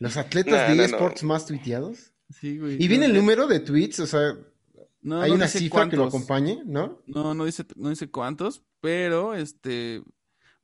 Los 0.00 0.16
atletas 0.16 0.68
No, 0.70 0.76
de 0.76 0.84
eSports 0.84 1.22
no. 1.22 1.28
más 1.28 1.46
tuiteados. 1.46 2.12
sí, 2.30 2.58
güey. 2.58 2.82
Y 2.82 2.88
viene 2.88 3.06
el 3.06 3.14
número 3.14 3.46
de 3.46 3.60
tweets, 3.60 4.00
o 4.00 4.06
sea, 4.06 4.34
No, 5.02 5.20
hay 5.20 5.30
no 5.30 5.36
una 5.36 5.46
cifra 5.48 5.88
que 5.88 5.96
lo 5.96 6.04
acompañe, 6.06 6.62
¿no? 6.66 7.00
No, 7.06 7.34
no 7.34 7.44
dice, 7.44 7.64
no 7.76 7.88
dice 7.90 8.10
cuántos, 8.10 8.62
pero 8.80 9.34
este. 9.34 10.02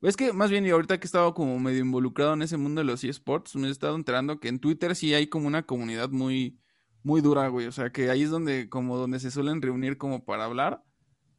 Es 0.01 0.15
que 0.15 0.31
más 0.33 0.51
bien, 0.51 0.63
y 0.65 0.69
ahorita 0.69 0.99
que 0.99 1.05
he 1.05 1.07
estado 1.09 1.33
como 1.33 1.57
medio 1.59 1.79
involucrado 1.79 2.33
en 2.33 2.43
ese 2.43 2.57
mundo 2.57 2.81
de 2.81 2.85
los 2.85 3.03
eSports, 3.03 3.55
me 3.55 3.67
he 3.67 3.71
estado 3.71 3.95
enterando 3.95 4.39
que 4.39 4.47
en 4.47 4.59
Twitter 4.59 4.95
sí 4.95 5.13
hay 5.15 5.25
como 5.27 5.47
una 5.47 5.63
comunidad 5.63 6.09
muy, 6.11 6.59
muy 7.01 7.21
dura, 7.21 7.47
güey. 7.47 7.65
O 7.65 7.71
sea, 7.71 7.91
que 7.91 8.09
ahí 8.11 8.21
es 8.21 8.29
donde, 8.29 8.69
como 8.69 8.95
donde 8.97 9.19
se 9.19 9.31
suelen 9.31 9.59
reunir 9.61 9.97
como 9.97 10.23
para 10.23 10.45
hablar. 10.45 10.83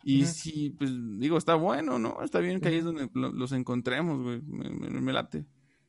Y 0.02 0.26
sí, 0.26 0.70
pues 0.78 0.90
digo, 1.18 1.36
está 1.38 1.54
bueno, 1.54 1.98
¿no? 2.00 2.22
Está 2.24 2.40
bien 2.40 2.60
que 2.60 2.68
ahí 2.68 2.76
es 2.76 2.84
donde 2.84 3.08
lo- 3.14 3.32
los 3.32 3.52
encontremos, 3.52 4.22
güey. 4.22 4.40
Me, 4.42 4.70
me- 4.70 5.00
me 5.00 5.12
late. 5.12 5.44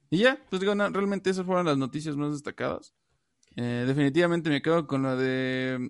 Y 0.09 0.19
ya, 0.19 0.43
pues 0.49 0.59
digo, 0.59 0.73
no, 0.75 0.89
realmente 0.89 1.29
esas 1.29 1.45
fueron 1.45 1.65
las 1.65 1.77
noticias 1.77 2.15
más 2.15 2.31
destacadas. 2.31 2.93
Eh, 3.55 3.83
definitivamente 3.87 4.49
me 4.49 4.61
quedo 4.61 4.87
con 4.87 5.03
lo 5.03 5.17
de. 5.17 5.89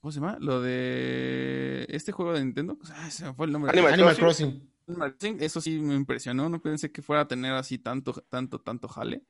¿Cómo 0.00 0.12
se 0.12 0.20
llama? 0.20 0.38
Lo 0.40 0.60
de. 0.60 1.86
Este 1.88 2.12
juego 2.12 2.32
de 2.32 2.44
Nintendo. 2.44 2.78
Ah, 2.94 3.10
se 3.10 3.24
me 3.24 3.34
fue 3.34 3.46
el 3.46 3.52
nombre. 3.52 3.70
Animal 3.70 3.94
Animal 3.94 4.16
Crossing. 4.16 4.70
Animal 4.88 5.16
Crossing, 5.16 5.42
Eso 5.42 5.60
sí 5.60 5.78
me 5.78 5.94
impresionó. 5.94 6.48
No 6.48 6.60
pensé 6.60 6.90
que 6.90 7.02
fuera 7.02 7.22
a 7.22 7.28
tener 7.28 7.52
así 7.52 7.78
tanto, 7.78 8.12
tanto, 8.28 8.60
tanto 8.60 8.88
jale. 8.88 9.22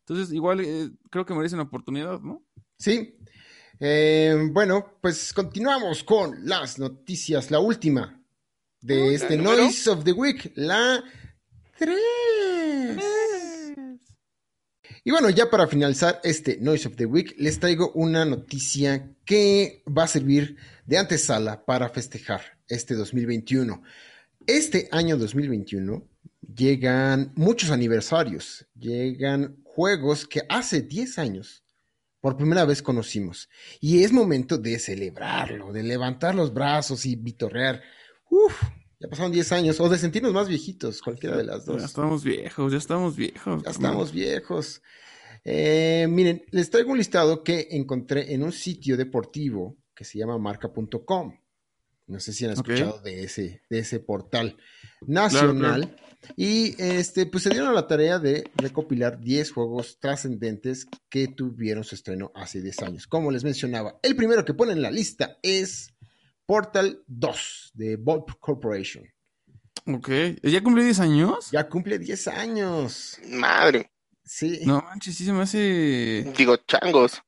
Entonces, 0.00 0.32
igual 0.32 0.60
eh, 0.60 0.90
creo 1.10 1.26
que 1.26 1.34
merece 1.34 1.56
una 1.56 1.64
oportunidad, 1.64 2.20
¿no? 2.20 2.42
Sí. 2.78 3.18
Eh, 3.78 4.48
bueno, 4.52 4.98
pues 5.00 5.32
continuamos 5.32 6.02
con 6.04 6.48
las 6.48 6.78
noticias. 6.78 7.50
La 7.50 7.58
última 7.58 8.22
de 8.80 9.14
este? 9.14 9.36
Noise 9.36 9.90
of 9.90 10.04
the 10.04 10.12
Week, 10.12 10.52
la 10.54 11.02
3. 11.78 11.96
Y 15.06 15.12
bueno, 15.12 15.30
ya 15.30 15.48
para 15.50 15.68
finalizar 15.68 16.20
este 16.24 16.58
Noise 16.60 16.88
of 16.88 16.96
the 16.96 17.06
Week, 17.06 17.32
les 17.38 17.60
traigo 17.60 17.92
una 17.92 18.24
noticia 18.24 19.14
que 19.24 19.84
va 19.86 20.02
a 20.02 20.08
servir 20.08 20.56
de 20.84 20.98
antesala 20.98 21.64
para 21.64 21.88
festejar 21.90 22.40
este 22.66 22.96
2021. 22.96 23.84
Este 24.48 24.88
año 24.90 25.16
2021 25.16 26.02
llegan 26.52 27.32
muchos 27.36 27.70
aniversarios, 27.70 28.66
llegan 28.74 29.62
juegos 29.62 30.26
que 30.26 30.42
hace 30.48 30.82
10 30.82 31.20
años 31.20 31.62
por 32.20 32.36
primera 32.36 32.64
vez 32.64 32.82
conocimos. 32.82 33.48
Y 33.80 34.02
es 34.02 34.10
momento 34.10 34.58
de 34.58 34.76
celebrarlo, 34.80 35.72
de 35.72 35.84
levantar 35.84 36.34
los 36.34 36.52
brazos 36.52 37.06
y 37.06 37.14
vitorrear. 37.14 37.80
Uf, 38.28 38.60
ya 38.98 39.08
pasaron 39.08 39.32
10 39.32 39.52
años, 39.52 39.80
o 39.80 39.88
de 39.88 39.98
sentirnos 39.98 40.32
más 40.32 40.48
viejitos, 40.48 41.02
cualquiera 41.02 41.36
de 41.36 41.44
las 41.44 41.66
Ya 41.66 41.72
dos. 41.72 41.84
estamos 41.84 42.24
viejos, 42.24 42.72
ya 42.72 42.78
estamos 42.78 43.16
viejos. 43.16 43.62
Ya 43.62 43.70
estamos 43.70 44.12
viejos. 44.12 44.82
Eh, 45.44 46.06
miren, 46.08 46.44
les 46.50 46.70
traigo 46.70 46.90
un 46.92 46.98
listado 46.98 47.44
que 47.44 47.68
encontré 47.70 48.34
en 48.34 48.42
un 48.42 48.52
sitio 48.52 48.96
deportivo 48.96 49.76
que 49.94 50.04
se 50.04 50.18
llama 50.18 50.38
marca.com. 50.38 51.38
No 52.08 52.20
sé 52.20 52.32
si 52.32 52.44
han 52.44 52.52
escuchado 52.52 53.00
de, 53.00 53.24
ese, 53.24 53.62
de 53.68 53.78
ese 53.80 53.98
portal 54.00 54.56
nacional. 55.06 55.96
Y 56.36 56.80
este, 56.82 57.26
pues 57.26 57.44
se 57.44 57.50
dieron 57.50 57.68
a 57.68 57.72
la 57.72 57.86
tarea 57.86 58.18
de 58.18 58.50
recopilar 58.56 59.20
10 59.20 59.52
juegos 59.52 59.98
trascendentes 60.00 60.86
que 61.08 61.28
tuvieron 61.28 61.84
su 61.84 61.94
estreno 61.94 62.32
hace 62.34 62.60
10 62.60 62.82
años. 62.82 63.06
Como 63.06 63.30
les 63.30 63.44
mencionaba, 63.44 63.98
el 64.02 64.16
primero 64.16 64.44
que 64.44 64.54
pone 64.54 64.72
en 64.72 64.82
la 64.82 64.90
lista 64.90 65.38
es 65.42 65.94
Portal 66.46 67.02
2 67.06 67.72
de 67.74 67.96
Bolt 67.96 68.30
Corporation. 68.40 69.04
Ok. 69.86 70.08
¿Ya 70.42 70.62
cumplió 70.62 70.84
10 70.84 71.00
años? 71.00 71.50
Ya 71.50 71.68
cumple 71.68 71.98
10 71.98 72.28
años. 72.28 73.18
Madre. 73.28 73.90
Sí. 74.24 74.60
No 74.64 74.82
manches, 74.82 75.16
sí 75.16 75.24
se 75.24 75.32
me 75.32 75.42
hace. 75.42 76.32
Digo, 76.36 76.56
changos. 76.66 77.22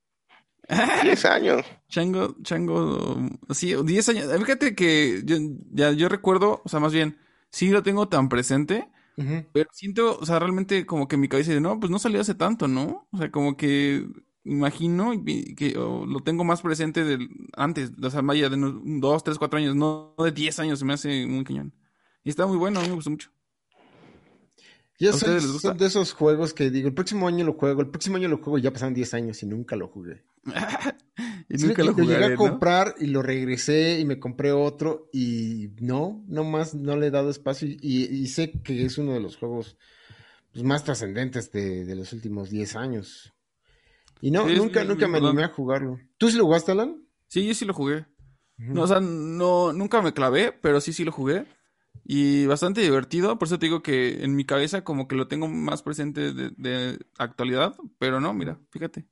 10 1.02 1.24
años. 1.24 1.64
Chango, 1.88 2.36
chango, 2.42 3.16
sí, 3.50 3.74
10 3.74 4.08
años. 4.10 4.38
Fíjate 4.38 4.74
que 4.74 5.22
yo, 5.24 5.36
ya, 5.72 5.92
yo 5.92 6.08
recuerdo, 6.08 6.60
o 6.64 6.68
sea, 6.68 6.80
más 6.80 6.92
bien, 6.92 7.18
sí 7.50 7.68
lo 7.68 7.82
tengo 7.82 8.08
tan 8.08 8.28
presente, 8.28 8.88
pero 9.52 9.68
siento, 9.72 10.18
o 10.18 10.26
sea, 10.26 10.38
realmente 10.38 10.84
como 10.86 11.08
que 11.08 11.16
mi 11.16 11.28
cabeza 11.28 11.50
dice, 11.50 11.60
no, 11.60 11.80
pues 11.80 11.90
no 11.90 11.98
salió 11.98 12.20
hace 12.20 12.34
tanto, 12.34 12.68
¿no? 12.68 13.08
O 13.10 13.18
sea, 13.18 13.30
como 13.30 13.56
que 13.56 14.06
imagino 14.44 15.12
que 15.24 15.72
lo 15.74 16.20
tengo 16.20 16.44
más 16.44 16.62
presente 16.62 17.04
del, 17.04 17.28
antes, 17.56 17.92
o 18.02 18.10
sea, 18.10 18.22
vaya 18.22 18.48
de 18.48 18.56
unos 18.56 18.80
2, 18.84 19.24
3, 19.24 19.38
4 19.38 19.58
años, 19.58 19.76
no 19.76 20.14
de 20.18 20.32
10 20.32 20.58
años, 20.60 20.78
se 20.78 20.84
me 20.84 20.94
hace 20.94 21.26
muy 21.26 21.44
cañón. 21.44 21.74
Y 22.24 22.30
está 22.30 22.46
muy 22.46 22.56
bueno, 22.56 22.80
a 22.80 22.82
mí 22.82 22.88
me 22.88 22.94
gustó 22.94 23.10
mucho. 23.10 23.30
Yo 24.98 25.10
¿A 25.10 25.12
soy, 25.12 25.40
son 25.40 25.78
de 25.78 25.86
esos 25.86 26.12
juegos 26.12 26.52
que 26.52 26.70
digo, 26.70 26.88
el 26.88 26.94
próximo 26.94 27.28
año 27.28 27.44
lo 27.44 27.54
juego, 27.54 27.82
el 27.82 27.88
próximo 27.88 28.16
año 28.16 28.28
lo 28.28 28.38
juego 28.38 28.58
y 28.58 28.62
ya 28.62 28.72
pasaron 28.72 28.94
10 28.94 29.14
años 29.14 29.42
y 29.42 29.46
nunca 29.46 29.76
lo 29.76 29.86
jugué. 29.88 30.24
y 31.48 31.56
nunca 31.58 31.84
lo 31.84 31.92
llegué 31.92 32.16
jugaré, 32.16 32.24
a 32.24 32.28
¿no? 32.30 32.36
comprar 32.36 32.94
y 32.98 33.06
lo 33.06 33.22
regresé 33.22 34.00
y 34.00 34.04
me 34.04 34.18
compré 34.18 34.50
otro 34.50 35.08
y 35.12 35.70
no, 35.80 36.24
no 36.26 36.42
más, 36.42 36.74
no 36.74 36.96
le 36.96 37.06
he 37.06 37.10
dado 37.10 37.30
espacio 37.30 37.68
y, 37.68 38.06
y 38.06 38.26
sé 38.26 38.50
que 38.50 38.84
es 38.84 38.98
uno 38.98 39.12
de 39.12 39.20
los 39.20 39.36
juegos 39.36 39.76
pues, 40.52 40.64
más 40.64 40.82
trascendentes 40.82 41.52
de, 41.52 41.84
de 41.84 41.94
los 41.94 42.12
últimos 42.12 42.50
10 42.50 42.74
años. 42.74 43.32
Y 44.20 44.30
no, 44.30 44.48
Sí, 44.48 44.56
nunca, 44.56 44.84
nunca 44.84 45.08
me 45.08 45.18
animé 45.18 45.44
a 45.44 45.48
jugarlo. 45.48 45.98
¿Tú 46.16 46.30
sí 46.30 46.36
lo 46.36 46.44
jugaste, 46.44 46.72
Alan? 46.72 47.02
Sí, 47.28 47.46
yo 47.46 47.54
sí 47.54 47.64
lo 47.64 47.74
jugué. 47.74 48.06
No, 48.56 48.82
o 48.82 48.86
sea, 48.86 48.98
no, 49.00 49.72
nunca 49.72 50.02
me 50.02 50.12
clavé, 50.12 50.52
pero 50.52 50.80
sí, 50.80 50.92
sí 50.92 51.04
lo 51.04 51.12
jugué. 51.12 51.46
Y 52.04 52.46
bastante 52.46 52.80
divertido, 52.80 53.38
por 53.38 53.46
eso 53.46 53.58
te 53.58 53.66
digo 53.66 53.82
que 53.82 54.24
en 54.24 54.34
mi 54.34 54.44
cabeza 54.44 54.82
como 54.82 55.06
que 55.06 55.14
lo 55.14 55.28
tengo 55.28 55.46
más 55.46 55.82
presente 55.82 56.32
de, 56.32 56.50
de 56.56 56.98
actualidad, 57.18 57.76
pero 57.98 58.20
no, 58.20 58.32
mira, 58.32 58.58
fíjate. 58.70 59.06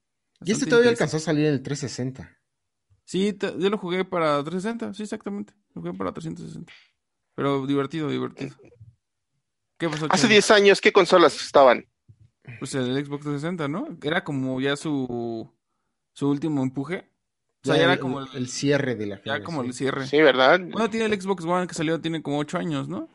y 0.44 0.52
este 0.52 0.66
todavía 0.66 0.90
alcanzó 0.90 1.18
a 1.18 1.20
salir 1.20 1.46
en 1.46 1.52
el 1.54 1.62
360. 1.62 2.36
Sí, 3.04 3.36
yo 3.40 3.70
lo 3.70 3.78
jugué 3.78 4.04
para 4.04 4.42
360, 4.42 4.94
sí, 4.94 5.04
exactamente. 5.04 5.54
Lo 5.74 5.82
jugué 5.82 5.94
para 5.94 6.12
360. 6.12 6.72
Pero 7.34 7.66
divertido, 7.66 8.08
divertido. 8.08 8.56
¿Qué 9.78 9.88
pasó, 9.88 10.06
Hace 10.06 10.22
Chema? 10.22 10.32
10 10.32 10.50
años, 10.50 10.80
¿qué 10.80 10.92
consolas 10.92 11.40
estaban? 11.40 11.86
Pues 12.58 12.74
el 12.74 12.94
Xbox 13.04 13.22
360, 13.24 13.68
¿no? 13.68 13.98
Era 14.02 14.24
como 14.24 14.60
ya 14.60 14.76
su, 14.76 15.52
su 16.12 16.28
último 16.30 16.62
empuje. 16.62 17.10
O 17.62 17.66
sea, 17.66 17.76
Ya 17.76 17.82
ya 17.82 17.84
era 17.84 17.92
el, 17.94 17.98
como 17.98 18.20
el- 18.20 18.28
el, 18.32 18.36
el 18.36 18.48
cierre 18.48 18.94
de 18.94 19.06
la 19.06 19.22
ya 19.24 19.42
como 19.42 19.62
el 19.62 19.72
generación. 19.72 19.72
cierre. 19.72 20.06
Sí, 20.06 20.20
¿verdad? 20.22 20.60
Bueno, 20.60 20.88
tiene 20.90 21.06
el 21.06 21.20
Xbox 21.20 21.44
One 21.44 21.66
que 21.66 21.74
salió, 21.74 22.00
tiene 22.00 22.22
como 22.22 22.38
8 22.38 22.58
años, 22.58 22.88
¿no? 22.88 23.08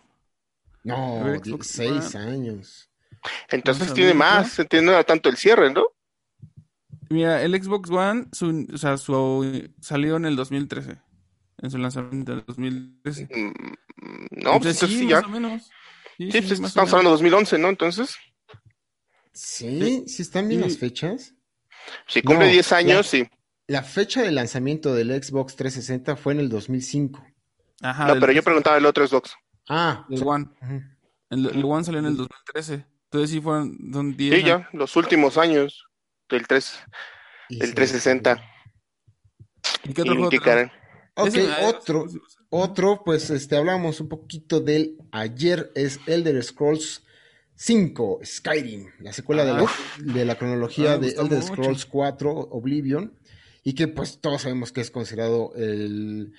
No, 0.83 1.27
El 1.27 1.39
Xbox 1.43 1.67
6 1.67 2.15
One. 2.15 2.25
años. 2.25 2.89
Entonces 3.49 3.93
tiene 3.93 4.13
más, 4.13 4.57
entiendo 4.59 4.91
era 4.91 5.03
tanto 5.03 5.29
el 5.29 5.37
cierre, 5.37 5.71
¿no? 5.71 5.85
Mira, 7.09 7.41
el 7.43 7.61
Xbox 7.61 7.89
One, 7.89 8.27
su, 8.31 8.67
o 8.73 8.77
sea, 8.77 8.97
su, 8.97 9.69
salió 9.81 10.15
en 10.17 10.25
el 10.25 10.35
2013. 10.35 10.99
En 11.59 11.69
su 11.71 11.77
lanzamiento 11.77 12.31
en 12.33 12.39
el 12.39 12.45
2013. 12.45 13.29
Mm, 13.29 13.51
No, 14.43 14.59
pues 14.59 14.81
entonces 14.81 14.89
sí, 14.99 15.07
ya. 15.07 15.17
más 15.17 15.25
o 15.25 15.29
menos. 15.29 15.75
Sí, 16.17 16.31
Sí, 16.31 16.41
sí, 16.41 16.47
pues 16.47 16.59
más 16.59 16.75
o 16.77 16.81
estamos 16.81 16.89
menos. 16.89 16.93
hablando 16.93 17.09
de 17.09 17.13
2011, 17.13 17.57
¿no? 17.59 17.69
Entonces, 17.69 18.15
Sí, 19.33 20.03
sí 20.07 20.21
están 20.21 20.47
bien 20.49 20.61
Y- 20.61 20.63
las 20.63 20.77
fechas. 20.77 21.33
si 22.07 22.21
cumple 22.21 22.45
No, 22.47 22.51
10 22.51 22.71
años, 22.73 22.97
la- 22.97 23.03
sí. 23.03 23.27
La 23.67 23.83
fecha 23.83 24.21
de 24.21 24.31
lanzamiento 24.31 24.93
del 24.93 25.11
Xbox 25.23 25.55
360 25.55 26.15
fue 26.17 26.33
en 26.33 26.39
el 26.41 26.49
2005. 26.49 27.25
Ajá, 27.81 28.07
No, 28.07 28.19
pero 28.19 28.33
yo 28.33 28.43
preguntaba 28.43 28.77
el 28.77 28.85
otro 28.85 29.07
Xbox. 29.07 29.33
Ah, 29.69 30.05
del 30.09 30.23
One. 30.27 30.45
ujú. 30.61 30.81
El, 31.29 31.45
el 31.47 31.63
One 31.63 31.83
salió 31.85 31.99
en 31.99 32.07
el 32.07 32.17
2013. 32.17 32.85
Entonces 33.05 33.29
sí 33.29 33.39
fueron 33.41 33.77
son 33.93 34.17
10 34.17 34.35
Sí, 34.35 34.41
años. 34.49 34.61
ya, 34.71 34.77
los 34.77 34.95
últimos 34.97 35.37
años 35.37 35.85
del 36.29 36.45
3, 36.47 36.73
Y 37.49 37.59
del 37.59 37.69
se- 37.69 37.75
360. 37.75 38.43
¿Y 39.83 39.93
qué 39.93 40.01
otro 40.01 40.15
juego. 40.15 40.29
Ok, 41.15 41.35
otro, 41.63 42.05
otro, 42.49 43.01
pues 43.05 43.29
este, 43.29 43.55
hablamos 43.57 43.99
un 44.01 44.09
poquito 44.09 44.59
del 44.59 44.97
ayer, 45.11 45.71
es 45.75 45.99
Elder 46.07 46.41
Scrolls 46.43 47.03
5, 47.63 48.21
Skyrim, 48.25 48.87
la 49.01 49.13
secuela 49.13 49.45
de, 49.45 49.53
la, 49.53 49.69
de 49.99 50.25
la 50.25 50.35
cronología 50.35 50.93
Ah, 50.93 50.97
de 50.97 51.09
Elder 51.09 51.41
mucho. 51.41 51.53
Scrolls 51.53 51.85
4, 51.85 52.31
Oblivion, 52.31 53.13
y 53.63 53.73
que 53.73 53.87
pues 53.87 54.19
todos 54.19 54.41
sabemos 54.41 54.71
que 54.71 54.81
es 54.81 54.89
considerado 54.89 55.53
el, 55.55 56.33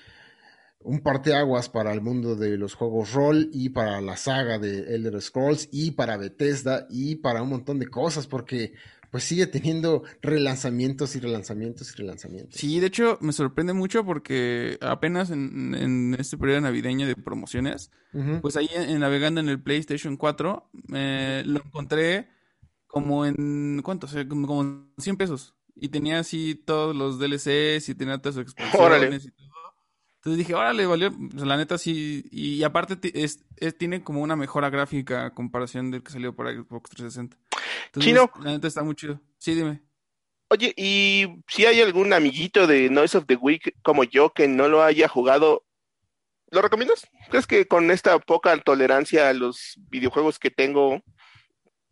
un 0.81 1.01
parteaguas 1.01 1.69
para 1.69 1.93
el 1.93 2.01
mundo 2.01 2.35
de 2.35 2.57
los 2.59 2.75
juegos 2.75 3.13
rol 3.13 3.51
y 3.53 3.69
para 3.69 4.01
la 4.01 4.17
saga 4.17 4.59
de 4.59 4.97
Elder 4.97 5.23
Scrolls 5.23 5.69
y 5.71 5.93
para 5.93 6.17
Bethesda 6.17 6.89
y 6.91 7.15
para 7.15 7.43
un 7.43 7.51
montón 7.51 7.79
de 7.79 7.87
cosas, 7.87 8.27
porque 8.27 8.73
pues 9.13 9.25
sigue 9.25 9.47
teniendo 9.47 10.03
relanzamientos 10.23 11.15
y 11.15 11.21
relanzamientos 11.21 11.93
y 11.93 11.97
relanzamientos. 11.99 12.59
Sí, 12.59 12.81
de 12.81 12.87
hecho 12.87 13.19
me 13.21 13.33
sorprende 13.33 13.75
mucho 13.75 14.05
porque 14.05 14.79
apenas 14.81 15.31
en, 15.31 15.75
en 15.75 16.17
este 16.19 16.39
periodo 16.39 16.63
navideño 16.63 17.07
de 17.07 17.15
promociones, 17.15 17.91
pues 18.41 18.57
ahí 18.57 18.69
en, 18.75 18.83
en 18.91 19.01
navegando 19.01 19.41
en 19.41 19.49
el 19.51 19.63
PlayStation 19.63 20.17
4, 20.17 20.71
eh, 20.95 21.43
lo 21.47 21.61
encontré 21.65 22.29
como 22.87 23.25
en, 23.27 23.81
¿cuánto? 23.85 24.07
O 24.07 24.11
sea, 24.11 24.27
como, 24.27 24.47
como 24.47 24.63
en 24.63 24.93
100 24.99 25.17
pesos. 25.19 25.55
Y 25.77 25.89
tenía 25.91 26.19
así 26.19 26.55
todos 26.55 26.95
los 26.97 27.19
DLCs 27.19 27.89
y 27.91 27.95
tenía 27.95 28.19
todas 28.19 28.35
sus 28.35 28.43
expansiones 28.55 29.25
y 29.27 29.31
todo. 29.31 29.49
Entonces 30.17 30.39
dije, 30.39 30.55
órale, 30.55 30.87
valió, 30.87 31.11
pues, 31.11 31.45
la 31.45 31.57
neta 31.57 31.77
sí, 31.79 32.25
y 32.31 32.63
aparte 32.63 32.97
es, 33.23 33.45
es- 33.57 33.77
tiene 33.77 34.05
como 34.05 34.23
una 34.23 34.37
mejora 34.37 34.71
gráfica 34.71 35.27
a 35.27 35.35
comparación 35.35 35.91
del 35.91 36.03
que 36.03 36.13
salió 36.13 36.35
para 36.37 36.53
Xbox 36.53 36.91
360. 36.91 37.37
Entonces, 37.95 38.13
Chino. 38.13 38.31
la 38.45 38.53
neta 38.53 38.69
está 38.69 38.83
muy 38.83 38.95
chido. 38.95 39.21
Sí, 39.39 39.55
dime. 39.55 39.83
Oye, 40.49 40.75
¿y 40.77 41.27
si 41.49 41.65
hay 41.67 41.81
algún 41.81 42.13
amiguito 42.13 42.67
de 42.67 42.91
Noise 42.91 43.19
of 43.19 43.27
the 43.27 43.37
Week 43.37 43.75
como 43.83 44.05
yo 44.05 44.33
que 44.33 44.49
no 44.49 44.69
lo 44.69 44.83
haya 44.83 45.09
jugado? 45.09 45.65
¿Lo 46.51 46.61
recomiendas? 46.61 47.07
¿Crees 47.31 47.47
que 47.47 47.67
con 47.67 47.91
esta 47.91 48.19
poca 48.19 48.55
tolerancia 48.59 49.29
a 49.29 49.33
los 49.33 49.79
videojuegos 49.91 50.39
que 50.39 50.51
tengo 50.51 51.01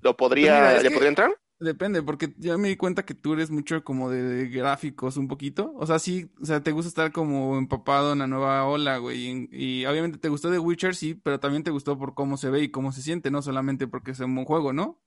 lo 0.01 0.17
podría, 0.17 0.59
Pues 0.59 0.71
mira, 0.71 0.83
le 0.83 0.89
que- 0.89 0.95
podría 0.95 1.09
entrar? 1.09 1.31
Depende, 1.63 2.03
porque 2.03 2.33
ya 2.39 2.57
me 2.57 2.69
di 2.69 2.77
cuenta 2.77 3.05
que 3.05 3.13
tú 3.13 3.35
eres 3.35 3.51
mucho 3.51 3.85
como 3.85 4.09
de 4.11 4.49
gráficos 4.49 5.19
un 5.19 5.29
poquito. 5.29 5.75
O 5.77 5.87
sea, 5.87 5.99
sí, 5.99 6.31
o 6.41 6.47
sea, 6.47 6.63
te 6.63 6.73
gusta 6.73 6.89
estar 6.89 7.13
como 7.13 7.59
empapado 7.59 8.15
en 8.15 8.21
la 8.21 8.27
nueva 8.27 8.65
ola, 8.65 8.97
güey. 8.97 9.49
Y, 9.51 9.81
y 9.83 9.85
obviamente 9.87 10.17
te 10.17 10.31
gustó 10.31 10.51
The 10.51 10.59
Witcher, 10.59 10.95
sí, 10.95 11.15
pero 11.15 11.39
también 11.39 11.63
te 11.63 11.71
gustó 11.71 11.99
por 11.99 12.15
cómo 12.15 12.39
se 12.39 12.49
ve 12.49 12.63
y 12.63 12.71
cómo 12.71 12.93
se 12.93 13.03
siente, 13.03 13.31
no 13.31 13.43
solamente 13.43 13.87
porque 13.87 14.13
es 14.13 14.21
un 14.21 14.35
buen 14.35 14.47
juego, 14.47 14.73
¿no? 14.73 15.03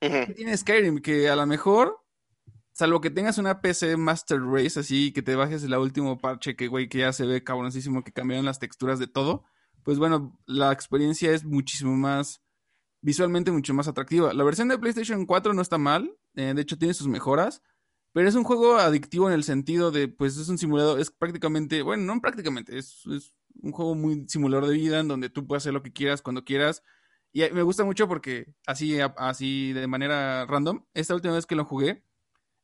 ¿Qué 0.00 0.34
tiene 0.36 0.56
Skyrim? 0.56 1.00
Que 1.00 1.28
a 1.28 1.36
lo 1.36 1.46
mejor, 1.46 1.98
salvo 2.72 3.00
que 3.00 3.10
tengas 3.10 3.38
una 3.38 3.60
PC 3.60 3.96
Master 3.96 4.40
Race 4.40 4.78
así, 4.78 5.12
que 5.12 5.22
te 5.22 5.34
bajes 5.34 5.64
el 5.64 5.74
último 5.74 6.18
parche 6.18 6.56
que, 6.56 6.68
güey, 6.68 6.88
que 6.88 6.98
ya 6.98 7.12
se 7.12 7.26
ve 7.26 7.42
cabroncísimo, 7.42 8.04
que 8.04 8.12
cambiaron 8.12 8.46
las 8.46 8.58
texturas 8.58 8.98
de 8.98 9.06
todo, 9.06 9.44
pues 9.82 9.98
bueno, 9.98 10.38
la 10.46 10.72
experiencia 10.72 11.32
es 11.32 11.44
muchísimo 11.44 11.96
más, 11.96 12.42
visualmente 13.00 13.50
mucho 13.50 13.74
más 13.74 13.88
atractiva. 13.88 14.32
La 14.32 14.44
versión 14.44 14.68
de 14.68 14.78
PlayStation 14.78 15.26
4 15.26 15.54
no 15.54 15.62
está 15.62 15.78
mal, 15.78 16.16
eh, 16.34 16.52
de 16.54 16.62
hecho 16.62 16.78
tiene 16.78 16.94
sus 16.94 17.08
mejoras, 17.08 17.62
pero 18.12 18.28
es 18.28 18.34
un 18.34 18.44
juego 18.44 18.76
adictivo 18.76 19.28
en 19.28 19.34
el 19.34 19.44
sentido 19.44 19.90
de, 19.90 20.08
pues 20.08 20.36
es 20.36 20.48
un 20.48 20.58
simulador, 20.58 21.00
es 21.00 21.10
prácticamente, 21.10 21.82
bueno, 21.82 22.04
no 22.04 22.20
prácticamente, 22.20 22.78
es, 22.78 23.04
es 23.06 23.32
un 23.62 23.72
juego 23.72 23.94
muy 23.94 24.24
simulador 24.28 24.68
de 24.68 24.74
vida 24.74 25.00
en 25.00 25.08
donde 25.08 25.30
tú 25.30 25.46
puedes 25.46 25.62
hacer 25.62 25.72
lo 25.72 25.82
que 25.82 25.92
quieras 25.92 26.22
cuando 26.22 26.44
quieras. 26.44 26.82
Y 27.32 27.42
me 27.52 27.62
gusta 27.62 27.84
mucho 27.84 28.08
porque 28.08 28.46
así, 28.66 28.98
así 29.16 29.72
de 29.72 29.86
manera 29.86 30.46
random, 30.46 30.84
esta 30.94 31.14
última 31.14 31.34
vez 31.34 31.46
que 31.46 31.56
lo 31.56 31.64
jugué, 31.64 32.02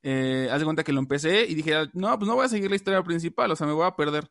eh, 0.03 0.49
haz 0.51 0.59
de 0.59 0.65
cuenta 0.65 0.85
que 0.85 0.93
lo 0.93 1.01
empecé 1.01 1.47
y 1.47 1.55
dije, 1.55 1.75
no, 1.93 2.19
pues 2.19 2.29
no 2.29 2.35
voy 2.35 2.47
a 2.47 2.49
seguir 2.49 2.71
la 2.71 2.77
historia 2.77 3.03
principal, 3.03 3.51
o 3.51 3.57
sea, 3.57 3.67
me 3.67 3.73
voy 3.73 3.87
a 3.87 3.97
perder. 3.97 4.31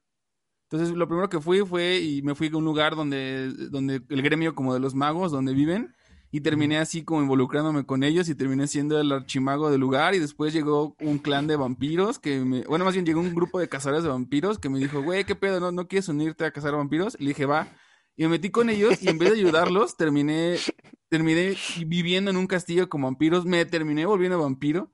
Entonces, 0.69 0.95
lo 0.95 1.07
primero 1.07 1.29
que 1.29 1.39
fui 1.39 1.59
fue 1.59 1.99
y 1.99 2.21
me 2.23 2.35
fui 2.35 2.49
a 2.51 2.57
un 2.57 2.65
lugar 2.65 2.95
donde, 2.95 3.49
donde 3.69 4.01
el 4.09 4.21
gremio 4.21 4.55
como 4.55 4.73
de 4.73 4.79
los 4.79 4.95
magos, 4.95 5.31
donde 5.31 5.53
viven, 5.53 5.93
y 6.33 6.41
terminé 6.41 6.79
así 6.79 7.03
como 7.03 7.21
involucrándome 7.21 7.85
con 7.85 8.03
ellos 8.03 8.27
y 8.27 8.33
terminé 8.33 8.65
siendo 8.65 8.99
el 8.99 9.11
archimago 9.11 9.69
del 9.69 9.81
lugar 9.81 10.15
y 10.15 10.19
después 10.19 10.51
llegó 10.51 10.95
un 10.99 11.19
clan 11.19 11.45
de 11.45 11.57
vampiros 11.57 12.17
que 12.17 12.39
me, 12.39 12.63
bueno, 12.63 12.85
más 12.85 12.95
bien 12.95 13.05
llegó 13.05 13.19
un 13.19 13.35
grupo 13.35 13.59
de 13.59 13.69
cazadores 13.69 14.03
de 14.03 14.09
vampiros 14.09 14.57
que 14.57 14.67
me 14.67 14.79
dijo, 14.79 15.03
güey, 15.03 15.25
¿qué 15.25 15.35
pedo? 15.35 15.59
¿No, 15.59 15.71
¿No 15.71 15.87
quieres 15.87 16.09
unirte 16.09 16.43
a 16.43 16.49
cazar 16.51 16.73
vampiros? 16.73 17.15
Y 17.19 17.25
le 17.25 17.29
dije, 17.29 17.45
va. 17.45 17.67
Y 18.15 18.23
me 18.23 18.29
metí 18.29 18.51
con 18.51 18.69
ellos 18.69 19.01
y 19.01 19.09
en 19.09 19.17
vez 19.17 19.29
de 19.29 19.35
ayudarlos, 19.37 19.97
terminé 19.97 20.65
terminé 21.09 21.61
viviendo 21.75 22.31
en 22.31 22.37
un 22.37 22.47
castillo 22.47 22.89
con 22.89 23.01
vampiros, 23.03 23.45
me 23.45 23.65
terminé 23.65 24.05
volviendo 24.05 24.39
vampiro. 24.39 24.91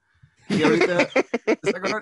Y 0.51 0.63
ahorita, 0.63 1.13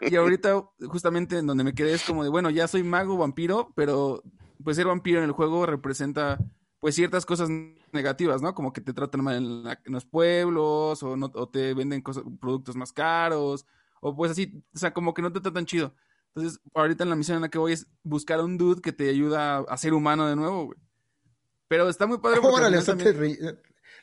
y 0.06 0.16
ahorita 0.16 0.64
justamente 0.88 1.38
en 1.38 1.48
donde 1.48 1.64
me 1.64 1.74
quedé 1.74 1.94
es 1.94 2.04
como 2.04 2.24
de, 2.24 2.30
bueno, 2.30 2.50
ya 2.50 2.68
soy 2.68 2.84
mago 2.84 3.18
vampiro, 3.18 3.74
pero 3.76 4.24
pues 4.64 4.78
ser 4.78 4.88
vampiro 4.88 5.20
en 5.20 5.26
el 5.26 5.32
juego 5.32 5.66
representa 5.66 6.44
pues 6.80 6.96
ciertas 6.96 7.26
cosas 7.26 7.50
negativas, 7.92 8.42
¿no? 8.42 8.54
Como 8.54 8.72
que 8.74 8.82
te 8.82 8.94
tratan 8.94 9.24
mal 9.24 9.36
en, 9.38 9.64
la- 9.64 9.80
en 9.86 9.94
los 9.94 10.06
pueblos 10.06 11.02
o, 11.04 11.18
no, 11.18 11.32
o 11.34 11.50
te 11.50 11.74
venden 11.74 12.02
cosas, 12.02 12.24
productos 12.40 12.76
más 12.76 12.92
caros 12.94 13.66
o 14.02 14.16
pues 14.16 14.32
así, 14.32 14.64
o 14.76 14.78
sea, 14.80 14.94
como 14.94 15.14
que 15.14 15.22
no 15.22 15.32
te 15.34 15.42
tratan 15.42 15.66
chido. 15.66 15.94
Entonces, 16.36 16.60
ahorita 16.74 17.04
en 17.04 17.10
la 17.10 17.16
misión 17.16 17.38
en 17.38 17.42
la 17.44 17.50
que 17.50 17.58
voy 17.58 17.74
es 17.74 17.88
buscar 18.04 18.40
a 18.40 18.44
un 18.46 18.58
dude 18.58 18.82
que 18.82 18.94
te 18.94 19.10
ayuda 19.10 19.60
a 19.60 19.78
ser 19.78 19.94
humano 19.94 20.28
de 20.28 20.36
nuevo, 20.36 20.66
güey. 20.68 20.80
Pero 21.68 21.90
está 21.90 22.08
muy 22.08 22.18
padre 22.20 22.40
porque 22.42 22.56
Órale, 22.58 22.82
también- 22.82 23.18
re- 23.18 23.58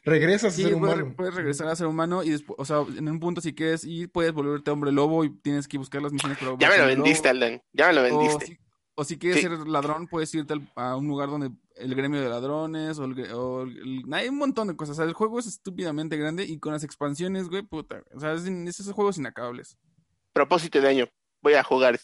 regresas 0.05 0.53
a 0.53 0.57
Sí, 0.57 0.63
ser 0.65 0.77
puedes, 0.79 0.97
humano. 0.97 1.15
puedes 1.17 1.35
regresar 1.35 1.69
a 1.69 1.77
ser 1.77 1.87
humano 1.87 2.23
y 2.23 2.31
después, 2.31 2.57
o 2.59 2.65
sea, 2.65 2.79
en 2.97 3.09
un 3.09 3.21
punto 3.21 3.41
si 3.41 3.55
quieres 3.55 3.85
ir, 3.85 4.11
puedes 4.11 4.33
volverte 4.33 4.71
hombre 4.71 4.93
lobo 4.93 5.25
y 5.25 5.31
tienes 5.31 5.67
que 5.67 5.79
buscar 5.79 6.03
las 6.03 6.13
misiones 6.13 6.37
para 6.39 6.57
Ya 6.59 6.69
me 6.69 6.79
lo 6.79 6.87
vendiste, 6.87 7.33
lobo. 7.33 7.45
Alden. 7.45 7.63
Ya 7.73 7.87
me 7.89 7.93
lo 7.95 8.01
O 8.01 8.05
vendiste. 8.05 8.47
si, 8.47 8.59
o 8.97 9.05
si 9.05 9.19
quieres 9.19 9.41
Sí. 9.41 9.49
ser 9.49 9.67
ladrón, 9.67 10.07
puedes 10.09 10.35
irte 10.35 10.53
al- 10.53 10.71
a 10.77 10.97
un 10.97 11.07
lugar 11.09 11.31
donde 11.31 11.51
el 11.77 11.95
gremio 11.95 12.21
de 12.21 12.29
ladrones 12.29 12.99
o, 12.99 13.05
el, 13.05 13.15
gre- 13.17 13.33
o 13.33 13.63
el- 13.63 14.05
hay 14.13 14.29
un 14.29 14.37
montón 14.37 14.69
de 14.69 14.77
cosas. 14.77 14.93
O 14.93 14.97
sea, 14.97 15.05
el 15.07 15.15
juego 15.15 15.39
es 15.39 15.47
estúpidamente 15.47 16.17
grande 16.19 16.45
y 16.45 16.59
con 16.59 16.73
las 16.75 16.85
expansiones, 16.85 17.49
güey, 17.49 17.63
puta. 17.63 18.05
O 18.15 18.21
sea, 18.21 18.35
es, 18.35 18.45
es 18.45 18.81
esos 18.81 18.93
juegos 18.93 19.17
inacabables. 19.19 19.77
Propósito 20.33 20.81
de 20.81 20.89
año. 20.89 21.09
Voy 21.41 21.55
a 21.55 21.65
jugar. 21.65 21.99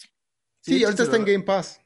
Sí, 0.63 0.83
ahorita 0.85 1.03
está 1.05 1.17
en. 1.17 1.25
Game 1.25 1.45
Pass. 1.45 1.81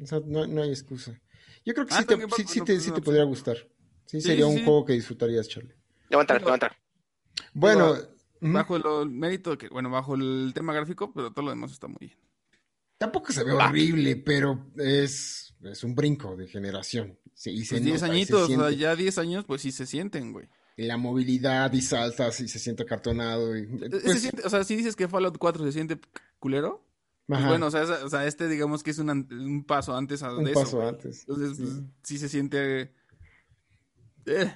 O 0.00 0.06
sea, 0.06 0.20
no, 0.24 0.46
no 0.46 0.62
hay 0.62 0.70
excusa. 0.70 1.20
Yo 1.68 1.74
creo 1.74 1.86
que 1.86 1.92
Ah, 1.92 1.98
sí 1.98 2.04
te, 2.06 2.14
sí, 2.14 2.60
te, 2.64 2.72
pues, 2.72 2.82
sí 2.82 2.90
te 2.92 3.00
podría 3.02 3.24
gustar. 3.24 3.56
Sí, 4.06 4.22
Sí, 4.22 4.22
sería 4.22 4.46
sí, 4.46 4.50
un 4.52 4.56
sí. 4.58 4.64
juego 4.64 4.86
que 4.86 4.94
disfrutarías, 4.94 5.46
Charlie. 5.48 5.74
Ya 6.08 6.16
va 6.16 6.20
a 6.20 6.22
entrar, 6.22 6.38
Digo, 6.38 6.46
ya 6.46 6.50
va 6.50 6.52
a 6.52 6.56
entrar. 6.56 6.76
Bueno, 7.52 7.92
ujú, 8.40 8.52
Bajo 8.54 8.76
el, 8.76 8.82
el 9.02 9.10
mérito, 9.10 9.50
de 9.50 9.58
que, 9.58 9.68
bueno, 9.68 9.90
bajo 9.90 10.14
el 10.14 10.52
tema 10.54 10.72
gráfico, 10.72 11.12
pero 11.12 11.30
todo 11.30 11.44
lo 11.44 11.50
demás 11.50 11.70
está 11.70 11.86
muy 11.86 11.98
bien. 12.00 12.16
tampoco 12.96 13.32
se 13.34 13.44
ve 13.44 13.52
horrible, 13.52 14.16
pero 14.16 14.70
es, 14.76 15.54
es 15.62 15.84
un 15.84 15.94
brinco 15.94 16.36
de 16.36 16.48
generación. 16.48 17.18
Sí, 17.34 17.50
y 17.50 17.64
se 17.66 17.74
Pues 17.74 17.84
10 17.84 18.00
nota, 18.00 18.06
y 18.06 18.24
se 18.24 18.32
añitos, 18.34 18.42
o 18.42 18.46
sea, 18.46 18.56
siente. 18.68 18.76
ya 18.78 18.96
10 18.96 19.18
años, 19.18 19.44
pues 19.44 19.60
sí 19.60 19.70
se 19.70 19.84
sienten, 19.84 20.32
güey. 20.32 20.48
Y 20.78 20.84
la 20.84 20.96
movilidad 20.96 21.70
y 21.74 21.82
saltas 21.82 22.40
y 22.40 22.48
se 22.48 22.58
siente 22.58 22.84
acartonado. 22.84 23.54
Y, 23.58 23.62
Eh, 23.62 23.90
pues, 23.90 24.02
se 24.14 24.18
siente- 24.20 24.42
o 24.46 24.48
sea, 24.48 24.64
si 24.64 24.74
dices 24.74 24.96
que 24.96 25.06
Fallout 25.06 25.36
4 25.36 25.64
se 25.64 25.72
siente 25.72 26.00
culero, 26.38 26.87
pues 27.28 27.38
ajá, 27.40 27.48
bueno, 27.50 27.66
o 27.66 27.70
sea, 27.70 27.82
o 27.82 28.08
sea, 28.08 28.26
este 28.26 28.48
digamos 28.48 28.82
que 28.82 28.90
es 28.90 28.98
un, 28.98 29.08
un 29.10 29.64
paso 29.64 29.96
antes 29.96 30.22
a- 30.24 30.34
un 30.36 30.42
de 30.44 30.52
paso 30.52 30.80
eso. 30.82 30.88
antes. 30.88 31.20
Entonces, 31.28 31.56
Sí. 31.56 31.62
pues, 31.62 31.82
sí 32.02 32.18
se 32.18 32.28
siente... 32.28 32.92
Eh. 34.26 34.54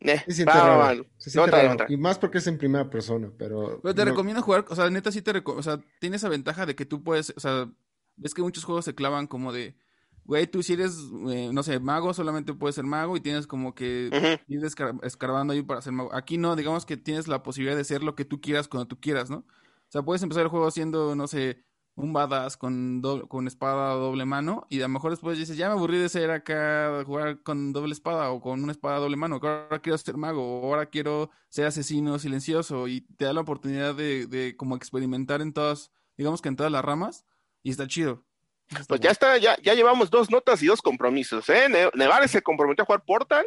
Eh, 0.00 0.22
Se 0.26 0.32
siente 0.32 0.52
va, 0.52 0.76
va, 0.76 0.94
se 1.16 1.30
siente 1.30 1.44
entrar, 1.44 1.44
va 1.44 1.46
a 1.46 1.50
raro. 1.62 1.70
entrar. 1.72 1.90
Y 1.90 1.96
más 1.96 2.18
porque 2.18 2.38
es 2.38 2.46
en 2.46 2.58
primera 2.58 2.90
persona, 2.90 3.30
pero... 3.38 3.80
Pero 3.82 3.94
te 3.94 4.04
no- 4.04 4.10
recomiendo 4.10 4.42
jugar, 4.42 4.66
o 4.68 4.74
sea, 4.76 4.90
neta 4.90 5.10
sí 5.10 5.22
te 5.22 5.32
recomiendo, 5.32 5.60
o 5.60 5.62
sea, 5.62 5.80
tiene 5.98 6.16
esa 6.16 6.28
ventaja 6.28 6.66
de 6.66 6.74
que 6.74 6.84
tú 6.84 7.02
puedes, 7.02 7.32
o 7.36 7.40
sea, 7.40 7.70
ves 8.16 8.34
que 8.34 8.42
muchos 8.42 8.64
juegos 8.64 8.84
se 8.84 8.94
clavan 8.94 9.26
como 9.26 9.50
de, 9.50 9.74
güey, 10.24 10.46
tú 10.46 10.62
si 10.62 10.74
eres, 10.74 10.98
eh, 11.30 11.48
no 11.54 11.62
sé, 11.62 11.80
mago, 11.80 12.12
solamente 12.12 12.52
puedes 12.52 12.74
ser 12.74 12.84
mago 12.84 13.16
y 13.16 13.20
tienes 13.22 13.46
como 13.46 13.74
que 13.74 14.10
ir 14.46 14.62
escar- 14.64 15.00
escarbando 15.04 15.54
ahí 15.54 15.62
para 15.62 15.80
ser 15.80 15.94
mago. 15.94 16.14
Aquí 16.14 16.36
no, 16.36 16.54
digamos 16.54 16.84
que 16.84 16.98
tienes 16.98 17.26
la 17.26 17.42
posibilidad 17.42 17.76
de 17.76 17.84
ser 17.84 18.02
lo 18.02 18.14
que 18.14 18.26
tú 18.26 18.42
quieras 18.42 18.68
cuando 18.68 18.86
tú 18.86 19.00
quieras, 19.00 19.30
¿no? 19.30 19.38
O 19.38 19.88
sea, 19.88 20.02
puedes 20.02 20.22
empezar 20.22 20.42
el 20.42 20.48
juego 20.50 20.70
siendo, 20.70 21.14
no 21.16 21.26
sé, 21.28 21.64
un 21.96 22.12
badass 22.12 22.56
con, 22.56 23.00
do- 23.02 23.28
con 23.28 23.46
espada 23.46 23.94
doble 23.94 24.24
mano 24.24 24.66
y 24.68 24.78
a 24.80 24.82
lo 24.82 24.88
mejor 24.88 25.12
después 25.12 25.38
dices, 25.38 25.56
ya 25.56 25.68
me 25.68 25.74
aburrí 25.74 25.98
de 25.98 26.08
ser 26.08 26.30
acá, 26.30 27.02
jugar 27.06 27.42
con 27.42 27.72
doble 27.72 27.92
espada 27.92 28.30
o 28.30 28.40
con 28.40 28.62
una 28.62 28.72
espada 28.72 28.98
doble 28.98 29.16
mano, 29.16 29.36
ahora 29.42 29.78
quiero 29.80 29.96
ser 29.98 30.16
mago 30.16 30.60
o 30.60 30.66
ahora 30.66 30.86
quiero 30.86 31.30
ser 31.48 31.66
asesino 31.66 32.18
silencioso 32.18 32.88
y 32.88 33.02
te 33.16 33.26
da 33.26 33.32
la 33.32 33.42
oportunidad 33.42 33.94
de, 33.94 34.26
de 34.26 34.56
como 34.56 34.74
experimentar 34.76 35.40
en 35.40 35.52
todas, 35.52 35.92
digamos 36.16 36.42
que 36.42 36.48
en 36.48 36.56
todas 36.56 36.72
las 36.72 36.84
ramas 36.84 37.24
y 37.62 37.70
está 37.70 37.86
chido. 37.86 38.24
Está 38.68 38.84
Pues 38.88 39.00
ya 39.00 39.10
está, 39.10 39.36
ya, 39.38 39.56
ya 39.62 39.74
llevamos 39.74 40.10
dos 40.10 40.30
notas 40.30 40.62
y 40.62 40.66
dos 40.66 40.82
compromisos, 40.82 41.48
¿eh? 41.48 41.68
Ne- 41.68 41.90
Nevares 41.94 42.30
se 42.30 42.42
comprometió 42.42 42.82
a 42.82 42.86
jugar 42.86 43.04
Portal 43.04 43.46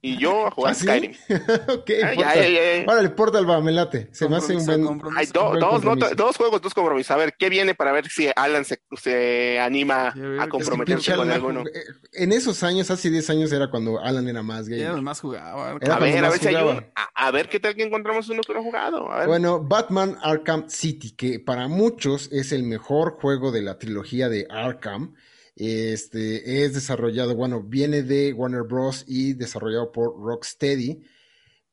y 0.00 0.16
yo 0.18 0.46
a 0.46 0.50
jugar 0.50 0.72
¿Ah, 0.72 0.74
sí? 0.74 0.84
Skyrim. 0.86 1.12
ok, 1.68 1.88
ya, 1.88 2.14
Portal. 2.14 2.52
ya, 2.52 2.76
ya. 2.76 2.84
Órale, 2.92 3.08
Portal 3.10 3.50
va, 3.50 3.60
me 3.60 3.72
late. 3.72 4.08
Se 4.12 4.28
me 4.28 4.36
hace 4.36 4.52
un 4.56 4.64
Compromiso, 4.64 4.72
buen... 4.72 4.86
compromiso. 4.86 5.18
Hay 5.20 5.26
do- 5.26 5.80
buen 5.82 5.98
dos, 5.98 6.16
dos 6.16 6.36
juegos, 6.36 6.62
dos 6.62 6.74
compromisos. 6.74 7.10
A 7.10 7.16
ver, 7.16 7.34
¿qué 7.38 7.48
viene 7.48 7.74
para 7.74 7.92
ver 7.92 8.08
si 8.08 8.28
Alan 8.36 8.64
se, 8.64 8.80
se 9.00 9.58
anima 9.58 10.08
a 10.08 10.12
qué- 10.12 10.48
comprometerse 10.48 11.12
con 11.14 11.22
Alan, 11.22 11.34
alguno? 11.34 11.60
eh, 11.66 11.82
En 12.12 12.32
esos 12.32 12.62
años, 12.62 12.90
hace 12.90 13.10
10 13.10 13.28
años, 13.30 13.52
era 13.52 13.70
cuando 13.70 13.98
Alan 14.00 14.28
era 14.28 14.42
más 14.42 14.68
gay. 14.68 14.82
Los 14.84 15.02
más 15.02 15.20
jugaba. 15.20 15.76
Era 15.80 15.96
A 15.96 15.98
ver, 15.98 16.24
a 16.24 16.30
ver 16.30 16.38
si 16.38 16.48
hay 16.48 16.54
un, 16.56 16.86
a, 16.94 17.26
a 17.26 17.30
ver 17.30 17.48
qué 17.48 17.58
tal 17.60 17.74
que 17.74 17.82
encontramos 17.82 18.28
uno 18.28 18.42
que 18.42 18.52
no 18.54 18.60
ha 18.60 18.62
jugado. 18.62 19.10
A 19.10 19.18
ver. 19.20 19.26
Bueno, 19.28 19.60
Batman 19.62 20.16
Arkham 20.22 20.68
City, 20.68 21.10
que 21.16 21.40
para 21.40 21.66
muchos 21.68 22.28
es 22.32 22.52
el 22.52 22.62
mejor 22.62 23.16
juego 23.20 23.50
de 23.52 23.62
la 23.62 23.78
trilogía 23.78 24.28
de 24.28 24.46
Arkham. 24.48 25.14
Este 25.58 26.62
es 26.62 26.74
desarrollado, 26.74 27.34
bueno, 27.34 27.64
viene 27.64 28.04
de 28.04 28.32
Warner 28.32 28.62
Bros. 28.62 29.04
y 29.08 29.32
desarrollado 29.32 29.90
por 29.90 30.16
Rocksteady. 30.16 31.02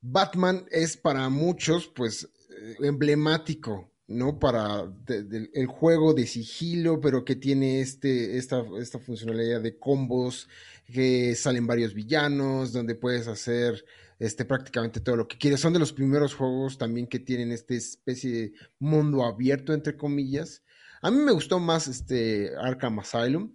Batman 0.00 0.66
es 0.72 0.96
para 0.96 1.28
muchos, 1.28 1.86
pues, 1.86 2.28
eh, 2.50 2.74
emblemático, 2.80 3.88
¿no? 4.08 4.40
Para 4.40 4.92
el 5.06 5.66
juego 5.68 6.14
de 6.14 6.26
sigilo, 6.26 7.00
pero 7.00 7.24
que 7.24 7.36
tiene 7.36 7.80
este, 7.80 8.36
esta, 8.36 8.64
esta 8.80 8.98
funcionalidad 8.98 9.60
de 9.60 9.78
combos, 9.78 10.48
que 10.92 11.36
salen 11.36 11.68
varios 11.68 11.94
villanos, 11.94 12.72
donde 12.72 12.96
puedes 12.96 13.28
hacer 13.28 13.84
este, 14.18 14.44
prácticamente 14.44 14.98
todo 14.98 15.14
lo 15.14 15.28
que 15.28 15.38
quieres. 15.38 15.60
Son 15.60 15.72
de 15.72 15.78
los 15.78 15.92
primeros 15.92 16.34
juegos 16.34 16.76
también 16.76 17.06
que 17.06 17.20
tienen 17.20 17.52
esta 17.52 17.74
especie 17.74 18.32
de 18.32 18.52
mundo 18.80 19.24
abierto, 19.24 19.72
entre 19.72 19.96
comillas. 19.96 20.64
A 21.02 21.12
mí 21.12 21.18
me 21.18 21.30
gustó 21.30 21.60
más 21.60 21.86
este 21.86 22.50
Arkham 22.60 22.98
Asylum 22.98 23.52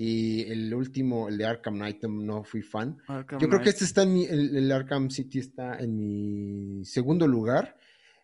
y 0.00 0.42
el 0.48 0.72
último, 0.72 1.28
el 1.28 1.36
de 1.36 1.44
Arkham 1.44 1.74
Knight, 1.74 2.04
no 2.04 2.44
fui 2.44 2.62
fan. 2.62 2.96
Arkham 3.08 3.40
Yo 3.40 3.48
creo 3.48 3.60
que 3.60 3.70
este 3.70 3.84
está 3.84 4.04
en 4.04 4.14
mi, 4.14 4.24
el, 4.26 4.56
el 4.56 4.70
Arkham 4.70 5.10
City 5.10 5.40
está 5.40 5.76
en 5.76 5.96
mi 5.96 6.84
segundo 6.84 7.26
lugar. 7.26 7.76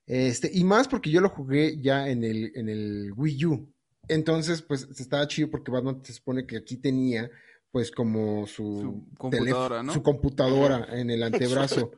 Este, 0.07 0.49
y 0.55 0.63
más 0.63 0.87
porque 0.87 1.11
yo 1.11 1.21
lo 1.21 1.31
jugué 1.31 1.81
ya 1.81 2.09
en 2.09 2.23
el, 2.23 2.53
en 2.55 2.69
el 2.69 3.13
Wii 3.17 3.45
U. 3.47 3.69
Entonces, 4.07 4.63
pues 4.63 4.87
estaba 5.01 5.27
chido 5.27 5.51
porque 5.51 5.73
Batman 5.73 6.01
se 6.05 6.13
supone 6.13 6.47
que 6.47 6.59
aquí 6.59 6.77
tenía 6.77 7.29
pues 7.73 7.91
como 7.91 8.47
su, 8.47 8.81
Su 8.81 9.17
computadora, 9.19 9.83
¿no? 9.83 9.93
su 9.93 10.01
computadora 10.01 10.87
en 10.93 11.11
el 11.11 11.23
antebrazo, 11.25 11.91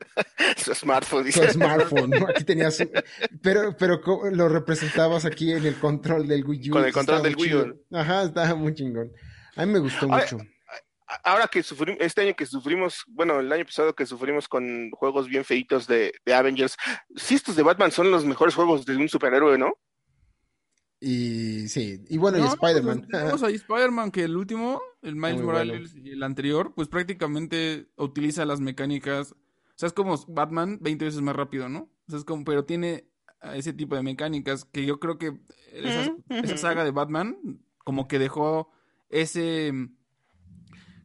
Su 0.57 0.73
smartphone, 0.73 1.31
su 1.31 1.39
dice. 1.41 1.53
smartphone, 1.53 2.09
¿no? 2.09 2.27
Aquí 2.27 2.43
tenía 2.45 2.71
su, 2.71 2.89
pero, 3.43 3.77
pero 3.77 4.01
lo 4.31 4.49
representabas 4.49 5.25
aquí 5.25 5.51
en 5.51 5.67
el 5.67 5.75
control 5.75 6.27
del 6.27 6.43
Wii 6.43 6.71
U. 6.71 6.73
Con 6.73 6.83
el 6.83 6.91
control 6.91 7.21
del 7.21 7.35
Wii 7.35 7.53
U. 7.53 7.63
chido. 7.63 7.75
Ajá, 7.91 8.23
estaba 8.23 8.55
muy 8.55 8.73
chingón. 8.73 9.11
A 9.57 9.65
mí 9.65 9.73
me 9.73 9.79
gustó 9.79 10.07
mucho. 10.07 10.37
Ahora 11.23 11.47
que 11.47 11.63
sufrimos, 11.63 12.01
este 12.01 12.21
año 12.21 12.35
que 12.35 12.45
sufrimos, 12.45 13.03
bueno, 13.07 13.39
el 13.39 13.51
año 13.51 13.63
pasado 13.63 13.95
que 13.95 14.05
sufrimos 14.05 14.47
con 14.47 14.91
juegos 14.91 15.27
bien 15.27 15.45
feitos 15.45 15.87
de, 15.87 16.13
de 16.25 16.33
Avengers, 16.33 16.75
sí 17.15 17.35
estos 17.35 17.55
de 17.55 17.63
Batman 17.63 17.91
son 17.91 18.11
los 18.11 18.25
mejores 18.25 18.55
juegos 18.55 18.85
de 18.85 18.97
un 18.97 19.07
superhéroe, 19.07 19.57
¿no? 19.57 19.73
Y 20.99 21.67
sí, 21.67 22.03
y 22.09 22.17
bueno, 22.17 22.39
y 22.39 22.41
No, 22.41 22.47
Spider-Man. 22.47 22.99
pues, 22.99 23.09
tenemos 23.09 23.43
ahí 23.43 23.55
Spider-Man, 23.55 24.11
que 24.11 24.23
el 24.23 24.35
último, 24.35 24.81
el 25.01 25.15
Miles 25.15 25.37
Muy 25.37 25.45
Morales 25.45 25.95
y 25.95 26.11
el 26.11 26.23
anterior, 26.23 26.73
pues 26.75 26.87
prácticamente 26.87 27.87
utiliza 27.95 28.45
las 28.45 28.59
mecánicas. 28.59 29.31
O 29.31 29.35
sea, 29.75 29.87
es 29.87 29.93
como 29.93 30.17
Batman 30.27 30.79
20 30.81 31.05
veces 31.05 31.21
más 31.21 31.35
rápido, 31.35 31.69
¿no? 31.69 31.89
O 32.07 32.09
sea, 32.09 32.19
es 32.19 32.25
como, 32.25 32.43
pero 32.43 32.65
tiene 32.65 33.05
a 33.41 33.55
ese 33.55 33.73
tipo 33.73 33.95
de 33.95 34.01
mecánicas 34.01 34.65
que 34.65 34.85
yo 34.85 34.99
creo 34.99 35.19
que 35.19 35.39
esa, 35.71 36.57
saga 36.57 36.83
de 36.83 36.91
Batman 36.91 37.37
como 37.77 38.07
que 38.07 38.17
dejó 38.17 38.71
ese 39.09 39.71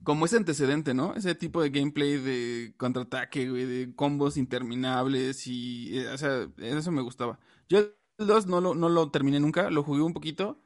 como 0.05 0.27
ese 0.27 0.37
antecedente, 0.37 0.95
¿no? 0.95 1.15
Ese 1.15 1.35
tipo 1.37 1.63
de 1.63 1.71
gameplay 1.71 2.17
de 2.19 2.75
contraataque, 2.77 3.49
güey, 3.49 3.65
de 3.67 3.95
combos 3.95 4.37
interminables 4.37 5.47
y, 5.47 5.97
eh, 5.99 6.09
o 6.09 6.19
sea, 6.19 6.49
eso 6.59 6.91
me 6.91 7.03
gustaba. 7.03 7.39
Yo 7.69 7.79
el 7.79 7.95
2 8.19 8.47
no 8.47 8.61
lo, 8.61 8.75
no 8.75 8.89
lo 8.89 9.11
terminé 9.13 9.39
nunca, 9.39 9.71
lo 9.71 9.85
jugué 9.85 10.03
un 10.03 10.13
poquito. 10.13 10.61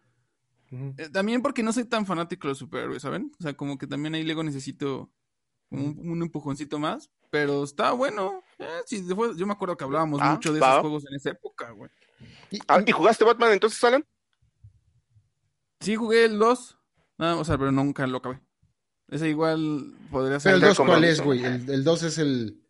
Eh, 0.71 1.11
también 1.13 1.43
porque 1.43 1.63
no 1.63 1.73
soy 1.73 1.85
tan 1.85 2.07
fanático 2.07 2.49
de 2.49 2.53
los 2.53 2.59
superhéroes, 2.59 3.03
¿saben? 3.03 3.31
O 3.39 3.43
sea, 3.43 3.55
como 3.55 3.77
que 3.77 3.87
también 3.87 4.15
ahí 4.15 4.25
luego 4.25 4.43
necesito 4.43 5.13
un, 5.71 5.99
un 6.03 6.23
empujoncito 6.23 6.79
más. 6.79 7.11
Pero 7.31 7.63
está 7.65 7.93
bueno. 7.93 8.43
Eh, 8.59 8.67
sí, 8.87 9.03
después- 9.03 9.37
yo 9.37 9.47
me 9.47 9.53
acuerdo 9.53 9.77
que 9.77 9.85
hablábamos 9.85 10.19
Ah, 10.23 10.33
mucho 10.33 10.53
de 10.55 10.61
va. 10.61 10.71
esos 10.71 10.81
juegos 10.81 11.05
en 11.11 11.15
esa 11.15 11.31
época, 11.31 11.71
güey. 11.73 11.91
Y- 12.51 12.59
Ah, 12.69 12.83
¿Y 12.87 12.91
jugaste 12.91 13.25
Batman 13.25 13.53
entonces, 13.53 13.83
Alan? 13.85 14.05
Sí, 15.81 15.95
jugué 15.97 16.25
el 16.25 16.39
2. 16.39 16.79
Nada, 17.19 17.37
o 17.37 17.45
sea, 17.45 17.57
pero 17.59 17.73
nunca 17.73 18.07
lo 18.07 18.19
acabé. 18.19 18.41
Ese 19.09 19.29
igual 19.29 19.95
podría 20.11 20.41
ser. 20.41 20.51
Pero 20.53 20.57
el 20.57 20.61
del 20.63 20.69
2, 20.75 20.87
¿cuál 20.87 21.05
es, 21.05 21.21
güey? 21.21 21.45
El, 21.45 21.71
el 21.71 21.85
2 21.85 22.03
es 22.03 22.19
el. 22.19 22.63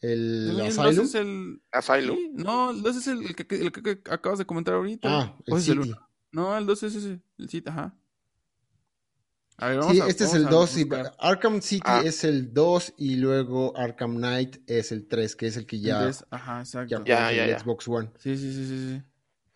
El 0.00 0.50
el 0.50 0.56
2 0.58 0.78
Asylum. 0.78 1.04
es 1.06 1.14
el. 1.14 1.62
Asylum. 1.72 2.16
Sí, 2.16 2.30
no, 2.34 2.70
el 2.70 2.82
2 2.82 2.96
es 2.96 3.06
el, 3.06 3.22
el 3.24 3.34
que, 3.34 3.54
el 3.56 3.72
que- 3.72 3.82
que 3.82 4.10
acabas 4.10 4.38
de 4.38 4.44
comentar 4.46 4.74
ahorita. 4.74 5.08
Ah, 5.10 5.36
¿O 5.48 5.56
el 5.56 5.62
es 5.62 5.68
el 5.68 5.76
City. 5.76 5.88
uno? 5.90 6.08
No, 6.32 6.58
el 6.58 6.66
2 6.66 6.82
es 6.82 6.94
ese. 6.96 7.20
El 7.38 7.48
City, 7.48 7.70
ajá. 7.70 7.94
A 9.56 9.68
ver, 9.68 9.78
vamos 9.78 9.94
Sí, 9.94 10.00
a- 10.02 10.06
este 10.08 10.24
es 10.24 10.30
vamos 10.32 10.42
el 10.42 10.46
a 10.48 10.50
2. 10.58 10.76
y 10.78 10.84
buscar. 10.84 11.16
Arkham 11.18 11.62
City 11.62 11.82
Ah. 11.86 12.02
es 12.04 12.24
el 12.24 12.52
2 12.52 12.92
y 12.98 13.16
luego 13.16 13.74
Arkham 13.76 14.16
Knight 14.16 14.58
es 14.66 14.92
el 14.92 15.06
3, 15.06 15.36
que 15.36 15.46
es 15.46 15.56
el 15.56 15.64
que 15.64 15.80
ya, 15.80 16.10
ajá, 16.30 16.60
exacto. 16.60 16.88
ya, 16.90 17.04
Ya, 17.04 17.32
ya, 17.32 17.44
el 17.44 17.50
ya. 17.50 17.58
Xbox 17.60 17.88
One. 17.88 18.10
Sí, 18.18 18.36
sí, 18.36 18.52
sí, 18.52 18.66
sí, 18.66 18.88
sí. 18.98 19.02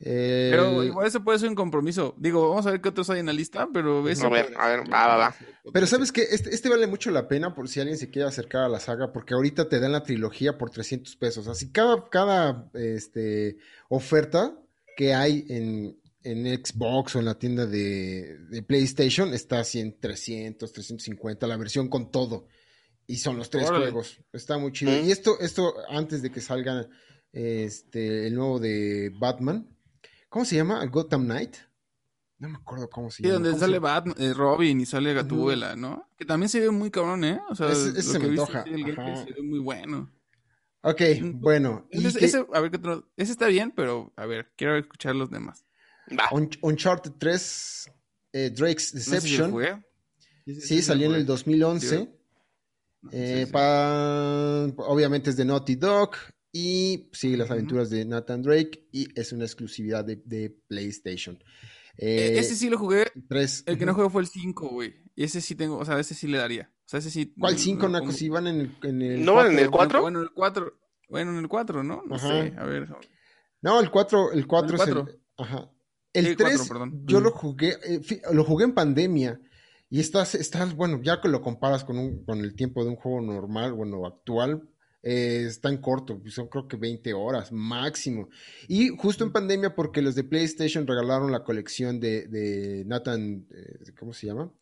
El- 0.00 0.50
Pero 0.50 0.84
igual 0.84 1.06
eso 1.08 1.24
puede 1.24 1.38
ser 1.40 1.48
un 1.48 1.54
compromiso. 1.56 2.14
Digo, 2.18 2.48
vamos 2.50 2.66
a 2.66 2.70
ver 2.70 2.80
qué 2.80 2.88
otros 2.90 3.10
hay 3.10 3.18
en 3.20 3.26
la 3.26 3.32
lista, 3.32 3.68
pero 3.72 4.08
ese 4.08 4.24
A 4.26 4.28
ver, 4.28 4.54
a 4.56 4.68
ver, 4.68 4.80
va, 4.92 5.06
va, 5.08 5.16
va. 5.16 5.34
Pero 5.72 5.86
sabes 5.88 6.12
que 6.12 6.22
este, 6.22 6.54
este 6.54 6.68
vale 6.68 6.86
mucho 6.86 7.10
la 7.10 7.26
pena 7.26 7.54
por 7.54 7.68
si 7.68 7.80
alguien 7.80 7.98
se 7.98 8.08
quiere 8.08 8.28
acercar 8.28 8.62
a 8.62 8.68
la 8.68 8.78
saga, 8.80 9.12
porque 9.12 9.34
ahorita 9.34 9.68
te 9.68 9.80
dan 9.80 9.92
la 9.92 10.04
trilogía 10.04 10.56
por 10.56 10.70
300 10.70 11.16
pesos. 11.16 11.48
Así 11.48 11.72
cada, 11.72 12.08
cada 12.10 12.70
este, 12.74 13.56
oferta 13.88 14.56
que 14.96 15.14
hay 15.14 15.44
en, 15.48 16.00
en 16.22 16.64
Xbox 16.64 17.16
o 17.16 17.18
en 17.18 17.24
la 17.24 17.38
tienda 17.38 17.66
de, 17.66 18.38
de 18.50 18.62
PlayStation 18.62 19.34
está 19.34 19.58
así 19.60 19.80
en 19.80 19.98
300, 19.98 20.72
350, 20.72 21.46
la 21.48 21.56
versión 21.56 21.88
con 21.88 22.10
todo. 22.12 22.46
Y 23.06 23.16
son 23.16 23.36
los 23.38 23.50
tres 23.50 23.68
Órale. 23.68 23.86
juegos. 23.86 24.20
Está 24.32 24.58
muy 24.58 24.70
chido. 24.70 24.92
Mm. 24.92 25.06
Y 25.08 25.10
esto, 25.10 25.40
esto 25.40 25.74
antes 25.88 26.22
de 26.22 26.30
que 26.30 26.40
salga 26.40 26.86
este, 27.32 28.26
el 28.26 28.34
nuevo 28.34 28.58
de 28.60 29.10
Batman. 29.18 29.68
¿Cómo 30.28 30.44
se 30.44 30.56
llama? 30.56 30.84
¿Gotham 30.86 31.24
Knight? 31.24 31.56
No 32.38 32.48
me 32.50 32.56
acuerdo 32.56 32.88
cómo 32.88 33.10
se 33.10 33.18
Sí, 33.18 33.22
llama. 33.24 33.34
donde 33.34 33.48
¿Cómo 33.50 33.58
se 33.60 33.64
sale? 33.66 33.78
Batman, 33.78 34.14
eh, 34.18 34.32
Robin 34.34 34.80
y 34.80 34.86
sale 34.86 35.12
Gatúbela, 35.14 35.74
¿no? 35.74 36.08
Que 36.16 36.24
también 36.24 36.48
se 36.48 36.60
ve 36.60 36.70
muy 36.70 36.90
cabrón, 36.90 37.24
¿eh? 37.24 37.40
O 37.50 37.54
sea, 37.54 37.70
Ese- 37.72 37.90
ese 37.90 37.96
lo 37.96 38.02
se 38.02 38.18
me 38.18 38.24
que 38.64 38.70
del 38.70 38.80
gameplay 38.84 39.12
ajá. 39.12 39.24
se 39.24 39.32
ve 39.32 39.42
muy 39.42 39.58
bueno. 39.58 40.12
Ok, 40.82 41.00
bueno. 41.34 41.88
y 41.90 42.06
Ese, 42.06 42.18
que- 42.18 42.24
ese- 42.26 42.46
a 42.52 42.60
ver, 42.60 42.70
¿qué 42.70 42.76
otro? 42.76 43.08
Ese 43.16 43.32
está 43.32 43.48
bien, 43.48 43.72
pero 43.74 44.12
a 44.16 44.26
ver, 44.26 44.52
quiero 44.56 44.76
escuchar 44.76 45.16
los 45.16 45.30
demás. 45.30 45.64
Un- 46.30 46.48
Uncharted 46.62 47.12
3, 47.18 47.90
eh, 48.32 48.50
Drake's 48.54 48.94
No 48.94 49.00
sé 49.00 49.04
si 49.04 49.10
lo 49.10 49.14
Deception. 49.20 49.50
jugué. 49.50 49.84
sí, 50.60 50.80
salió 50.82 51.08
en 51.08 51.14
el 51.16 51.26
2011. 51.26 51.98
Sí. 51.98 52.08
No, 53.02 53.10
Eh, 53.12 53.40
sí, 53.40 53.46
sí. 53.46 53.52
pa- 53.52 54.64
obviamente 54.86 55.30
es 55.30 55.36
de 55.36 55.44
Naughty 55.44 55.74
Dog 55.74 56.12
y 56.60 57.08
sigue 57.12 57.36
las 57.36 57.50
aventuras 57.50 57.88
de 57.90 58.04
Nathan 58.04 58.42
Drake 58.42 58.88
y 58.92 59.08
es 59.18 59.32
una 59.32 59.44
exclusividad 59.44 60.04
de, 60.04 60.16
de 60.24 60.50
PlayStation. 60.66 61.36
Eh, 61.96 62.34
Eh, 62.34 62.38
ese 62.38 62.54
sí 62.56 62.68
lo 62.68 62.78
jugué. 62.78 63.06
tres- 63.28 63.62
El 63.66 63.78
que 63.78 63.86
no 63.86 63.94
jugué 63.94 64.10
fue 64.10 64.22
el 64.22 64.28
5, 64.28 64.68
güey. 64.68 64.94
Y 65.14 65.24
ese 65.24 65.40
sí 65.40 65.54
tengo, 65.54 65.78
o 65.78 65.84
sea, 65.84 65.98
ese 65.98 66.14
sí 66.14 66.26
le 66.28 66.38
daría. 66.38 66.70
O 66.86 66.88
sea, 66.88 66.98
ese 67.00 67.10
sí. 67.10 67.34
¿Cuál 67.38 67.54
no- 67.54 67.58
5, 67.58 67.82
no 67.88 68.00
Naco? 68.00 68.12
Si 68.12 68.28
van 68.28 68.46
en 68.46 68.60
el, 68.60 68.76
en 68.82 69.02
el 69.02 69.24
¿No 69.24 69.34
van 69.34 69.52
en 69.52 69.58
el 69.58 69.70
cuatro? 69.70 70.00
cuatro? 70.00 70.02
Bueno, 70.02 70.18
en 70.20 70.24
el 70.24 70.30
4. 70.32 70.78
Bueno, 71.08 71.30
en 71.32 71.38
el 71.38 71.48
4, 71.48 71.82
¿no? 71.84 72.02
No 72.06 72.14
Ajá. 72.16 72.28
sé, 72.28 72.54
a 72.56 72.64
ver. 72.64 72.88
No, 73.62 73.80
el 73.80 73.90
4, 73.90 74.32
el 74.32 74.46
4 74.46 74.76
es 74.76 74.82
cuatro. 74.82 75.06
el. 75.08 75.20
Ajá. 75.36 75.70
El 76.12 76.26
Sí, 76.26 76.36
3, 76.36 76.56
cuatro, 76.56 76.72
perdón. 76.74 77.02
yo 77.06 77.20
Mm. 77.20 77.22
lo 77.24 77.30
jugué, 77.32 77.76
eh, 77.84 78.00
lo 78.32 78.44
jugué 78.44 78.64
en 78.64 78.74
pandemia. 78.74 79.40
Y 79.90 80.00
estás, 80.00 80.34
estás, 80.34 80.74
bueno, 80.76 81.00
ya 81.02 81.20
que 81.20 81.28
lo 81.28 81.40
comparas 81.40 81.82
con, 81.84 81.98
un, 81.98 82.24
con 82.24 82.40
el 82.40 82.54
tiempo 82.54 82.84
de 82.84 82.90
un 82.90 82.96
juego 82.96 83.20
normal, 83.22 83.72
bueno, 83.72 84.06
actual, 84.06 84.68
eh, 85.02 85.44
está 85.46 85.68
en 85.68 85.78
corto, 85.78 86.18
pues 86.20 86.34
son 86.34 86.48
creo 86.48 86.66
que 86.66 86.76
20 86.76 87.14
horas 87.14 87.52
máximo. 87.52 88.28
Y 88.66 88.88
justo 88.88 89.24
en 89.24 89.32
pandemia, 89.32 89.74
porque 89.74 90.02
los 90.02 90.14
de 90.14 90.24
PlayStation 90.24 90.86
regalaron 90.86 91.30
la 91.30 91.44
colección 91.44 92.00
de, 92.00 92.26
de 92.26 92.84
Nathan, 92.86 93.46
eh, 93.50 93.92
¿cómo 93.98 94.12
se 94.12 94.26
llama? 94.26 94.52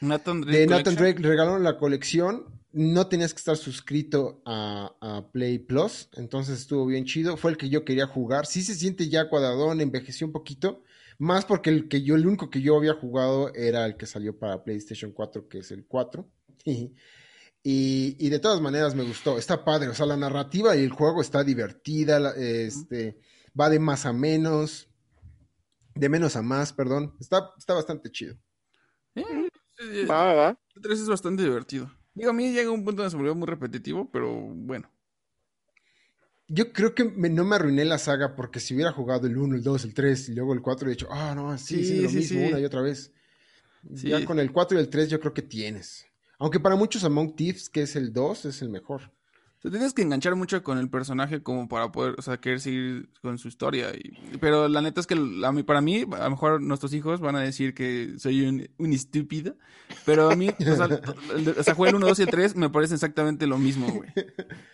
Nathan 0.00 0.40
Drake. 0.40 0.58
De 0.58 0.66
Nathan. 0.66 0.96
Drake 0.96 1.22
regalaron 1.22 1.62
la 1.62 1.78
colección. 1.78 2.46
No 2.72 3.06
tenías 3.06 3.32
que 3.32 3.38
estar 3.38 3.56
suscrito 3.56 4.42
a, 4.44 4.94
a 5.00 5.30
Play 5.30 5.58
Plus. 5.58 6.08
Entonces 6.14 6.60
estuvo 6.60 6.86
bien 6.86 7.04
chido. 7.04 7.36
Fue 7.36 7.50
el 7.50 7.56
que 7.56 7.68
yo 7.68 7.84
quería 7.84 8.06
jugar. 8.06 8.46
Sí 8.46 8.62
se 8.62 8.74
siente 8.74 9.08
ya 9.08 9.28
cuadradón, 9.28 9.80
envejeció 9.80 10.26
un 10.26 10.32
poquito. 10.32 10.82
Más 11.18 11.44
porque 11.44 11.70
el 11.70 11.88
que 11.88 12.02
yo, 12.02 12.16
el 12.16 12.26
único 12.26 12.50
que 12.50 12.60
yo 12.60 12.76
había 12.76 12.94
jugado 12.94 13.54
era 13.54 13.86
el 13.86 13.96
que 13.96 14.06
salió 14.06 14.36
para 14.36 14.64
PlayStation 14.64 15.12
4, 15.12 15.48
que 15.48 15.58
es 15.58 15.70
el 15.70 15.86
4. 15.86 16.28
Y, 17.66 18.14
y 18.18 18.28
de 18.28 18.38
todas 18.40 18.60
maneras 18.60 18.94
me 18.94 19.02
gustó. 19.04 19.38
Está 19.38 19.64
padre. 19.64 19.88
O 19.88 19.94
sea, 19.94 20.04
la 20.04 20.18
narrativa 20.18 20.76
y 20.76 20.84
el 20.84 20.90
juego 20.90 21.22
está 21.22 21.42
divertida. 21.42 22.20
la- 22.20 22.32
Este, 22.36 23.18
va 23.58 23.70
de 23.70 23.78
más 23.78 24.04
a 24.04 24.12
menos. 24.12 24.88
De 25.94 26.08
menos 26.10 26.36
a 26.36 26.42
más, 26.42 26.72
perdón. 26.74 27.16
Está, 27.20 27.50
está 27.56 27.72
bastante 27.72 28.10
chido. 28.12 28.36
Eh, 29.14 29.22
eh, 29.78 30.06
Va, 30.06 30.34
va. 30.34 30.58
El 30.76 30.82
3 30.82 31.00
es 31.00 31.08
bastante 31.08 31.42
divertido. 31.42 31.90
Digo, 32.14 32.30
a 32.30 32.34
mí 32.34 32.52
llega 32.52 32.70
un 32.70 32.84
punto 32.84 33.00
donde 33.02 33.10
se 33.10 33.16
volvió 33.16 33.34
muy 33.34 33.46
repetitivo, 33.48 34.10
pero 34.12 34.30
bueno. 34.32 34.90
Yo 36.46 36.72
creo 36.72 36.94
que 36.94 37.04
me- 37.04 37.30
no 37.30 37.44
me 37.44 37.56
arruiné 37.56 37.84
la 37.86 37.96
saga 37.98 38.36
porque 38.36 38.60
si 38.60 38.74
hubiera 38.74 38.92
jugado 38.92 39.26
el 39.26 39.38
1, 39.38 39.56
el 39.56 39.62
2, 39.62 39.84
el 39.84 39.94
3 39.94 40.28
y 40.28 40.34
luego 40.34 40.52
el 40.52 40.60
4 40.60 40.86
he 40.88 40.90
dicho, 40.90 41.08
ah, 41.10 41.34
no, 41.34 41.56
sí, 41.56 41.76
Sí, 41.76 41.84
sí, 41.86 42.02
lo 42.02 42.08
sí, 42.10 42.16
mismo 42.16 42.40
sí. 42.40 42.46
una 42.46 42.60
y 42.60 42.64
otra 42.66 42.82
vez. 42.82 43.12
Sí. 43.94 44.08
Ya 44.08 44.22
con 44.26 44.38
el 44.38 44.52
4 44.52 44.76
y 44.78 44.82
el 44.82 44.90
3 44.90 45.08
yo 45.08 45.18
creo 45.18 45.32
que 45.32 45.42
tienes. 45.42 46.04
Aunque 46.38 46.60
para 46.60 46.76
muchos 46.76 47.04
Among 47.04 47.36
Thieves, 47.36 47.68
que 47.68 47.82
es 47.82 47.96
el 47.96 48.12
2, 48.12 48.44
es 48.46 48.62
el 48.62 48.68
mejor. 48.70 49.12
Te 49.62 49.70
tienes 49.70 49.94
que 49.94 50.02
enganchar 50.02 50.36
mucho 50.36 50.62
con 50.62 50.76
el 50.76 50.90
personaje 50.90 51.42
como 51.42 51.68
para 51.68 51.90
poder, 51.90 52.16
o 52.18 52.22
sea, 52.22 52.36
querer 52.38 52.60
seguir 52.60 53.08
con 53.22 53.38
su 53.38 53.48
historia. 53.48 53.92
y- 53.94 54.36
pero 54.38 54.68
la 54.68 54.82
neta 54.82 55.00
es 55.00 55.06
que 55.06 55.14
a 55.14 55.52
mí- 55.52 55.62
para 55.62 55.80
mí, 55.80 56.02
a 56.12 56.24
lo 56.24 56.30
mejor 56.30 56.60
nuestros 56.60 56.92
hijos 56.92 57.20
van 57.20 57.34
a 57.36 57.40
decir 57.40 57.72
que 57.72 58.14
soy 58.18 58.42
un, 58.46 58.68
un 58.76 58.92
estúpido. 58.92 59.56
Pero 60.04 60.30
a 60.30 60.36
mí, 60.36 60.50
o 60.50 60.76
sea, 60.76 60.84
el 61.34 61.48
o 61.48 61.62
sea, 61.62 61.74
el 61.78 61.94
1, 61.94 62.06
2 62.06 62.18
y 62.18 62.22
el 62.22 62.28
3, 62.28 62.56
me 62.56 62.68
parece 62.68 62.92
exactamente 62.94 63.46
lo 63.46 63.56
mismo, 63.58 63.90
güey. 63.90 64.10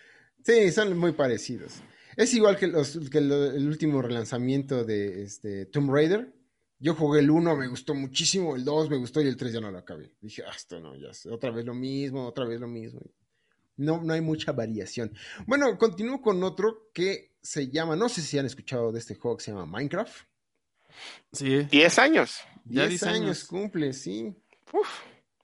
Sí, 0.43 0.71
son 0.71 0.97
muy 0.97 1.11
parecidos. 1.11 1.75
Es 2.17 2.33
igual 2.33 2.57
que, 2.57 2.67
los, 2.67 2.97
que 3.11 3.21
lo- 3.21 3.51
el 3.51 3.67
último 3.67 4.01
relanzamiento 4.01 4.83
de 4.83 5.21
este, 5.23 5.67
Tomb 5.67 5.91
Raider. 5.93 6.33
Yo 6.81 6.95
jugué 6.95 7.19
el 7.19 7.29
1, 7.29 7.55
me 7.55 7.67
gustó 7.67 7.93
muchísimo, 7.93 8.55
el 8.55 8.65
2 8.65 8.89
me 8.89 8.97
gustó 8.97 9.21
y 9.21 9.27
el 9.27 9.37
3 9.37 9.53
ya 9.53 9.61
no 9.61 9.69
lo 9.69 9.77
acabé. 9.77 10.15
Dije, 10.19 10.43
ah, 10.47 10.51
esto 10.55 10.79
no, 10.79 10.95
ya 10.95 11.13
sé, 11.13 11.29
otra 11.29 11.51
vez 11.51 11.63
lo 11.63 11.75
mismo, 11.75 12.25
otra 12.27 12.43
vez 12.45 12.59
lo 12.59 12.67
mismo. 12.67 12.99
No, 13.77 14.01
no 14.01 14.13
hay 14.13 14.21
mucha 14.21 14.51
variación. 14.51 15.13
Bueno, 15.45 15.77
continúo 15.77 16.21
con 16.21 16.43
otro 16.43 16.89
que 16.91 17.35
se 17.41 17.69
llama, 17.69 17.95
no 17.95 18.09
sé 18.09 18.21
si 18.23 18.39
han 18.39 18.47
escuchado 18.47 18.91
de 18.91 18.97
este 18.99 19.13
juego 19.15 19.37
que 19.37 19.43
se 19.43 19.51
llama 19.51 19.67
Minecraft. 19.67 20.25
Sí. 21.31 21.63
10 21.63 21.99
años. 21.99 22.39
Ya 22.65 22.87
10 22.87 22.89
10 22.89 23.03
años, 23.03 23.15
años. 23.21 23.43
cumple, 23.45 23.93
sí. 23.93 24.35
Uf, 24.73 24.89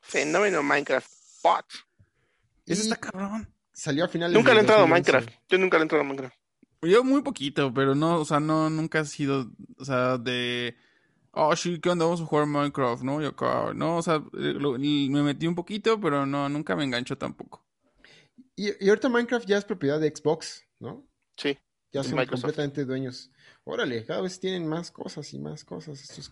fenómeno 0.01 0.63
Minecraft. 0.63 1.09
Bot. 1.43 1.65
Eso 2.65 2.81
Y 2.81 2.85
está 2.85 2.95
cabrón. 2.97 3.47
salió 3.71 4.05
a 4.05 4.07
finales 4.07 4.33
Nunca 4.35 4.51
le 4.53 4.57
he 4.57 4.61
entrado 4.61 4.83
a 4.83 4.87
2011. 4.87 5.11
Minecraft. 5.11 5.39
Yo 5.49 5.57
nunca 5.59 5.77
le 5.77 5.81
he 5.81 5.83
entrado 5.83 6.01
a 6.01 6.07
Minecraft. 6.07 6.35
Yo 6.81 7.03
muy 7.03 7.21
poquito, 7.21 7.73
pero 7.73 7.95
no, 7.95 8.19
o 8.19 8.25
sea, 8.25 8.39
no, 8.39 8.69
nunca 8.69 8.99
ha 9.01 9.05
sido, 9.05 9.51
o 9.77 9.85
sea, 9.85 10.17
de, 10.17 10.75
oh, 11.31 11.55
sí, 11.55 11.79
¿qué 11.79 11.89
onda? 11.89 12.05
Vamos 12.05 12.21
a 12.21 12.25
jugar 12.25 12.45
Minecraft, 12.47 13.03
¿no? 13.03 13.21
Y 13.21 13.25
acá, 13.25 13.73
no, 13.73 13.97
o 13.97 14.01
sea, 14.01 14.15
eh, 14.33 14.53
lo- 14.59 14.77
me 14.77 15.23
metí 15.23 15.47
un 15.47 15.55
poquito, 15.55 15.99
pero 15.99 16.25
no, 16.25 16.49
nunca 16.49 16.75
me 16.75 16.83
enganchó 16.83 17.17
tampoco. 17.17 17.65
Y, 18.55 18.85
y 18.85 18.89
ahorita 18.89 19.09
Minecraft 19.09 19.47
ya 19.47 19.57
es 19.57 19.65
propiedad 19.65 19.99
de 19.99 20.13
Xbox, 20.15 20.65
¿no? 20.79 21.07
Sí. 21.37 21.57
Ya 21.93 22.03
son 22.03 22.17
Microsoft. 22.17 22.29
completamente 22.29 22.85
dueños. 22.85 23.31
Órale, 23.63 24.05
cada 24.05 24.21
vez 24.21 24.39
tienen 24.39 24.67
más 24.67 24.91
cosas 24.91 25.33
y 25.33 25.39
más 25.39 25.63
cosas 25.63 26.01
estos 26.01 26.31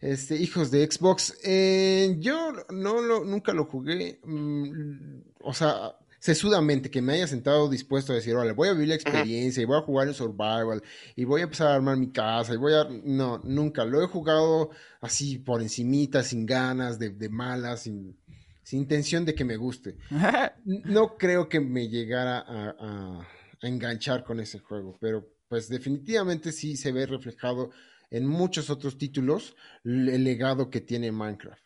este, 0.00 0.36
hijos 0.36 0.70
de 0.70 0.90
Xbox. 0.90 1.38
Eh, 1.44 2.16
yo 2.18 2.52
no 2.70 3.00
lo, 3.02 3.24
nunca 3.24 3.52
lo 3.52 3.64
jugué. 3.66 4.20
mm, 4.24 5.20
o 5.40 5.54
sea, 5.54 5.96
sesudamente, 6.18 6.90
que 6.90 7.02
me 7.02 7.14
haya 7.14 7.26
sentado 7.26 7.68
dispuesto 7.68 8.12
a 8.12 8.16
decir, 8.16 8.34
órale, 8.34 8.52
voy 8.52 8.68
a 8.68 8.72
vivir 8.72 8.88
la 8.88 8.94
experiencia 8.94 9.62
y 9.62 9.66
voy 9.66 9.78
a 9.78 9.82
jugar 9.82 10.08
en 10.08 10.14
Survival 10.14 10.82
y 11.14 11.24
voy 11.24 11.40
a 11.40 11.44
empezar 11.44 11.68
a 11.68 11.74
armar 11.74 11.96
mi 11.96 12.10
casa 12.10 12.54
y 12.54 12.56
voy 12.56 12.72
a... 12.74 12.84
No, 13.04 13.38
nunca. 13.44 13.84
Lo 13.84 14.02
he 14.02 14.06
jugado 14.06 14.70
así 15.00 15.38
por 15.38 15.62
encimita, 15.62 16.22
sin 16.22 16.46
ganas, 16.46 16.98
de, 16.98 17.10
de 17.10 17.28
malas, 17.28 17.82
sin, 17.82 18.16
sin 18.62 18.80
intención 18.80 19.24
de 19.24 19.34
que 19.34 19.44
me 19.44 19.56
guste. 19.56 19.96
No 20.64 21.16
creo 21.16 21.48
que 21.48 21.60
me 21.60 21.88
llegara 21.88 22.38
a, 22.38 22.70
a- 22.70 23.28
a 23.62 23.68
enganchar 23.68 24.22
con 24.24 24.38
ese 24.40 24.58
juego, 24.58 24.96
pero 25.00 25.26
pues 25.48 25.68
definitivamente 25.68 26.52
sí 26.52 26.76
se 26.76 26.92
ve 26.92 27.06
reflejado 27.06 27.70
en 28.10 28.26
muchos 28.26 28.68
otros 28.68 28.98
títulos 28.98 29.56
el 29.84 30.24
legado 30.24 30.68
que 30.70 30.80
tiene 30.80 31.10
Minecraft. 31.12 31.62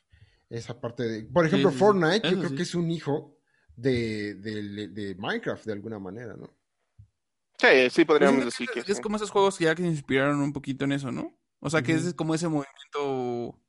Esa 0.50 0.80
parte 0.80 1.02
de, 1.04 1.22
por 1.24 1.46
ejemplo, 1.46 1.70
sí, 1.70 1.74
sí. 1.74 1.78
Fortnite, 1.80 2.30
yo 2.30 2.38
creo 2.38 2.50
sí. 2.50 2.56
que 2.56 2.62
es 2.62 2.74
un 2.74 2.90
hijo 2.90 3.39
de, 3.80 4.34
de- 4.34 4.88
de 4.88 5.14
Minecraft 5.16 5.64
de 5.64 5.72
alguna 5.72 5.98
manera, 5.98 6.36
¿no? 6.36 6.54
Sí, 7.58 7.90
sí 7.90 8.04
podríamos 8.04 8.36
Pues, 8.42 8.46
decir 8.46 8.68
es, 8.74 8.84
que 8.84 8.92
es 8.92 8.96
sí. 8.98 9.02
como 9.02 9.16
esos 9.16 9.30
juegos 9.30 9.58
que 9.58 9.64
ya 9.64 9.74
que 9.74 9.82
se 9.82 9.88
inspiraron 9.88 10.40
un 10.40 10.52
poquito 10.52 10.84
en 10.84 10.92
eso, 10.92 11.12
¿no? 11.12 11.36
O 11.60 11.68
sea, 11.68 11.82
que 11.82 11.92
es 11.92 12.14
como 12.14 12.34
ese 12.34 12.48
movimiento 12.48 13.60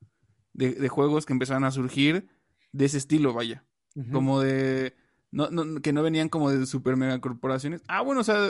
de, 0.53 0.71
de 0.75 0.87
juegos 0.89 1.25
que 1.25 1.33
empezaron 1.33 1.65
a 1.65 1.71
surgir 1.71 2.29
de 2.71 2.85
ese 2.85 2.97
estilo, 2.97 3.33
vaya. 3.33 3.65
Como 4.13 4.39
de... 4.39 4.95
No, 5.31 5.49
no, 5.49 5.81
que 5.81 5.91
no 5.93 6.01
venían 6.03 6.29
como 6.29 6.49
de 6.49 6.65
super 6.65 6.95
mega 6.95 7.19
corporaciones. 7.19 7.81
Ah, 7.87 8.01
bueno, 8.01 8.21
o 8.21 8.23
sea, 8.23 8.49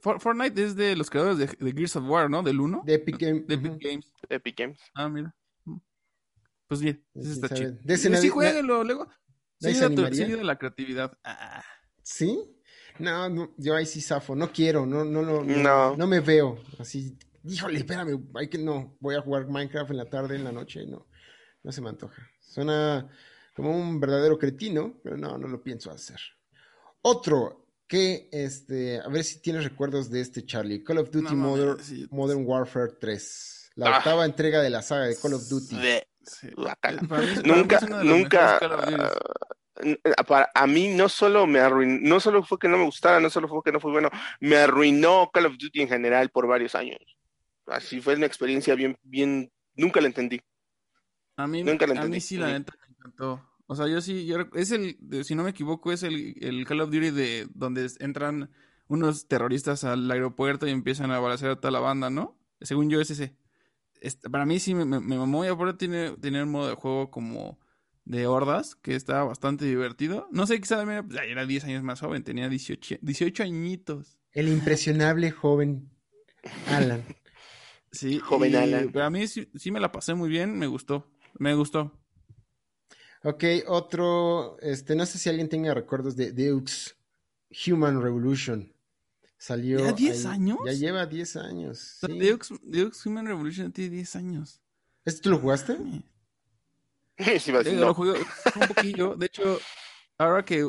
For- 0.00 0.20
Fortnite 0.20 0.62
es 0.64 0.74
de 0.76 0.96
los 0.96 1.10
creadores 1.10 1.38
de, 1.38 1.46
de 1.46 1.72
Gears 1.72 1.94
of 1.96 2.08
War, 2.08 2.28
¿no? 2.28 2.42
Del 2.42 2.60
1. 2.60 2.82
De 2.84 2.94
Epic 2.94 3.18
Game- 3.18 3.40
De 3.46 3.54
Epic. 3.54 3.72
Games. 3.80 4.12
Epic 4.28 4.58
Games. 4.58 4.78
Ah, 4.94 5.08
mira. 5.08 5.34
Pues 6.68 6.80
bien, 6.80 7.04
Sí, 7.14 7.20
eso 7.20 7.32
está 7.32 7.48
sabe. 7.48 7.60
chido. 7.60 7.78
De 7.82 7.94
ese 7.94 8.08
sí, 8.08 8.12
nadie- 8.14 8.30
jueguenlo, 8.30 8.82
luego. 8.82 9.08
¿Nadie 9.60 9.74
Sí, 9.74 9.80
se 9.80 9.88
de, 9.88 9.94
tu- 9.94 10.02
animaría? 10.02 10.26
sí, 10.26 10.32
de 10.32 10.44
la 10.44 10.58
creatividad. 10.58 11.18
Ah, 11.24 11.64
¿Sí? 12.02 12.38
No, 12.98 13.28
no, 13.28 13.52
yo 13.58 13.74
ahí 13.74 13.84
sí 13.86 14.00
zafo, 14.00 14.34
no 14.34 14.50
quiero, 14.52 14.86
no, 14.86 15.04
no, 15.04 15.22
no, 15.22 15.42
no, 15.44 15.56
No. 15.62 15.96
no 15.96 16.06
me 16.06 16.20
veo 16.20 16.58
así, 16.78 17.18
híjole, 17.44 17.78
espérame, 17.78 18.26
hay 18.34 18.48
que 18.48 18.56
no, 18.58 18.96
voy 19.00 19.16
a 19.16 19.20
jugar 19.20 19.48
Minecraft 19.48 19.90
en 19.90 19.96
la 19.98 20.06
tarde, 20.08 20.36
en 20.36 20.44
la 20.44 20.52
noche, 20.52 20.86
no, 20.86 21.06
no 21.62 21.72
se 21.72 21.80
me 21.82 21.90
antoja. 21.90 22.26
Suena 22.40 23.06
como 23.54 23.76
un 23.76 24.00
verdadero 24.00 24.38
cretino, 24.38 24.98
pero 25.02 25.16
no, 25.16 25.36
no 25.36 25.46
lo 25.48 25.62
pienso 25.62 25.90
hacer. 25.90 26.18
Otro 27.02 27.66
que, 27.86 28.28
este, 28.32 28.98
a 29.00 29.08
ver 29.08 29.24
si 29.24 29.40
tienes 29.40 29.64
recuerdos 29.64 30.10
de 30.10 30.20
este 30.20 30.44
Charlie. 30.44 30.82
Call 30.82 30.98
of 30.98 31.10
Duty 31.10 31.34
No, 31.34 31.48
Modern, 31.48 31.80
sí. 31.82 32.06
Modern 32.10 32.44
Warfare 32.46 32.92
3. 33.00 33.70
La 33.76 33.94
Ah. 33.94 33.98
octava 33.98 34.24
entrega 34.24 34.60
de 34.62 34.70
la 34.70 34.82
saga 34.82 35.04
de 35.06 35.16
Call 35.16 35.34
of 35.34 35.48
Duty. 35.48 35.76
De- 35.76 36.06
Sí. 36.26 36.48
mí 36.56 36.62
Nunca, 37.44 37.80
nunca. 38.02 38.58
Duty. 38.58 38.94
n- 39.82 39.98
para- 40.26 40.50
a 40.54 40.66
mí 40.66 40.88
no 40.88 41.08
solo 41.08 41.46
me 41.46 41.60
arruinó, 41.60 41.98
no 42.02 42.20
solo 42.20 42.42
fue 42.42 42.58
que 42.58 42.68
no 42.68 42.78
me 42.78 42.84
gustara, 42.84 43.20
no 43.20 43.30
solo 43.30 43.48
fue 43.48 43.60
que 43.64 43.72
no 43.72 43.80
fue 43.80 43.92
bueno, 43.92 44.10
me 44.40 44.56
arruinó 44.56 45.30
Call 45.32 45.46
of 45.46 45.56
Duty 45.58 45.82
en 45.82 45.88
general 45.88 46.30
por 46.30 46.46
varios 46.46 46.74
años. 46.74 46.98
Así 47.66 48.00
fue 48.00 48.14
una 48.14 48.26
experiencia 48.26 48.74
bien, 48.74 48.96
bien, 49.02 49.50
nunca 49.74 50.00
la 50.00 50.06
entendí. 50.08 50.40
A 51.36 51.46
mí, 51.46 51.62
Nunca 51.62 51.84
a 51.84 52.04
mí 52.06 52.20
sí, 52.20 52.36
la 52.38 52.48
neta 52.58 52.74
me 52.80 52.94
encantó. 52.94 53.42
O 53.66 53.74
sea, 53.74 53.86
yo 53.88 54.00
sí, 54.00 54.24
yo 54.26 54.36
es 54.54 54.70
el, 54.70 54.96
si 55.24 55.34
no 55.34 55.42
me 55.42 55.50
equivoco, 55.50 55.92
es 55.92 56.02
el, 56.02 56.34
el 56.40 56.64
Call 56.66 56.80
of 56.80 56.90
Duty 56.90 57.10
de 57.10 57.46
donde 57.52 57.90
entran 57.98 58.50
unos 58.88 59.26
terroristas 59.26 59.82
al 59.84 60.08
aeropuerto 60.10 60.66
y 60.66 60.70
empiezan 60.70 61.10
a 61.10 61.18
balacear 61.18 61.50
a 61.50 61.56
toda 61.56 61.72
la 61.72 61.80
banda, 61.80 62.08
¿no? 62.08 62.38
Según 62.60 62.88
yo 62.88 63.00
es 63.00 63.10
ese. 63.10 63.36
Este, 64.06 64.30
para 64.30 64.46
mí 64.46 64.60
sí 64.60 64.72
me, 64.72 64.84
me, 64.84 65.00
me 65.00 65.18
mamó 65.18 65.44
y 65.44 65.48
aparte 65.48 65.78
tiene, 65.78 66.12
tiene 66.20 66.44
un 66.44 66.50
modo 66.50 66.68
de 66.68 66.76
juego 66.76 67.10
como 67.10 67.58
de 68.04 68.28
hordas 68.28 68.76
que 68.76 68.94
está 68.94 69.24
bastante 69.24 69.64
divertido. 69.64 70.28
No 70.30 70.46
sé, 70.46 70.60
quizá 70.60 70.76
también 70.76 71.08
pues, 71.08 71.20
era 71.26 71.44
10 71.44 71.64
años 71.64 71.82
más 71.82 71.98
joven, 71.98 72.22
tenía 72.22 72.48
18, 72.48 72.98
18 73.00 73.42
añitos. 73.42 74.16
El 74.30 74.48
impresionable 74.48 75.32
joven 75.32 75.90
Alan. 76.68 77.02
Sí, 77.90 78.20
Joven 78.20 78.52
y 78.52 78.54
Alan. 78.54 78.92
Para 78.92 79.10
mí 79.10 79.26
sí, 79.26 79.50
sí 79.56 79.72
me 79.72 79.80
la 79.80 79.90
pasé 79.90 80.14
muy 80.14 80.28
bien, 80.28 80.56
me 80.56 80.68
gustó, 80.68 81.10
me 81.38 81.54
gustó. 81.54 81.98
Ok, 83.24 83.42
otro, 83.66 84.56
este, 84.60 84.94
no 84.94 85.04
sé 85.04 85.18
si 85.18 85.28
alguien 85.28 85.48
tenga 85.48 85.74
recuerdos 85.74 86.14
de 86.14 86.30
Deux 86.30 86.96
Human 87.66 88.00
Revolution. 88.00 88.72
Salió. 89.38 89.78
¿Ya 89.78 89.92
10 89.92 90.24
ahí- 90.26 90.32
años? 90.34 90.58
Ya 90.66 90.72
lleva 90.72 91.06
10 91.06 91.36
años. 91.36 91.98
O 92.02 92.06
sea, 92.06 92.88
sí. 92.92 93.08
Human 93.08 93.26
Revolution 93.26 93.70
tiene 93.72 93.90
10 93.96 94.16
años. 94.16 94.60
¿Este 95.04 95.20
tú 95.22 95.30
lo 95.30 95.38
jugaste? 95.38 95.76
Sí, 97.18 97.50
iba 97.50 97.60
a 97.60 97.62
decir, 97.62 97.78
Eh, 97.78 97.80
no. 97.80 97.86
Lo 97.86 97.94
jugué 97.94 98.12
un 98.12 98.68
poquillo. 98.68 99.14
De 99.16 99.26
hecho, 99.26 99.58
ahora 100.18 100.44
que. 100.44 100.62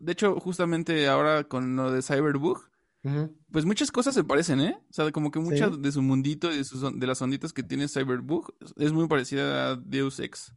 De 0.00 0.12
hecho, 0.12 0.38
justamente 0.38 1.08
ahora 1.08 1.44
con 1.44 1.76
lo 1.76 1.90
de 1.90 2.02
Cyberbug, 2.02 2.58
Ujú. 3.04 3.34
pues 3.50 3.64
muchas 3.64 3.90
cosas 3.90 4.14
se 4.14 4.22
parecen, 4.22 4.60
¿eh? 4.60 4.78
O 4.90 4.92
sea, 4.92 5.10
como 5.12 5.30
que 5.30 5.38
muchas 5.38 5.72
Sí. 5.74 5.80
de 5.80 5.92
su 5.92 6.02
mundito 6.02 6.52
y 6.52 6.58
de, 6.58 6.64
sus, 6.64 6.82
de 6.98 7.06
las 7.06 7.22
onditas 7.22 7.52
que 7.54 7.62
tiene 7.62 7.88
Cyberbug 7.88 8.54
es 8.76 8.92
muy 8.92 9.08
parecida 9.08 9.70
a 9.70 9.76
Deus 9.76 10.20
Ex. 10.20 10.52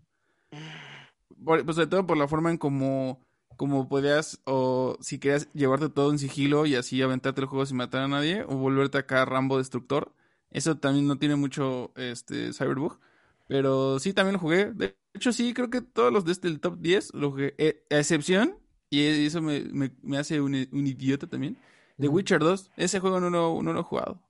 Por- 1.46 1.64
pues 1.64 1.76
sobre 1.76 1.88
todo 1.88 2.06
por 2.08 2.18
la 2.18 2.28
forma 2.28 2.50
en 2.52 2.58
como, 2.58 3.22
como 3.58 3.88
podías, 3.90 4.40
o 4.46 4.98
si 5.02 5.20
querías 5.20 5.50
llevarte 5.54 5.90
todo 5.90 6.12
en 6.12 6.20
sigilo 6.20 6.66
y 6.66 6.76
así 6.76 7.02
aventarte 7.02 7.42
el 7.42 7.48
juego 7.48 7.66
sin 7.66 7.78
matar 7.78 8.04
a 8.04 8.08
nadie, 8.08 8.44
o 8.44 8.56
volverte 8.58 8.98
acá 9.00 9.26
Rambo 9.26 9.58
Destructor. 9.60 10.14
Eso 10.52 10.78
también 10.78 11.08
no 11.08 11.18
tiene 11.20 11.36
mucho 11.36 11.92
este 11.96 12.54
Cyberbug. 12.54 13.00
Pero 13.48 14.00
sí, 14.00 14.14
también 14.14 14.34
lo 14.34 14.40
jugué. 14.40 14.72
De 14.74 14.96
hecho, 15.14 15.32
sí, 15.34 15.54
creo 15.54 15.70
que 15.70 15.82
todos 15.82 16.12
los 16.14 16.26
de 16.26 16.32
este 16.34 16.48
el 16.48 16.60
top 16.60 16.78
10 16.80 17.14
lo 17.14 17.32
jugué. 17.32 17.56
eh, 17.58 17.84
a 17.90 17.98
excepción, 18.00 18.58
y 18.90 19.02
eso 19.26 19.42
me, 19.42 19.62
me- 19.72 19.92
me 20.04 20.18
hace 20.18 20.40
un, 20.42 20.54
un 20.72 20.88
idiota 20.88 21.28
también. 21.28 21.58
The 22.00 22.08
Ujú. 22.08 22.18
Witcher 22.18 22.40
2. 22.40 22.70
Ese 22.78 23.00
juego 23.00 23.20
no 23.20 23.30
lo, 23.30 23.62
no 23.64 23.74
lo 23.74 23.80
he 23.82 23.84
jugado. 23.84 24.22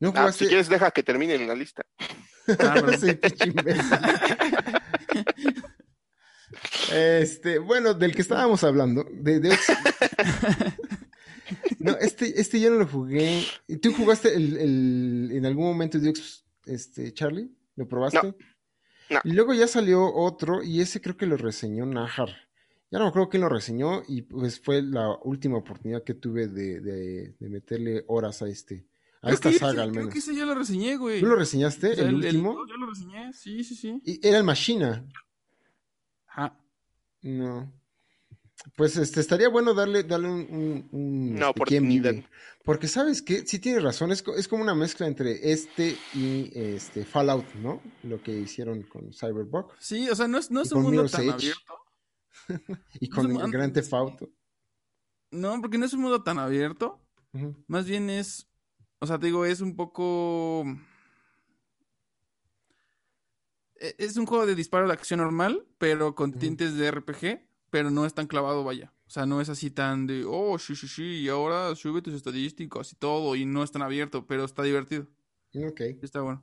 ¿No 0.00 0.12
Ah, 0.16 0.32
si 0.32 0.46
quieres, 0.46 0.68
deja 0.68 0.90
que 0.90 1.02
termine 1.02 1.34
en 1.34 1.48
la 1.48 1.54
lista. 1.54 1.82
Ah. 2.58 2.82
Sí. 3.00 3.18
Este, 6.92 7.58
bueno, 7.58 7.94
del 7.94 8.14
que 8.14 8.22
estábamos 8.22 8.62
hablando, 8.64 9.04
de. 9.12 9.56
No, 11.80 11.96
este, 11.96 12.38
este 12.40 12.60
yo 12.60 12.70
no 12.70 12.78
lo 12.78 12.86
jugué. 12.86 13.42
¿Y 13.66 13.78
¿Tú 13.78 13.92
jugaste 13.92 14.34
el, 14.34 14.56
el- 14.58 15.30
en 15.32 15.46
algún 15.46 15.64
momento 15.64 15.98
Deus, 15.98 16.44
este, 16.66 17.12
Charlie? 17.14 17.50
¿Lo 17.76 17.88
probaste? 17.88 18.20
No. 18.22 18.34
No. 19.10 19.20
Y 19.24 19.32
luego 19.32 19.54
ya 19.54 19.66
salió 19.66 20.14
otro, 20.14 20.62
y 20.62 20.80
ese 20.80 21.00
creo 21.00 21.16
que 21.16 21.26
lo 21.26 21.36
reseñó 21.36 21.86
Najar. 21.86 22.28
Ya 22.90 22.98
no 22.98 23.04
me 23.06 23.08
acuerdo 23.08 23.28
quién 23.30 23.40
lo 23.40 23.48
reseñó, 23.48 24.02
y 24.06 24.22
pues 24.22 24.60
fue 24.60 24.82
la 24.82 25.16
última 25.24 25.56
oportunidad 25.56 26.04
que 26.04 26.14
tuve 26.14 26.46
de, 26.48 26.80
de- 26.80 27.34
de 27.38 27.48
meterle 27.48 28.04
horas 28.08 28.42
a 28.42 28.48
este, 28.48 28.86
a 29.22 29.28
Creo 29.28 29.34
esta 29.34 29.50
que 29.50 29.58
saga 29.58 29.72
ese- 29.72 29.80
al 29.82 29.90
Creo 29.90 30.00
menos. 30.02 30.12
que 30.12 30.18
ese 30.20 30.34
ya 30.36 30.44
lo 30.44 30.54
reseñé, 30.54 30.96
güey. 30.96 31.20
¿Tú 31.20 31.26
lo 31.26 31.36
reseñaste? 31.36 31.92
O 31.92 31.94
sea, 31.96 32.08
¿El, 32.08 32.14
último? 32.16 32.56
Yo 32.68 32.76
lo 32.76 32.86
reseñé, 32.86 33.32
sí, 33.32 33.64
sí, 33.64 33.74
sí. 33.74 34.00
Y 34.04 34.24
era 34.26 34.38
el 34.38 34.44
Machina. 34.44 35.04
Ajá. 36.30 36.58
No. 37.22 37.72
Pues 38.76 38.96
este 38.98 39.20
estaría 39.20 39.48
bueno 39.48 39.72
darle, 39.72 40.02
darle 40.02 40.28
un, 40.28 40.40
un, 40.50 40.88
un, 40.92 41.32
Una 41.36 41.48
este, 41.48 41.62
quién 41.64 41.88
vive. 41.88 42.26
Porque 42.62 42.88
sabes 42.88 43.22
que 43.22 43.46
sí 43.46 43.58
tienes 43.58 43.82
razón, 43.82 44.12
es, 44.12 44.22
co- 44.22 44.36
es 44.36 44.48
como 44.48 44.62
una 44.62 44.74
mezcla 44.74 45.06
entre 45.06 45.50
este 45.52 45.96
y 46.14 46.50
este 46.54 47.06
Fallout, 47.06 47.54
¿no? 47.54 47.80
Lo 48.02 48.22
que 48.22 48.32
hicieron 48.38 48.82
con 48.82 49.12
Cyberpunk 49.14 49.72
Sí, 49.78 50.08
o 50.10 50.14
sea, 50.14 50.28
no 50.28 50.36
es, 50.38 50.50
no 50.50 50.60
es 50.60 50.72
un 50.72 50.82
mundo 50.82 51.02
Mirror's 51.04 51.12
tan 51.12 51.22
Edge. 51.22 51.32
abierto. 51.32 51.74
y 53.00 53.08
No 53.08 53.16
con 53.16 53.26
se 53.28 53.32
man- 53.32 53.50
Grand 53.50 53.72
Theft 53.72 53.92
Auto. 53.94 54.28
No, 55.30 55.58
porque 55.62 55.78
no 55.78 55.86
es 55.86 55.92
un 55.94 56.02
mundo 56.02 56.22
tan 56.22 56.38
abierto. 56.38 57.00
Más 57.66 57.86
bien 57.86 58.10
es, 58.10 58.46
o 58.98 59.06
sea, 59.06 59.18
te 59.18 59.26
digo, 59.26 59.46
es 59.46 59.60
un 59.62 59.74
poco... 59.76 60.64
e- 63.80 63.94
Es 63.98 64.16
un 64.16 64.26
juego 64.26 64.46
de 64.46 64.54
disparo 64.54 64.86
de 64.86 64.92
acción 64.92 65.18
normal, 65.20 65.66
pero 65.78 66.14
con 66.14 66.32
tintes 66.32 66.76
de 66.76 66.90
RPG, 66.90 67.46
pero 67.70 67.90
no 67.90 68.06
es 68.06 68.14
tan 68.14 68.26
clavado, 68.26 68.62
vaya. 68.64 68.92
O 69.06 69.10
sea, 69.10 69.26
no 69.26 69.40
es 69.40 69.48
así 69.48 69.70
tan 69.70 70.06
de, 70.06 70.24
oh, 70.26 70.56
sí, 70.58 70.76
sí, 70.76 70.86
sí, 70.86 71.02
y 71.22 71.28
ahora 71.28 71.74
sube 71.74 72.00
tus 72.02 72.14
estadísticas 72.14 72.92
y 72.92 72.96
todo, 72.96 73.34
y 73.34 73.44
no 73.44 73.64
es 73.64 73.72
tan 73.72 73.82
abierto, 73.82 74.26
pero 74.26 74.44
está 74.44 74.62
divertido. 74.62 75.08
Ok. 75.54 75.80
Está 76.02 76.20
bueno. 76.20 76.42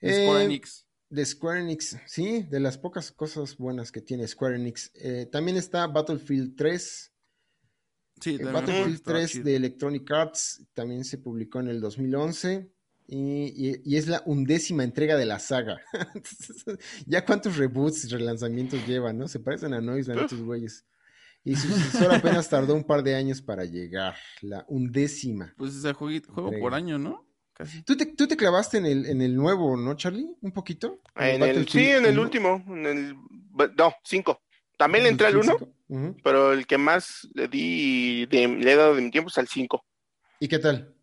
Eh, 0.00 0.24
Square 0.26 0.44
Enix. 0.44 0.86
De 1.08 1.24
Square 1.24 1.60
Enix, 1.60 1.96
sí, 2.06 2.42
de 2.42 2.60
las 2.60 2.76
pocas 2.76 3.10
cosas 3.12 3.56
buenas 3.56 3.90
que 3.92 4.02
tiene 4.02 4.26
Square 4.28 4.56
Enix. 4.56 4.90
Eh, 4.96 5.26
también 5.32 5.56
está 5.56 5.86
Battlefield 5.86 6.56
3. 6.56 7.12
Sí, 8.20 8.36
Eh, 8.40 8.44
Battlefield 8.44 8.94
estaba 8.96 9.18
3 9.18 9.30
chido. 9.30 9.44
de 9.44 9.56
Electronic 9.56 10.10
Arts 10.10 10.62
también 10.74 11.04
se 11.04 11.18
publicó 11.18 11.60
en 11.60 11.68
el 11.68 11.80
2011 11.80 12.70
y, 13.08 13.68
y- 13.70 13.80
y 13.84 13.96
es 13.96 14.06
la 14.08 14.22
undécima 14.26 14.84
entrega 14.84 15.16
de 15.16 15.26
la 15.26 15.38
saga. 15.38 15.80
ya 17.06 17.24
cuántos 17.24 17.56
reboots 17.56 18.04
y 18.04 18.08
relanzamientos 18.08 18.86
llevan, 18.86 19.18
¿no? 19.18 19.28
Se 19.28 19.40
parecen 19.40 19.74
a 19.74 19.80
Noisland 19.80 20.22
estos 20.22 20.40
güeyes. 20.42 20.84
Y 21.44 21.54
su 21.54 21.68
sucesor 21.68 22.12
apenas 22.12 22.48
tardó 22.48 22.74
un 22.74 22.82
par 22.82 23.04
de 23.04 23.14
años 23.14 23.40
para 23.40 23.64
llegar, 23.64 24.16
la 24.42 24.64
undécima. 24.68 25.54
Pues 25.56 25.76
ese 25.76 25.92
juego, 25.92 26.20
juego 26.32 26.50
por 26.58 26.74
año, 26.74 26.98
¿no? 26.98 27.24
Casi. 27.52 27.82
¿Tú 27.84 27.96
te, 27.96 28.04
tú 28.06 28.26
te 28.26 28.36
clavaste 28.36 28.78
en 28.78 28.86
el, 28.86 29.06
en 29.06 29.22
el 29.22 29.34
nuevo, 29.36 29.76
¿no, 29.76 29.94
Charlie? 29.94 30.28
¿Un 30.40 30.50
poquito? 30.52 31.00
En 31.14 31.42
el, 31.42 31.68
sí, 31.68 31.84
en 31.88 32.04
el 32.04 32.18
último. 32.18 32.64
En 32.66 32.84
el, 32.84 33.14
no, 33.78 33.94
cinco. 34.04 34.42
También 34.76 35.04
le 35.04 35.10
entré 35.10 35.28
al 35.28 35.36
uno, 35.36 35.56
pero 36.22 36.52
el 36.52 36.66
que 36.66 36.76
más 36.78 37.26
le 37.32 37.46
di, 37.48 38.26
de, 38.26 38.48
le 38.48 38.72
he 38.72 38.76
dado 38.76 38.94
de 38.96 39.00
mi 39.02 39.10
tiempo 39.12 39.30
es 39.30 39.38
al 39.38 39.46
cinco. 39.48 39.86
¿Y 40.40 40.48
qué 40.48 40.58
tal? 40.58 40.95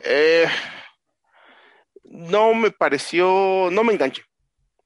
Eh, 0.00 0.46
no 2.04 2.54
me 2.54 2.70
pareció, 2.70 3.68
no 3.70 3.84
me 3.84 3.92
enganché, 3.92 4.22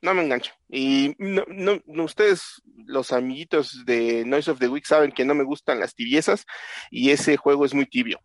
no 0.03 0.15
me 0.15 0.23
enganché. 0.23 0.53
Y 0.69 1.15
no, 1.19 1.81
ustedes, 2.05 2.63
los 2.87 3.13
amiguitos 3.13 3.85
de 3.85 4.25
Noise 4.25 4.53
of 4.53 4.59
the 4.59 4.69
Week, 4.69 4.87
saben 4.87 5.13
que 5.13 5.25
no 5.25 5.35
me 5.35 5.45
gustan 5.45 5.81
las 5.81 5.95
tibiezas 5.95 6.47
y 6.91 7.11
ese 7.11 7.37
juego 7.37 7.65
es 7.65 7.75
muy 7.75 7.87
tibio. 7.87 8.21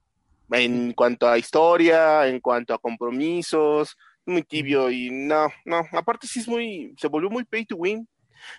En 0.52 0.94
cuanto 0.94 1.28
a 1.28 1.38
historia, 1.38 2.28
en 2.28 2.40
cuanto 2.40 2.74
a 2.74 2.80
compromisos, 2.80 3.98
muy 4.26 4.44
tibio 4.44 4.90
y 4.90 5.10
no, 5.12 5.48
no, 5.66 5.84
aparte 5.92 6.28
sí 6.28 6.40
es 6.40 6.48
muy, 6.48 6.94
se 6.98 7.08
volvió 7.08 7.30
muy 7.30 7.44
pay 7.44 7.66
to 7.66 7.76
win 7.76 8.08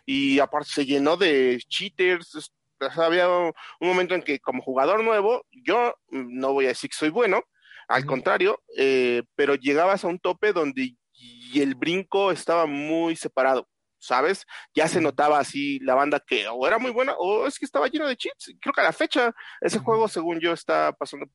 y 0.05 0.39
aparte 0.39 0.71
se 0.73 0.87
llenó 0.87 1.17
de 1.17 1.59
cheaters. 1.69 2.53
había 2.97 3.29
un 3.29 3.53
momento 3.81 4.15
en 4.15 4.23
que 4.23 4.39
como 4.41 4.63
jugador 4.63 5.03
nuevo, 5.03 5.45
yo 5.51 5.95
no 6.11 6.53
voy 6.53 6.67
a 6.67 6.69
decir 6.69 6.91
que 6.91 6.97
soy 6.97 7.11
bueno, 7.11 7.43
al 7.89 8.05
contrario, 8.07 8.63
eh, 8.77 9.23
pero 9.35 9.55
llegabas 9.55 10.05
a 10.05 10.09
un 10.09 10.19
tope 10.19 10.53
donde 10.53 10.97
y 11.19 11.61
el 11.61 11.75
brinco 11.75 12.31
estaba 12.33 12.67
muy 12.67 13.17
separado, 13.17 13.69
¿sabes? 13.99 14.45
Ya 14.75 14.87
se 14.89 15.01
notaba 15.01 15.39
así 15.39 15.79
la 15.81 15.95
banda 15.95 16.21
que 16.21 16.47
o 16.49 16.67
era 16.67 16.79
muy 16.79 16.91
buena 16.91 17.15
o 17.19 17.47
es 17.47 17.59
que 17.59 17.65
estaba 17.65 17.89
lleno 17.89 18.07
de 18.07 18.17
cheats. 18.17 18.53
Creo 18.61 18.73
que 18.75 18.81
a 18.81 18.85
la 18.85 18.93
fecha 18.93 19.35
ese 19.61 19.79
juego, 19.79 20.09
según 20.09 20.41
yo, 20.41 20.53
está 20.53 20.93
pasando. 20.93 21.27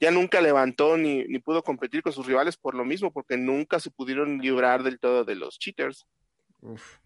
Ya 0.00 0.10
nunca 0.10 0.40
levantó 0.40 0.96
ni, 0.96 1.24
ni 1.24 1.38
pudo 1.38 1.62
competir 1.62 2.02
con 2.02 2.12
sus 2.12 2.26
rivales 2.26 2.56
por 2.56 2.74
lo 2.74 2.84
mismo, 2.84 3.12
porque 3.12 3.36
nunca 3.36 3.78
se 3.78 3.90
pudieron 3.90 4.38
librar 4.38 4.82
del 4.82 4.98
todo 4.98 5.24
de 5.24 5.34
los 5.36 5.58
cheaters. 5.58 6.06
Uf. 6.60 6.98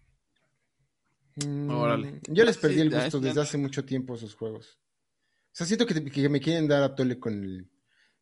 Mm, 1.45 1.69
Órale. 1.69 2.19
Yo 2.27 2.43
les 2.45 2.55
Sí, 2.55 2.61
perdí 2.61 2.81
el 2.81 2.89
gusto 2.89 3.17
es- 3.17 3.23
desde 3.23 3.41
hace 3.41 3.57
mucho 3.57 3.85
tiempo 3.85 4.15
esos 4.15 4.35
juegos. 4.35 4.79
O 5.51 5.51
sea, 5.59 5.65
siento 5.67 5.85
que, 5.85 6.03
que 6.05 6.29
me 6.29 6.39
quieren 6.39 6.67
dar 6.67 6.83
a 6.83 6.95
tole 6.95 7.19
con 7.19 7.33
el, 7.43 7.69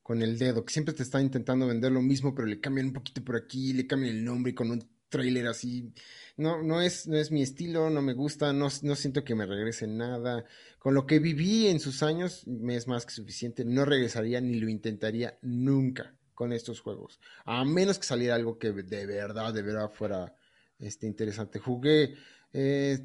con 0.07 0.21
el 0.21 0.39
dedo, 0.39 0.63
que 0.63 0.71
siempre 0.71 0.93
te 0.93 1.03
están 1.03 1.23
intentando 1.23 1.67
vender 1.67 1.91
lo 1.91 2.01
mismo, 2.01 2.33
pero 2.33 2.47
le 2.47 2.61
cambian 2.61 2.87
un 2.87 2.93
poquito 2.93 3.21
por 3.25 3.35
aquí, 3.35 3.73
le 3.73 3.85
cambian 3.85 4.15
el 4.15 4.23
nombre 4.23 4.53
y 4.53 4.55
con 4.55 4.71
un 4.71 4.87
trailer 5.09 5.47
así. 5.47 5.91
No, 6.37 6.63
no 6.63 6.81
es, 6.81 7.09
no 7.09 7.17
es 7.17 7.29
mi 7.29 7.41
estilo, 7.41 7.89
no 7.89 8.01
me 8.01 8.13
gusta, 8.13 8.53
no, 8.53 8.69
no 8.83 8.95
siento 8.95 9.25
que 9.25 9.35
me 9.35 9.45
regrese 9.45 9.85
nada. 9.85 10.45
Con 10.79 10.93
lo 10.93 11.05
que 11.05 11.19
viví 11.19 11.67
en 11.67 11.81
sus 11.81 12.03
años, 12.03 12.47
me 12.47 12.77
es 12.77 12.87
más 12.87 13.05
que 13.05 13.11
suficiente. 13.11 13.65
No 13.65 13.83
regresaría 13.83 14.39
ni 14.39 14.61
lo 14.61 14.69
intentaría 14.69 15.37
nunca 15.41 16.15
con 16.33 16.53
estos 16.53 16.79
juegos. 16.79 17.19
A 17.43 17.65
menos 17.65 17.99
que 17.99 18.05
saliera 18.05 18.35
algo 18.35 18.57
que 18.57 18.71
de 18.71 19.05
verdad, 19.05 19.53
de 19.53 19.61
verdad 19.61 19.91
fuera 19.91 20.33
este, 20.79 21.05
interesante. 21.05 21.59
Jugué 21.59 22.15
eh, 22.53 22.99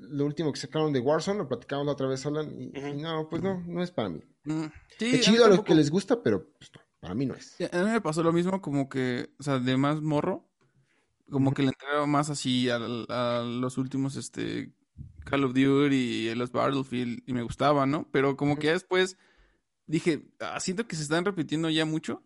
lo 0.00 0.24
último 0.24 0.52
que 0.52 0.60
sacaron 0.60 0.92
de 0.92 1.00
Warzone, 1.00 1.38
lo 1.38 1.48
platicamos 1.48 1.86
la 1.86 1.92
otra 1.92 2.08
vez, 2.08 2.24
Alan, 2.26 2.50
y, 2.58 2.76
y 2.76 2.94
no, 2.94 3.28
pues 3.28 3.42
no, 3.42 3.62
no 3.66 3.82
es 3.82 3.90
para 3.90 4.08
mí. 4.08 4.20
Sí, 4.44 4.70
Qué 4.98 5.16
a 5.16 5.20
chido 5.20 5.44
mí 5.46 5.52
a 5.52 5.56
los 5.56 5.64
que 5.64 5.74
les 5.74 5.90
gusta, 5.90 6.22
pero 6.22 6.50
pues, 6.58 6.70
no, 6.74 6.80
para 7.00 7.14
mí 7.14 7.26
no 7.26 7.34
es. 7.34 7.54
Sí, 7.56 7.64
A 7.70 7.82
mí 7.84 7.90
me 7.90 8.00
pasó 8.00 8.22
lo 8.22 8.32
mismo, 8.32 8.60
como 8.60 8.88
que, 8.88 9.30
o 9.38 9.42
sea, 9.42 9.58
de 9.58 9.76
más 9.76 10.00
morro, 10.00 10.48
como 11.30 11.52
que 11.52 11.62
le 11.62 11.68
entraba 11.68 12.06
más 12.06 12.30
así 12.30 12.68
a, 12.70 12.78
los 12.78 13.78
últimos, 13.78 14.16
este, 14.16 14.72
Call 15.24 15.44
of 15.44 15.54
Duty 15.54 16.28
y 16.28 16.34
los 16.34 16.52
Battlefield, 16.52 17.22
y 17.26 17.32
me 17.32 17.42
gustaba, 17.42 17.86
¿no? 17.86 18.08
Pero 18.10 18.36
como 18.36 18.58
que 18.58 18.68
ya 18.68 18.72
después 18.72 19.16
dije, 19.86 20.28
ah, 20.40 20.58
siento 20.60 20.86
que 20.86 20.96
se 20.96 21.02
están 21.02 21.24
repitiendo 21.24 21.68
ya 21.70 21.84
mucho. 21.84 22.22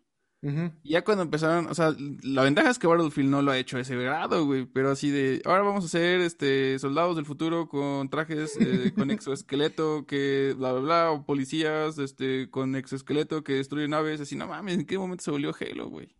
Y 0.82 0.90
ya 0.90 1.02
cuando 1.02 1.22
empezaron, 1.22 1.68
o 1.68 1.74
sea, 1.74 1.94
la 2.22 2.42
ventaja 2.42 2.68
es 2.68 2.78
que 2.78 2.86
Battlefield 2.86 3.30
no 3.30 3.40
lo 3.40 3.50
ha 3.50 3.58
hecho 3.58 3.78
a 3.78 3.80
ese 3.80 3.96
grado, 3.96 4.44
güey, 4.44 4.66
pero 4.66 4.90
así 4.90 5.10
de, 5.10 5.40
ahora 5.46 5.62
vamos 5.62 5.84
a 5.84 5.86
hacer, 5.86 6.20
este, 6.20 6.78
soldados 6.78 7.16
del 7.16 7.24
futuro 7.24 7.66
con 7.66 8.10
trajes, 8.10 8.58
eh, 8.60 8.92
con 8.94 9.10
exoesqueleto, 9.10 10.04
que 10.06 10.54
bla, 10.58 10.72
bla, 10.72 10.80
bla, 10.80 11.10
o 11.12 11.24
policías, 11.24 11.96
este, 11.98 12.50
con 12.50 12.76
exoesqueleto 12.76 13.42
que 13.42 13.54
destruyen 13.54 13.92
naves, 13.92 14.20
así, 14.20 14.36
no 14.36 14.46
mames, 14.46 14.74
¿en 14.74 14.84
qué 14.84 14.98
momento 14.98 15.24
se 15.24 15.30
volvió 15.30 15.54
Halo, 15.58 15.88
güey? 15.88 16.14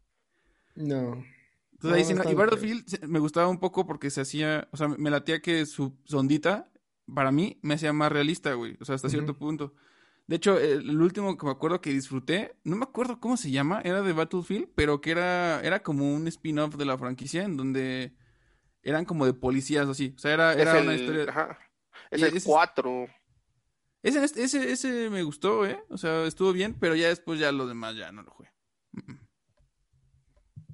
No. 0.74 1.22
Entonces 1.72 1.98
ahí 1.98 2.04
sí, 2.04 2.14
no 2.14 2.30
y. 2.30 2.34
Battlefield 2.34 3.06
me 3.06 3.18
gustaba 3.18 3.48
un 3.48 3.60
poco 3.60 3.86
porque 3.86 4.08
se 4.08 4.22
hacía, 4.22 4.68
o 4.72 4.78
sea, 4.78 4.88
me 4.88 5.10
latía 5.10 5.42
que 5.42 5.66
su 5.66 5.98
sondita, 6.04 6.70
para 7.14 7.30
mí, 7.30 7.58
me 7.60 7.74
hacía 7.74 7.92
más 7.92 8.10
realista, 8.10 8.54
güey, 8.54 8.78
o 8.80 8.86
sea, 8.86 8.94
hasta 8.94 9.10
cierto 9.10 9.36
punto. 9.36 9.74
De 10.26 10.36
hecho, 10.36 10.58
el, 10.58 10.88
el 10.88 11.00
último 11.02 11.36
que 11.36 11.44
me 11.46 11.52
acuerdo 11.52 11.80
que 11.80 11.90
disfruté, 11.90 12.56
no 12.64 12.76
me 12.76 12.84
acuerdo 12.84 13.20
cómo 13.20 13.36
se 13.36 13.50
llama, 13.50 13.80
era 13.84 14.00
de 14.02 14.12
Battlefield, 14.14 14.68
pero 14.74 15.00
que 15.00 15.10
era, 15.10 15.60
era 15.62 15.82
como 15.82 16.14
un 16.14 16.26
spin-off 16.28 16.76
de 16.76 16.84
la 16.86 16.96
franquicia 16.96 17.42
en 17.42 17.56
donde 17.58 18.14
eran 18.82 19.04
como 19.04 19.26
de 19.26 19.34
policías 19.34 19.86
así, 19.88 20.14
o 20.16 20.18
sea, 20.18 20.32
era, 20.32 20.52
era 20.54 20.78
el, 20.78 20.84
una 20.84 20.94
historia... 20.94 21.26
ajá, 21.28 21.58
es 22.10 22.20
Y 22.20 22.22
el 22.24 22.28
ese 22.28 22.36
es- 22.38 22.44
4. 22.44 23.06
Ese, 24.02 24.22
ese, 24.24 24.70
ese 24.72 25.08
me 25.08 25.22
gustó, 25.22 25.64
¿eh? 25.66 25.82
O 25.88 25.96
sea, 25.96 26.26
estuvo 26.26 26.52
bien, 26.52 26.74
pero 26.78 26.94
ya 26.94 27.08
después 27.08 27.40
ya 27.40 27.50
lo 27.52 27.66
demás 27.66 27.96
ya 27.96 28.12
no 28.12 28.22
lo 28.22 28.30
jugué. 28.32 28.50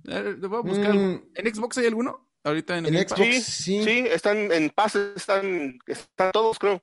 A 0.09 0.21
ver, 0.21 0.39
le 0.39 0.47
voy 0.49 0.59
a 0.59 0.63
buscar 0.63 0.91
algo. 0.91 1.03
Mm, 1.05 1.23
¿En 1.35 1.55
Xbox 1.55 1.79
hay 1.79 1.87
alguno? 1.87 2.29
Ahorita 2.43 2.79
en 2.79 2.87
el 2.87 2.97
en. 2.97 3.09
Xbox 3.09 3.21
Sí, 3.21 3.41
sí. 3.41 3.85
Sí, 3.85 4.05
están 4.11 4.51
en 4.51 4.71
paz, 4.71 4.97
están, 4.97 5.79
están 5.87 6.33
todos, 6.33 6.59
creo. 6.59 6.83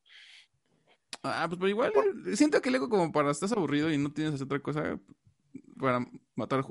Ah, 1.31 1.45
pues 1.47 1.57
pero 1.59 1.69
igual, 1.69 1.91
eh, 2.27 2.35
siento 2.35 2.61
que 2.61 2.69
luego 2.69 2.89
como 2.89 3.11
para 3.11 3.31
estás 3.31 3.51
aburrido 3.51 3.91
y 3.91 3.97
no 3.97 4.11
tienes 4.11 4.33
hacer 4.35 4.45
otra 4.45 4.59
cosa 4.59 4.99
para 5.79 6.05
matar 6.35 6.65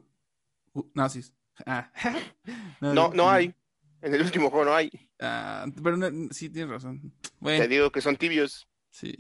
nazis. 0.95 1.33
Ah. 1.65 1.91
No, 2.81 3.13
no 3.15 3.31
hay. 3.31 3.55
En 4.03 4.15
el 4.15 4.23
último 4.23 4.51
juego 4.51 4.67
no 4.67 4.75
hay. 4.75 4.91
Ah, 5.19 5.67
pero 5.83 5.97
no- 5.97 6.29
sí 6.31 6.51
tienes 6.51 6.71
razón. 6.71 7.13
Te 7.43 7.67
digo 7.69 7.91
que 7.91 8.01
son 8.01 8.17
tibios. 8.17 8.69
sí. 8.91 9.15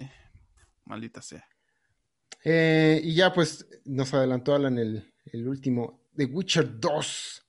Maldita 0.85 1.21
sea. 1.21 1.45
Eh, 2.45 3.01
y 3.03 3.15
ya 3.17 3.33
pues 3.33 3.67
nos 3.85 4.15
adelantó 4.15 4.55
Alan 4.55 4.79
el, 4.79 5.13
el 5.33 5.49
último, 5.49 6.07
The 6.17 6.27
Witcher 6.27 6.79
2, 6.79 7.47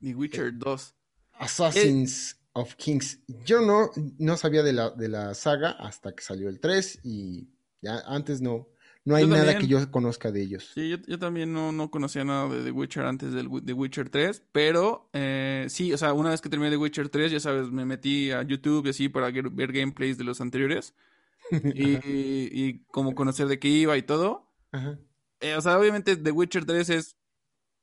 The 0.00 0.14
Witcher 0.16 0.58
2. 0.58 0.94
Assassins 1.34 2.41
of 2.54 2.74
Kings. 2.76 3.20
Yo 3.44 3.60
no, 3.62 3.90
no 4.18 4.36
sabía 4.36 4.62
de 4.62 4.72
la, 4.72 4.90
de 4.90 5.08
la 5.08 5.34
saga 5.34 5.70
hasta 5.72 6.14
que 6.14 6.22
salió 6.22 6.48
el 6.48 6.60
3 6.60 7.00
y 7.04 7.48
ya 7.80 8.00
antes 8.06 8.40
no, 8.40 8.68
no 9.04 9.16
hay 9.16 9.26
Yo 9.26 9.28
nada 9.28 9.54
también. 9.54 9.58
que 9.58 9.66
yo 9.66 9.90
conozca 9.90 10.30
de 10.30 10.42
ellos. 10.42 10.70
Sí, 10.74 10.88
yo, 10.90 10.96
yo 11.06 11.18
también 11.18 11.52
no, 11.52 11.72
no 11.72 11.90
conocía 11.90 12.24
nada 12.24 12.48
de 12.48 12.62
The 12.64 12.70
Witcher 12.70 13.04
antes 13.04 13.32
del 13.32 13.48
The 13.64 13.72
Witcher 13.72 14.08
3, 14.10 14.44
pero 14.52 15.08
eh, 15.12 15.66
sí, 15.68 15.92
o 15.92 15.98
sea, 15.98 16.12
una 16.14 16.30
vez 16.30 16.40
que 16.40 16.48
terminé 16.48 16.70
The 16.70 16.76
Witcher 16.78 17.08
3, 17.08 17.32
ya 17.32 17.40
sabes, 17.40 17.70
me 17.70 17.84
metí 17.84 18.30
a 18.30 18.42
YouTube 18.42 18.86
y 18.86 18.90
así 18.90 19.08
para 19.08 19.30
ver, 19.30 19.50
ver 19.50 19.72
gameplays 19.72 20.16
de 20.18 20.24
los 20.24 20.40
anteriores 20.40 20.94
y, 21.50 21.90
y, 21.92 22.48
y 22.52 22.84
como 22.86 23.14
conocer 23.14 23.48
de 23.48 23.58
qué 23.58 23.68
iba 23.68 23.96
y 23.96 24.02
todo. 24.02 24.48
Ajá. 24.72 24.98
Eh, 25.40 25.56
o 25.56 25.60
sea, 25.60 25.78
obviamente 25.78 26.16
The 26.16 26.30
Witcher 26.30 26.64
3 26.64 26.90
es, 26.90 27.16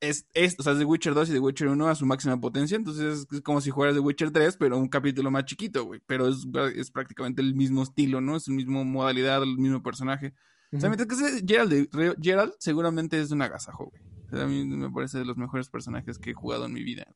es, 0.00 0.26
es, 0.34 0.56
o 0.58 0.62
sea, 0.62 0.72
es 0.72 0.78
The 0.78 0.84
Witcher 0.84 1.14
2 1.14 1.28
y 1.28 1.32
The 1.32 1.38
Witcher 1.40 1.68
1 1.68 1.88
a 1.88 1.94
su 1.94 2.06
máxima 2.06 2.40
potencia, 2.40 2.76
entonces 2.76 3.26
es 3.30 3.40
como 3.42 3.60
si 3.60 3.70
jugaras 3.70 3.94
The 3.94 4.00
Witcher 4.00 4.30
3, 4.30 4.56
pero 4.56 4.78
un 4.78 4.88
capítulo 4.88 5.30
más 5.30 5.44
chiquito, 5.44 5.84
güey, 5.84 6.00
pero 6.06 6.28
es, 6.28 6.46
es 6.74 6.90
prácticamente 6.90 7.42
el 7.42 7.54
mismo 7.54 7.82
estilo, 7.82 8.20
¿no? 8.20 8.36
Es 8.36 8.48
el 8.48 8.54
mismo 8.54 8.84
modalidad, 8.84 9.42
el 9.42 9.58
mismo 9.58 9.82
personaje. 9.82 10.34
O 10.72 10.78
sea, 10.78 10.88
mientras 10.88 11.08
que 11.08 11.14
ese 11.26 11.44
Gerald, 11.46 11.70
de- 11.72 12.16
Gerald 12.20 12.52
seguramente 12.58 13.20
es 13.20 13.30
un 13.32 13.42
agasajo, 13.42 13.86
güey. 13.86 14.02
O 14.26 14.36
sea, 14.36 14.44
a 14.44 14.46
mí 14.46 14.64
me 14.64 14.90
parece 14.90 15.18
de 15.18 15.24
los 15.24 15.36
mejores 15.36 15.68
personajes 15.68 16.18
que 16.18 16.30
he 16.30 16.34
jugado 16.34 16.66
en 16.66 16.72
mi 16.72 16.84
vida. 16.84 17.06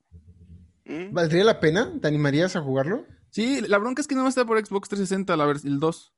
¿Mm? 0.84 1.12
¿Valdría 1.12 1.44
la 1.44 1.60
pena? 1.60 1.92
¿Te 2.00 2.08
animarías 2.08 2.56
a 2.56 2.60
jugarlo? 2.62 3.06
Sí, 3.30 3.60
la 3.68 3.78
bronca 3.78 4.00
es 4.02 4.08
que 4.08 4.14
no 4.16 4.26
está 4.26 4.44
por 4.44 4.58
Xbox 4.58 4.88
360, 4.88 5.36
la 5.36 5.50
el 5.50 5.78
2. 5.80 6.12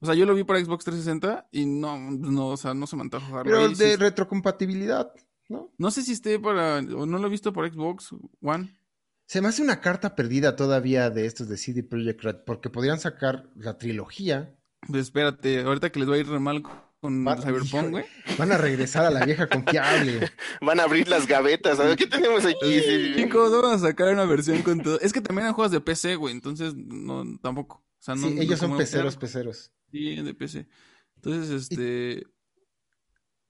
O 0.00 0.06
sea, 0.06 0.14
yo 0.14 0.26
lo 0.26 0.34
vi 0.34 0.44
por 0.44 0.58
Xbox 0.58 0.84
360 0.84 1.48
y 1.52 1.64
no, 1.64 1.98
no, 2.10 2.48
o 2.48 2.56
sea, 2.56 2.74
no 2.74 2.86
se 2.86 2.96
me 2.96 3.02
antoja 3.02 3.26
jugarlo. 3.26 3.50
Pero 3.52 3.64
ahí, 3.68 3.74
de 3.74 3.90
sí. 3.92 3.96
retrocompatibilidad, 3.96 5.12
¿no? 5.52 5.72
No 5.78 5.90
sé 5.90 6.02
si 6.02 6.12
esté 6.12 6.38
para, 6.40 6.78
o 6.78 7.06
no 7.06 7.18
lo 7.18 7.26
he 7.26 7.30
visto 7.30 7.52
por 7.52 7.70
Xbox 7.72 8.10
One. 8.40 8.74
Se 9.26 9.40
me 9.40 9.48
hace 9.48 9.62
una 9.62 9.80
carta 9.80 10.14
perdida 10.16 10.56
todavía 10.56 11.08
de 11.10 11.26
estos 11.26 11.48
de 11.48 11.56
CD 11.56 11.82
Projekt 11.84 12.22
Red, 12.22 12.36
porque 12.44 12.70
podrían 12.70 12.98
sacar 12.98 13.48
la 13.54 13.78
trilogía, 13.78 14.54
Pues 14.88 15.02
espérate, 15.04 15.60
ahorita 15.60 15.90
que 15.90 16.00
les 16.00 16.10
va 16.10 16.14
a 16.14 16.18
ir 16.18 16.26
re 16.28 16.40
mal 16.40 16.62
con 17.00 17.26
Va- 17.26 17.36
Cyberpunk, 17.40 17.90
güey. 17.90 18.04
van 18.38 18.52
a 18.52 18.58
regresar 18.58 19.04
a 19.06 19.10
la 19.10 19.24
vieja 19.24 19.48
confiable. 19.48 20.30
Van 20.60 20.78
a 20.80 20.84
abrir 20.84 21.08
las 21.08 21.26
gavetas. 21.26 21.80
A 21.80 21.84
ver, 21.84 21.96
¿qué 21.96 22.06
tenemos 22.06 22.44
aquí? 22.44 22.80
Sí. 22.80 23.12
Chicos, 23.16 23.50
vamos 23.50 23.82
a 23.82 23.88
sacar 23.88 24.12
una 24.12 24.24
versión 24.24 24.62
con 24.62 24.80
todo. 24.80 25.00
Es 25.00 25.12
que 25.12 25.20
también 25.20 25.46
hay 25.48 25.52
juegos 25.52 25.72
de 25.72 25.80
PC, 25.80 26.14
güey, 26.16 26.32
entonces 26.34 26.74
no, 26.76 27.24
tampoco. 27.40 27.76
O 27.98 28.02
sea, 28.02 28.14
no, 28.14 28.28
Sí, 28.28 28.36
ellos 28.40 28.58
son 28.58 28.76
peceros, 28.76 29.16
peceros. 29.16 29.72
Sí, 29.90 30.14
de 30.22 30.34
PC. 30.34 30.66
Entonces, 31.16 31.50
este. 31.70 32.24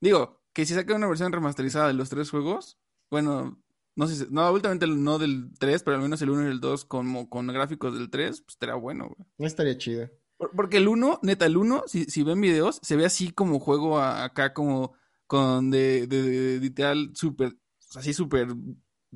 Digo, 0.01 0.42
que 0.53 0.67
si 0.67 0.75
sacan 0.75 0.97
una 0.97 1.09
versión 1.09 1.33
remasterizada 1.33 1.89
de 1.89 1.95
los 1.95 2.09
tres 2.11 2.31
juegos, 2.31 2.79
bueno, 3.11 3.63
no 3.97 4.07
sé 4.07 4.17
si. 4.17 4.27
No, 4.31 4.51
últimamente 4.53 4.87
no 4.87 5.19
del 5.19 5.51
3, 5.59 5.83
pero 5.83 5.97
al 5.97 6.03
menos 6.03 6.21
el 6.23 6.31
1 6.31 6.49
y 6.49 6.51
el 6.51 6.61
2 6.61 6.85
como 6.87 7.29
con 7.29 7.47
gráficos 7.49 7.95
del 7.95 8.11
3, 8.11 8.41
pues 8.43 8.55
estaría 8.55 8.75
bueno, 8.75 9.05
güey. 9.09 9.29
No 9.39 9.47
estaría 9.47 9.77
chido. 9.79 10.09
Por- 10.39 10.51
Porque 10.57 10.79
el 10.79 10.89
1, 10.89 11.21
neta, 11.23 11.47
el 11.47 11.57
1, 11.57 11.85
si, 11.87 12.05
si 12.05 12.23
ven 12.23 12.41
videos, 12.41 12.79
se 12.83 12.97
ve 12.97 13.05
así 13.05 13.31
como 13.33 13.61
juego 13.61 13.99
a- 13.99 14.25
acá, 14.25 14.53
como 14.55 14.95
con 15.27 15.71
de, 15.71 16.07
de, 16.07 16.23
de- 16.23 16.61
literal 16.61 17.11
súper, 17.15 17.57
así 17.95 18.13
súper 18.15 18.49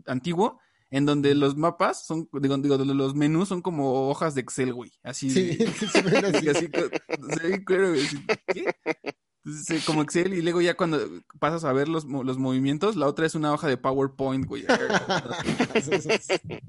antiguo, 0.06 0.60
en 0.90 1.04
donde 1.04 1.34
los 1.34 1.56
mapas 1.56 2.06
son, 2.06 2.28
digo, 2.40 2.56
digo, 2.58 2.76
los 2.78 3.14
menús 3.14 3.48
son 3.48 3.60
como 3.62 4.08
hojas 4.08 4.34
de 4.34 4.42
Excel, 4.42 4.72
güey. 4.72 4.92
Así. 5.02 5.30
Sí, 5.30 5.56
se 5.92 6.02
ven 6.02 6.24
así. 6.26 6.48
Así 6.48 6.68
así, 7.98 8.24
¿qué? 8.52 8.74
Eh, 9.46 9.80
como 9.86 10.02
Excel 10.02 10.34
y 10.34 10.42
luego 10.42 10.60
ya 10.60 10.74
cuando 10.76 10.98
pasas 11.38 11.64
a 11.64 11.72
ver 11.72 11.88
los, 11.88 12.04
los 12.04 12.38
movimientos, 12.38 12.96
la 12.96 13.06
otra 13.06 13.26
es 13.26 13.34
una 13.36 13.52
hoja 13.52 13.68
de 13.68 13.76
PowerPoint, 13.76 14.44
güey. 14.46 14.64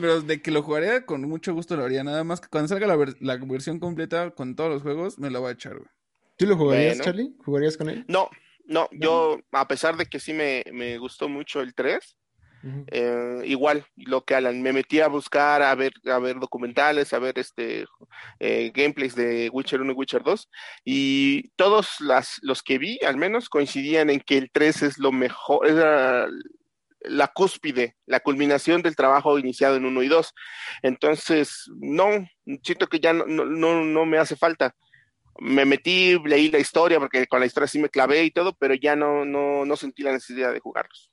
Pero 0.00 0.22
de 0.22 0.40
que 0.40 0.50
lo 0.50 0.62
jugaría 0.62 1.04
con 1.04 1.22
mucho 1.28 1.52
gusto 1.54 1.76
lo 1.76 1.84
haría. 1.84 2.02
Nada 2.02 2.24
más 2.24 2.40
que 2.40 2.48
cuando 2.48 2.68
salga 2.68 2.86
la, 2.86 2.96
ver- 2.96 3.16
la 3.20 3.36
versión 3.36 3.78
completa 3.78 4.30
con 4.30 4.56
todos 4.56 4.70
los 4.70 4.82
juegos, 4.82 5.18
me 5.18 5.30
la 5.30 5.38
voy 5.38 5.50
a 5.50 5.52
echar, 5.52 5.74
güey. 5.76 5.88
¿Tú 6.38 6.46
lo 6.46 6.56
jugarías, 6.56 6.96
Bueno. 6.96 7.04
Charlie? 7.04 7.34
¿Jugarías 7.44 7.76
con 7.76 7.90
él? 7.90 8.04
No, 8.08 8.30
no, 8.64 8.88
yo, 8.92 9.38
a 9.52 9.68
pesar 9.68 9.96
de 9.96 10.06
que 10.06 10.18
sí 10.18 10.32
me, 10.32 10.64
me 10.72 10.96
gustó 10.98 11.28
mucho 11.28 11.60
el 11.60 11.74
3, 11.74 12.16
Eh, 12.86 13.42
igual, 13.44 13.84
lo 13.96 14.24
que 14.24 14.34
Alan, 14.36 14.62
me 14.62 14.72
metí 14.72 15.00
a 15.00 15.08
buscar, 15.08 15.62
a 15.62 15.74
ver, 15.74 15.92
a 16.04 16.18
ver 16.18 16.38
documentales, 16.38 17.12
a 17.12 17.18
ver 17.18 17.38
este 17.38 17.86
eh, 18.38 18.70
gameplays 18.72 19.16
de 19.16 19.48
Witcher 19.50 19.80
1 19.80 19.92
y 19.92 19.94
Witcher 19.94 20.22
2, 20.22 20.48
y 20.84 21.48
todos 21.56 22.00
las, 22.00 22.38
los 22.42 22.62
que 22.62 22.78
vi, 22.78 23.00
al 23.04 23.16
menos, 23.16 23.48
coincidían 23.48 24.10
en 24.10 24.20
que 24.20 24.38
el 24.38 24.50
3 24.52 24.82
es 24.82 24.98
lo 24.98 25.10
mejor, 25.10 25.66
es 25.66 25.74
la, 25.74 26.28
la 27.04 27.28
cúspide, 27.28 27.96
la 28.06 28.20
culminación 28.20 28.82
del 28.82 28.96
trabajo 28.96 29.38
iniciado 29.38 29.76
en 29.76 29.84
1 29.84 30.02
y 30.02 30.08
2. 30.08 30.34
Entonces, 30.82 31.70
no, 31.76 32.10
siento 32.62 32.86
que 32.86 33.00
ya 33.00 33.12
no, 33.12 33.26
no, 33.26 33.84
no 33.84 34.06
me 34.06 34.18
hace 34.18 34.36
falta. 34.36 34.74
Me 35.38 35.64
metí, 35.64 36.18
leí 36.24 36.50
la 36.50 36.58
historia, 36.58 36.98
porque 37.00 37.26
con 37.26 37.40
la 37.40 37.46
historia 37.46 37.66
sí 37.66 37.78
me 37.80 37.88
clavé 37.88 38.24
y 38.24 38.30
todo, 38.30 38.54
pero 38.56 38.74
ya 38.74 38.96
no, 38.96 39.24
no, 39.24 39.64
no 39.64 39.76
sentí 39.76 40.02
la 40.02 40.12
necesidad 40.12 40.52
de 40.52 40.60
jugarlos. 40.60 41.11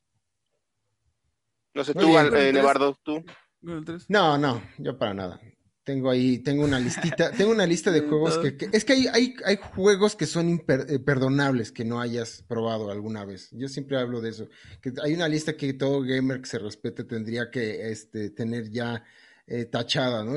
No 1.73 1.83
sé, 1.83 1.93
Muy 1.93 2.03
tú, 2.03 2.09
bien. 2.09 2.19
Al- 2.19 2.35
eh, 2.35 2.53
Nevardo, 2.53 2.97
tú. 3.03 3.23
Con 3.61 3.69
el 3.77 3.85
3. 3.85 4.05
No, 4.09 4.37
no, 4.37 4.61
yo 4.77 4.97
para 4.97 5.13
nada. 5.13 5.39
Tengo 5.83 6.11
ahí, 6.11 6.37
tengo 6.39 6.63
una 6.63 6.79
listita, 6.79 7.31
tengo 7.31 7.51
una 7.51 7.65
lista 7.65 7.89
de 7.91 8.01
juegos 8.07 8.37
que, 8.37 8.55
que- 8.57 8.69
es 8.71 8.85
que 8.85 8.93
hay, 8.93 9.07
hay, 9.07 9.33
hay 9.43 9.57
juegos 9.57 10.15
que 10.15 10.25
son 10.27 10.49
imperdonables 10.49 11.71
que 11.71 11.83
no 11.85 11.99
hayas 11.99 12.43
probado 12.47 12.91
alguna 12.91 13.25
vez. 13.25 13.49
Yo 13.51 13.67
siempre 13.67 13.97
hablo 13.97 14.21
de 14.21 14.29
eso. 14.29 14.47
Que 14.81 14.93
hay 15.03 15.13
una 15.13 15.27
lista 15.27 15.57
que 15.57 15.73
todo 15.73 16.01
gamer 16.01 16.41
que 16.41 16.47
se 16.49 16.59
respete 16.59 17.03
tendría 17.03 17.49
que 17.49 17.91
este, 17.91 18.29
tener 18.29 18.69
ya 18.69 19.03
eh, 19.47 19.65
tachada, 19.65 20.23
¿no? 20.23 20.33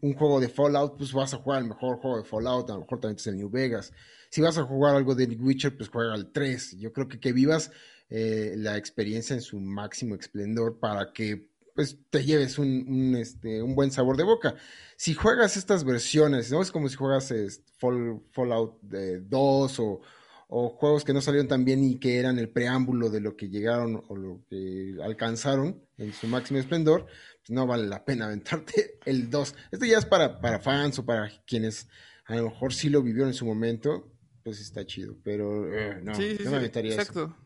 Un 0.00 0.14
juego 0.14 0.40
de 0.40 0.48
Fallout, 0.48 0.96
pues 0.96 1.12
vas 1.12 1.32
a 1.34 1.38
jugar 1.38 1.62
el 1.62 1.68
mejor 1.68 1.98
juego 1.98 2.18
de 2.18 2.24
Fallout, 2.24 2.68
a 2.70 2.74
lo 2.74 2.80
mejor 2.80 3.00
también 3.00 3.16
es 3.16 3.26
el 3.28 3.36
New 3.36 3.48
Vegas. 3.50 3.92
Si 4.28 4.40
vas 4.40 4.58
a 4.58 4.64
jugar 4.64 4.96
algo 4.96 5.14
de 5.14 5.28
The 5.28 5.36
Witcher, 5.36 5.76
pues 5.76 5.88
juega 5.88 6.16
el 6.16 6.32
3. 6.32 6.78
Yo 6.78 6.92
creo 6.92 7.06
que 7.06 7.20
que 7.20 7.32
vivas 7.32 7.70
eh, 8.08 8.54
la 8.56 8.76
experiencia 8.76 9.34
en 9.34 9.42
su 9.42 9.60
máximo 9.60 10.14
esplendor 10.14 10.78
para 10.78 11.12
que 11.12 11.50
pues 11.74 11.98
te 12.08 12.24
lleves 12.24 12.58
un, 12.58 12.86
un, 12.88 13.16
este, 13.16 13.62
un 13.62 13.74
buen 13.74 13.90
sabor 13.90 14.16
de 14.16 14.24
boca. 14.24 14.54
Si 14.96 15.12
juegas 15.12 15.58
estas 15.58 15.84
versiones, 15.84 16.50
¿no? 16.50 16.62
Es 16.62 16.72
como 16.72 16.88
si 16.88 16.96
juegas 16.96 17.32
Fall, 17.78 18.22
Fallout 18.32 18.80
de 18.80 19.20
2 19.20 19.80
o, 19.80 20.00
o 20.48 20.68
juegos 20.70 21.04
que 21.04 21.12
no 21.12 21.20
salieron 21.20 21.48
tan 21.48 21.64
bien 21.64 21.84
y 21.84 21.98
que 21.98 22.18
eran 22.18 22.38
el 22.38 22.48
preámbulo 22.48 23.10
de 23.10 23.20
lo 23.20 23.36
que 23.36 23.50
llegaron 23.50 24.02
o 24.08 24.16
lo 24.16 24.40
que 24.48 24.96
alcanzaron 25.02 25.84
en 25.98 26.12
su 26.14 26.26
máximo 26.28 26.58
esplendor, 26.58 27.06
pues 27.40 27.50
no 27.50 27.66
vale 27.66 27.86
la 27.86 28.04
pena 28.04 28.26
aventarte 28.26 28.98
el 29.04 29.28
2. 29.28 29.54
Esto 29.72 29.84
ya 29.84 29.98
es 29.98 30.06
para, 30.06 30.40
para 30.40 30.60
fans 30.60 30.98
o 30.98 31.04
para 31.04 31.30
quienes 31.46 31.88
a 32.24 32.36
lo 32.36 32.44
mejor 32.44 32.72
sí 32.72 32.88
lo 32.88 33.02
vivieron 33.02 33.28
en 33.28 33.34
su 33.34 33.44
momento, 33.44 34.12
pues 34.42 34.60
está 34.60 34.86
chido, 34.86 35.16
pero 35.22 35.72
eh, 35.72 36.00
no, 36.02 36.14
sí, 36.14 36.36
sí, 36.36 36.36
no 36.38 36.44
sí, 36.44 36.50
me 36.50 36.56
aventaría 36.56 36.92
exacto. 36.92 37.24
eso. 37.24 37.45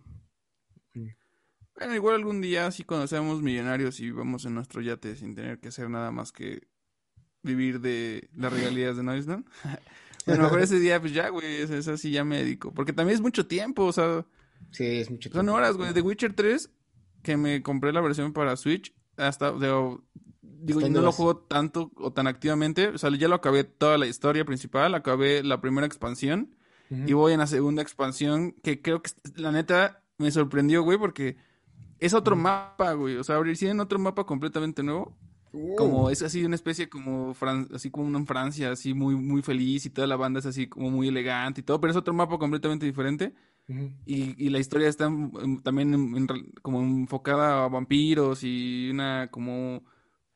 Bueno, 1.77 1.95
igual 1.95 2.17
algún 2.17 2.41
día, 2.41 2.67
así 2.67 2.85
cuando 2.85 3.07
seamos 3.07 3.43
millonarios 3.43 4.01
y 4.01 4.11
vamos 4.11 4.45
en 4.45 4.55
nuestro 4.55 4.83
yate 4.83 5.17
sin 5.17 5.35
tener 5.35 5.61
que 5.61 5.69
hacer 5.69 5.89
nada 5.89 6.11
más 6.11 6.33
que 6.33 6.69
vivir 7.43 7.81
de 7.81 8.29
las 8.35 8.53
regalías 8.53 8.97
de 8.97 9.03
Noisland. 9.03 9.47
bueno, 10.27 10.45
mejor 10.45 10.61
ese 10.61 10.79
día, 10.79 11.01
pues 11.01 11.13
ya, 11.15 11.29
güey, 11.31 11.47
es, 11.63 11.89
así, 11.89 12.11
ya 12.11 12.25
me 12.25 12.39
dedico. 12.39 12.73
Porque 12.73 12.93
también 12.93 13.15
es 13.15 13.23
mucho 13.23 13.47
tiempo, 13.47 13.85
o 13.85 13.93
sea, 13.93 14.27
Sí, 14.73 14.85
es 14.85 15.11
mucho 15.11 15.31
son 15.31 15.47
tiempo. 15.47 15.55
horas, 15.55 15.77
güey. 15.77 15.93
The 15.93 16.03
Witcher 16.03 16.35
3, 16.35 16.71
que 17.23 17.37
me 17.37 17.63
compré 17.63 17.93
la 17.93 18.01
versión 18.01 18.33
para 18.33 18.57
Switch, 18.57 18.95
hasta, 19.17 19.53
digo, 19.53 20.05
digo, 20.43 20.81
yo 20.81 20.87
¿Dónde 20.87 21.01
no 21.01 21.07
lo 21.07 21.13
juego 21.13 21.39
tanto 21.39 21.91
o 21.97 22.13
tan 22.13 22.27
activamente. 22.27 22.89
O 22.89 22.99
sea, 22.99 23.11
ya 23.17 23.29
lo 23.29 23.35
acabé 23.37 23.65
toda 23.65 23.99
la 23.99 24.07
historia 24.07 24.45
principal, 24.45 24.95
acabé 24.95 25.43
la 25.43 25.61
primera 25.61 25.87
expansión. 25.87 26.57
Y 27.07 27.13
voy 27.13 27.33
en 27.33 27.39
la 27.39 27.47
segunda 27.47 27.83
expansión, 27.83 28.51
que 28.65 28.83
creo 28.83 29.01
que 29.01 29.13
la 29.37 29.53
neta 29.53 30.03
me 30.19 30.33
sorprendió, 30.33 30.83
güey, 30.83 30.99
porque 30.99 31.37
es 32.01 32.15
otro 32.15 32.35
mapa, 32.37 32.93
güey. 32.95 33.17
O 33.17 33.25
sea, 33.25 33.37
en 33.39 33.81
otro 33.81 33.99
mapa 33.99 34.25
completamente 34.25 34.83
nuevo. 34.83 35.17
Uh, 35.53 35.75
Como 35.75 36.11
es 36.11 36.23
así 36.23 36.45
una 36.45 36.55
especie 36.55 36.89
como 36.89 37.35
Fran- 37.35 37.69
así 37.75 37.91
como 37.91 38.07
una 38.07 38.19
en 38.19 38.27
Francia, 38.27 38.71
así 38.71 38.95
muy, 38.95 39.17
muy 39.17 39.43
feliz 39.43 39.85
y 39.85 39.91
toda 39.91 40.07
la 40.07 40.15
banda 40.17 40.39
es 40.39 40.47
así 40.47 40.69
como 40.69 40.91
muy 40.91 41.09
elegante 41.09 41.61
y 41.61 41.65
todo, 41.65 41.81
pero 41.81 41.91
es 41.91 41.97
otro 41.97 42.15
mapa 42.15 42.39
completamente 42.39 42.87
diferente. 42.87 43.35
Y, 44.05 44.35
y 44.45 44.49
la 44.51 44.59
historia 44.59 44.89
está 44.89 45.07
en- 45.07 45.61
también 45.63 45.95
en- 45.95 46.17
en 46.17 46.29
re- 46.29 46.45
como 46.63 46.81
enfocada 46.83 47.65
a 47.65 47.69
vampiros 47.69 48.43
y 48.43 48.91
una 48.91 49.29
como... 49.31 49.83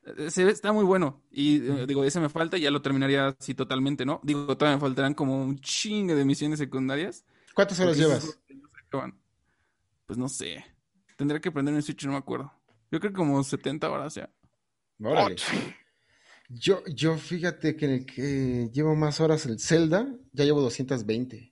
eh, 0.04 0.30
Se 0.30 0.44
ve, 0.44 0.52
está 0.52 0.72
muy 0.72 0.84
bueno. 0.84 1.22
Y 1.32 1.56
eh, 1.68 1.84
digo, 1.86 2.04
ese 2.04 2.20
me 2.20 2.28
falta 2.28 2.56
y 2.58 2.62
ya 2.62 2.70
lo 2.70 2.82
terminaría 2.82 3.28
así 3.28 3.54
totalmente, 3.54 4.04
¿no? 4.04 4.20
Digo, 4.22 4.56
todavía 4.56 4.76
me 4.76 4.80
faltarán 4.80 5.14
como 5.14 5.42
un 5.44 5.58
chingue 5.60 6.14
de 6.14 6.24
misiones 6.24 6.58
secundarias. 6.60 7.24
¿Cuántas 7.54 7.78
horas 7.80 7.96
llevas? 7.96 8.38
no. 8.92 9.12
Pues 10.06 10.18
no 10.18 10.28
sé. 10.28 10.64
Tendría 11.24 11.40
que 11.40 11.50
prender 11.50 11.72
un 11.72 11.80
Switch, 11.80 12.04
no 12.04 12.12
me 12.12 12.18
acuerdo. 12.18 12.52
Yo 12.92 13.00
creo 13.00 13.10
que 13.10 13.16
como 13.16 13.42
70 13.42 13.90
horas 13.90 14.14
ya. 14.14 14.28
Órale. 15.00 15.36
Yo, 16.50 16.84
yo 16.84 17.16
fíjate 17.16 17.74
que 17.76 17.86
en 17.86 17.90
el 17.92 18.04
que 18.04 18.68
llevo 18.74 18.94
más 18.94 19.20
horas 19.20 19.46
el 19.46 19.58
Zelda, 19.58 20.06
ya 20.32 20.44
llevo 20.44 20.60
220. 20.60 21.50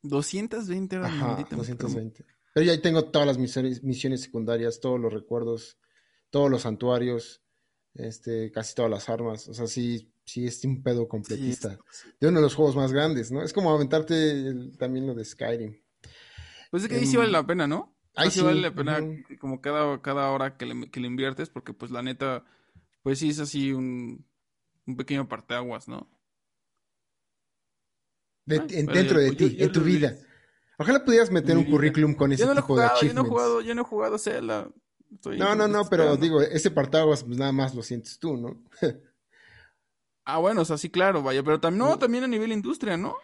220 0.00 0.96
horas. 0.96 1.12
Ajá, 1.12 1.26
maldita, 1.26 1.54
220. 1.54 2.24
Pero 2.54 2.64
ya 2.64 2.72
ahí 2.72 2.80
tengo 2.80 3.04
todas 3.10 3.26
las 3.28 3.36
misiones, 3.36 3.84
misiones 3.84 4.22
secundarias, 4.22 4.80
todos 4.80 4.98
los 4.98 5.12
recuerdos, 5.12 5.76
todos 6.30 6.50
los 6.50 6.62
santuarios, 6.62 7.42
este, 7.92 8.50
casi 8.52 8.74
todas 8.74 8.90
las 8.90 9.10
armas. 9.10 9.48
O 9.48 9.52
sea, 9.52 9.66
sí, 9.66 10.10
sí 10.24 10.46
es 10.46 10.64
un 10.64 10.82
pedo 10.82 11.02
Sí, 11.02 11.08
completista. 11.08 11.78
De 12.18 12.28
uno 12.28 12.38
de 12.38 12.44
los 12.44 12.54
juegos 12.54 12.74
más 12.74 12.90
grandes, 12.90 13.30
¿no? 13.30 13.42
Es 13.42 13.52
como 13.52 13.70
aventarte 13.70 14.30
el- 14.30 14.78
también 14.78 15.06
lo 15.06 15.14
de 15.14 15.26
Skyrim. 15.26 15.78
Pues 16.70 16.84
es 16.84 16.88
que 16.88 16.96
ahí 16.96 17.04
sí 17.06 17.18
vale 17.18 17.28
Em, 17.28 17.32
la 17.34 17.46
pena, 17.46 17.66
¿no? 17.66 17.93
Ahí 18.16 18.26
Ahí 18.26 18.30
sí 18.30 18.38
sí, 18.40 18.44
vale 18.44 18.60
la 18.60 18.74
pena 18.74 19.00
como 19.40 19.60
cada, 19.60 20.00
cada 20.02 20.30
hora 20.30 20.56
que 20.56 20.66
le, 20.66 20.90
que 20.90 21.00
le 21.00 21.06
inviertes, 21.08 21.50
porque 21.50 21.72
pues 21.72 21.90
la 21.90 22.02
neta, 22.02 22.44
pues 23.02 23.18
sí 23.18 23.30
es 23.30 23.40
así 23.40 23.72
un, 23.72 24.24
un 24.86 24.96
pequeño 24.96 25.28
parteaguas, 25.28 25.88
¿no? 25.88 26.08
De- 28.46 28.56
Ay, 28.60 28.66
en- 28.70 28.86
pero 28.86 28.94
dentro 28.98 29.20
yo- 29.20 29.26
de 29.26 29.36
yo- 29.36 29.48
ti, 29.48 29.56
en 29.62 29.72
tu 29.72 29.80
lo 29.80 29.86
vida. 29.86 30.10
vi. 30.10 30.16
Ojalá 30.78 31.04
pudieras 31.04 31.30
meter 31.30 31.56
un 31.56 31.64
vida. 31.64 31.72
currículum 31.72 32.14
con 32.14 32.32
ese 32.32 32.46
Yo 32.46 32.54
no 32.54 32.60
tipo 32.60 32.74
de 32.78 32.88
jugado, 32.88 33.02
yo 33.02 33.14
no 33.14 33.20
he 33.20 33.24
jugado, 33.28 33.60
yo 33.62 33.74
no 33.74 33.82
he 33.82 33.84
jugado 33.84 34.18
Zelda. 34.18 34.68
Estoy 35.12 35.38
No, 35.38 35.54
no, 35.54 35.68
no, 35.68 35.88
pero 35.88 36.02
esperando. 36.04 36.16
digo, 36.16 36.40
ese 36.42 36.70
partaguas 36.70 37.22
pues 37.24 37.38
nada 37.38 37.52
más 37.52 37.74
lo 37.74 37.82
sientes 37.82 38.18
tú, 38.18 38.36
¿no? 38.36 38.62
Ah, 40.26 40.38
bueno, 40.38 40.62
o 40.62 40.64
sea, 40.64 40.78
sí, 40.78 40.88
claro, 40.90 41.22
vaya, 41.22 41.42
pero 41.42 41.60
también, 41.60 41.86
no, 41.86 41.98
también 41.98 42.24
a 42.24 42.26
nivel 42.26 42.50
industria, 42.52 42.96
¿no? 42.96 43.14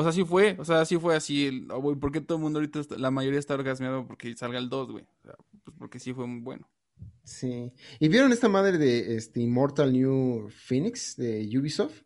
O 0.00 0.02
sea, 0.02 0.12
sí 0.12 0.24
fue, 0.24 0.56
o 0.58 0.64
sea, 0.64 0.84
sí 0.86 0.96
fue 0.98 1.14
así, 1.14 1.46
el, 1.46 1.68
oh, 1.70 1.94
¿por 1.98 2.10
qué 2.10 2.20
todo 2.22 2.38
el 2.38 2.42
mundo 2.42 2.58
ahorita, 2.58 2.80
está- 2.80 2.96
la 2.96 3.10
mayoría 3.10 3.38
está 3.38 3.52
orgasmeado 3.54 4.06
porque 4.06 4.34
salga 4.34 4.58
el 4.58 4.70
2, 4.70 4.92
güey? 4.92 5.04
O 5.04 5.22
sea, 5.26 5.34
pues 5.62 5.76
porque 5.78 5.98
sí 5.98 6.14
fue 6.14 6.26
muy 6.26 6.40
bueno. 6.40 6.68
Sí. 7.22 7.70
¿Y 7.98 8.08
vieron 8.08 8.32
esta 8.32 8.48
madre 8.48 8.78
de 8.78 9.16
este 9.16 9.40
Immortal 9.40 9.92
New 9.92 10.48
Phoenix 10.50 11.16
de 11.16 11.46
Ubisoft? 11.58 12.00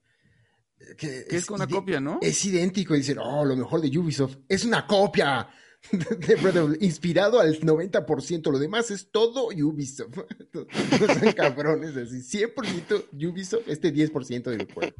Que 0.99 1.25
Que 1.29 1.37
es 1.37 1.47
como 1.47 1.57
una 1.63 1.67
copia, 1.69 2.01
¿no? 2.01 2.19
Es 2.21 2.45
idéntico 2.45 2.95
y 2.95 2.99
dicen, 2.99 3.19
oh, 3.19 3.45
lo 3.45 3.57
mejor 3.57 3.81
de 3.81 3.97
Ubisoft 3.99 4.37
es 4.49 4.65
una 4.65 4.87
copia 4.87 5.49
de 5.93 6.35
Breath 6.37 6.57
of- 6.57 6.77
inspirado 6.83 7.39
al 7.41 7.61
90%, 7.61 8.51
lo 8.51 8.59
demás 8.59 8.91
es 8.91 9.11
todo 9.11 9.49
Ubisoft. 9.49 10.19
Son 11.23 11.33
cabrones 11.33 11.97
así, 11.97 12.23
100% 12.39 13.09
Ubisoft, 13.31 13.69
este 13.69 13.93
10% 13.95 14.43
del 14.51 14.73
juego. 14.73 14.95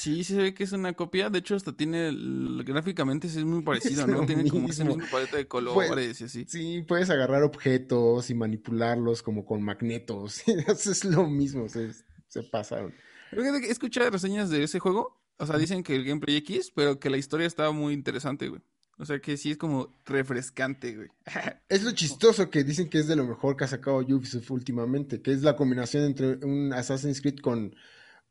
Sí, 0.00 0.24
sí 0.24 0.34
se 0.34 0.40
ve 0.40 0.54
que 0.54 0.64
es 0.64 0.72
una 0.72 0.92
copia, 0.94 1.28
de 1.30 1.38
hecho 1.40 1.54
hasta 1.54 1.72
tiene, 1.76 2.08
el- 2.08 2.62
gráficamente 2.66 3.28
sí 3.28 3.38
es 3.38 3.44
muy 3.44 3.62
parecido, 3.62 4.02
Es 4.06 4.08
¿no? 4.08 4.26
Tiene 4.26 4.48
como 4.48 4.68
esa 4.68 4.82
mismo. 4.84 4.96
misma 4.96 5.10
paleta 5.10 5.36
de 5.36 5.46
colores 5.46 6.20
y 6.20 6.24
así. 6.24 6.44
Sí, 6.48 6.82
puedes 6.88 7.10
agarrar 7.10 7.42
objetos 7.42 8.30
y 8.30 8.34
manipularlos 8.34 9.22
como 9.22 9.44
con 9.44 9.62
magnetos. 9.62 10.42
Es 10.68 11.04
lo 11.04 11.28
mismo, 11.28 11.68
se, 11.68 11.90
se 12.28 12.42
pasaron. 12.42 12.94
He 13.32 13.70
escuchado 13.70 14.10
reseñas 14.10 14.50
de 14.50 14.62
ese 14.64 14.78
juego, 14.78 15.20
o 15.38 15.46
sea, 15.46 15.56
dicen 15.58 15.82
que 15.82 15.94
el 15.94 16.04
gameplay 16.04 16.36
X, 16.38 16.72
pero 16.74 16.98
que 16.98 17.10
la 17.10 17.16
historia 17.16 17.46
estaba 17.46 17.70
muy 17.72 17.94
interesante, 17.94 18.48
güey. 18.48 18.60
O 18.98 19.06
sea, 19.06 19.18
que 19.20 19.36
sí 19.38 19.50
es 19.52 19.56
como 19.56 19.94
refrescante, 20.04 20.96
güey. 20.96 21.08
Es 21.68 21.82
lo 21.84 21.92
chistoso 21.92 22.50
que 22.50 22.64
dicen 22.64 22.88
que 22.90 22.98
es 22.98 23.06
de 23.06 23.16
lo 23.16 23.24
mejor 23.24 23.56
que 23.56 23.64
ha 23.64 23.68
sacado 23.68 23.98
Ubisoft 23.98 24.50
últimamente, 24.50 25.22
que 25.22 25.32
es 25.32 25.42
la 25.42 25.56
combinación 25.56 26.04
entre 26.04 26.36
un 26.44 26.72
Assassin's 26.72 27.20
Creed 27.20 27.38
con, 27.40 27.74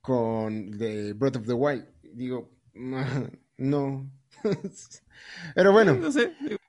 con 0.02 0.78
The 0.78 1.14
Breath 1.14 1.38
of 1.38 1.48
the 1.48 1.54
Wild. 1.54 1.86
Digo, 2.14 2.52
no. 3.58 4.12
Pero 5.56 5.72
bueno, 5.74 5.96
No 5.96 6.12
sé, 6.12 6.34
digo, 6.42 6.60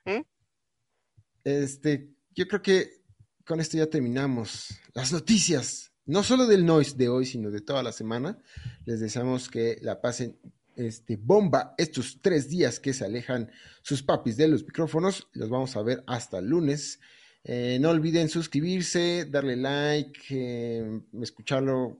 este, 1.44 2.10
yo 2.34 2.46
creo 2.48 2.62
que 2.62 3.00
con 3.44 3.60
esto 3.60 3.76
ya 3.76 3.86
terminamos. 3.86 4.68
Las 4.92 5.12
noticias, 5.12 5.92
no 6.06 6.22
solo 6.22 6.46
del 6.46 6.66
Noise 6.66 6.96
de 6.96 7.08
hoy, 7.08 7.26
sino 7.26 7.50
de 7.50 7.60
toda 7.60 7.82
la 7.82 7.92
semana. 7.92 8.38
Les 8.84 9.00
deseamos 9.00 9.48
que 9.48 9.78
la 9.82 10.00
pasen 10.00 10.38
este, 10.76 11.16
bomba 11.16 11.74
estos 11.78 12.20
tres 12.20 12.48
días 12.48 12.80
que 12.80 12.92
se 12.92 13.04
alejan 13.04 13.50
sus 13.82 14.02
papis 14.02 14.36
de 14.36 14.48
los 14.48 14.64
micrófonos. 14.64 15.28
Los 15.32 15.48
vamos 15.48 15.76
a 15.76 15.82
ver 15.82 16.02
hasta 16.06 16.38
el 16.38 16.48
lunes. 16.48 17.00
Eh, 17.44 17.78
no 17.80 17.90
olviden 17.90 18.28
suscribirse, 18.28 19.26
darle 19.30 19.56
like, 19.56 20.20
eh, 20.30 21.00
escucharlo, 21.22 21.98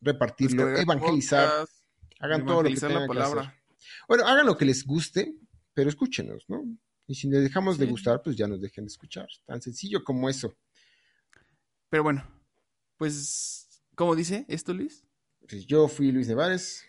repartirlo, 0.00 0.66
descargar 0.66 0.82
evangelizar. 0.82 1.48
podcast, 1.48 1.72
Hagan 2.20 2.44
todo 2.46 2.62
lo 2.62 2.68
que 2.68 2.74
evangelizar 2.74 2.90
la 2.90 2.96
tengan 3.00 3.08
que 3.08 3.14
palabra. 3.18 3.40
hacer. 3.42 3.54
Bueno, 4.08 4.26
hagan 4.26 4.46
lo 4.46 4.56
que 4.56 4.64
les 4.64 4.84
guste, 4.84 5.34
pero 5.74 5.88
escúchenos, 5.88 6.44
¿no? 6.48 6.64
Y 7.06 7.14
si 7.14 7.28
les 7.28 7.42
dejamos 7.42 7.78
de 7.78 7.86
gustar, 7.86 8.22
pues 8.22 8.36
ya 8.36 8.46
nos 8.46 8.60
dejen 8.60 8.84
de 8.84 8.88
escuchar. 8.88 9.28
Tan 9.46 9.62
sencillo 9.62 10.04
como 10.04 10.28
eso. 10.28 10.54
Pero 11.88 12.02
bueno, 12.02 12.22
pues, 12.98 13.82
¿cómo 13.94 14.14
dice 14.14 14.44
esto, 14.48 14.74
Luis? 14.74 15.04
Pues 15.48 15.66
yo 15.66 15.88
fui 15.88 16.12
Luis 16.12 16.28
Nevares. 16.28 16.84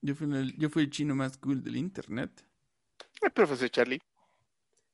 Yo 0.00 0.14
fui 0.16 0.26
el, 0.34 0.56
yo 0.58 0.68
fui 0.70 0.82
el 0.82 0.90
chino 0.90 1.14
más 1.14 1.36
cool 1.38 1.62
del 1.62 1.76
internet. 1.76 2.44
El 3.22 3.30
profesor 3.30 3.70
Charlie. 3.70 4.00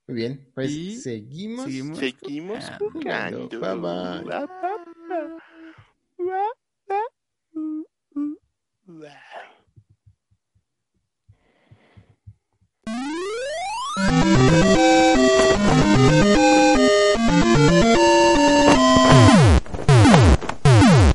Muy 0.07 0.17
bien, 0.17 0.51
pues 0.55 0.71
Y 0.71 0.97
seguimos. 0.97 1.65
seguimos. 1.65 1.99
Seguimos 1.99 2.65
jugando. 2.79 3.49
jugando. 3.49 4.23
Bye, 4.25 4.25
bye. 4.29 4.47
Bye. 4.47 5.37
that. 9.01 9.41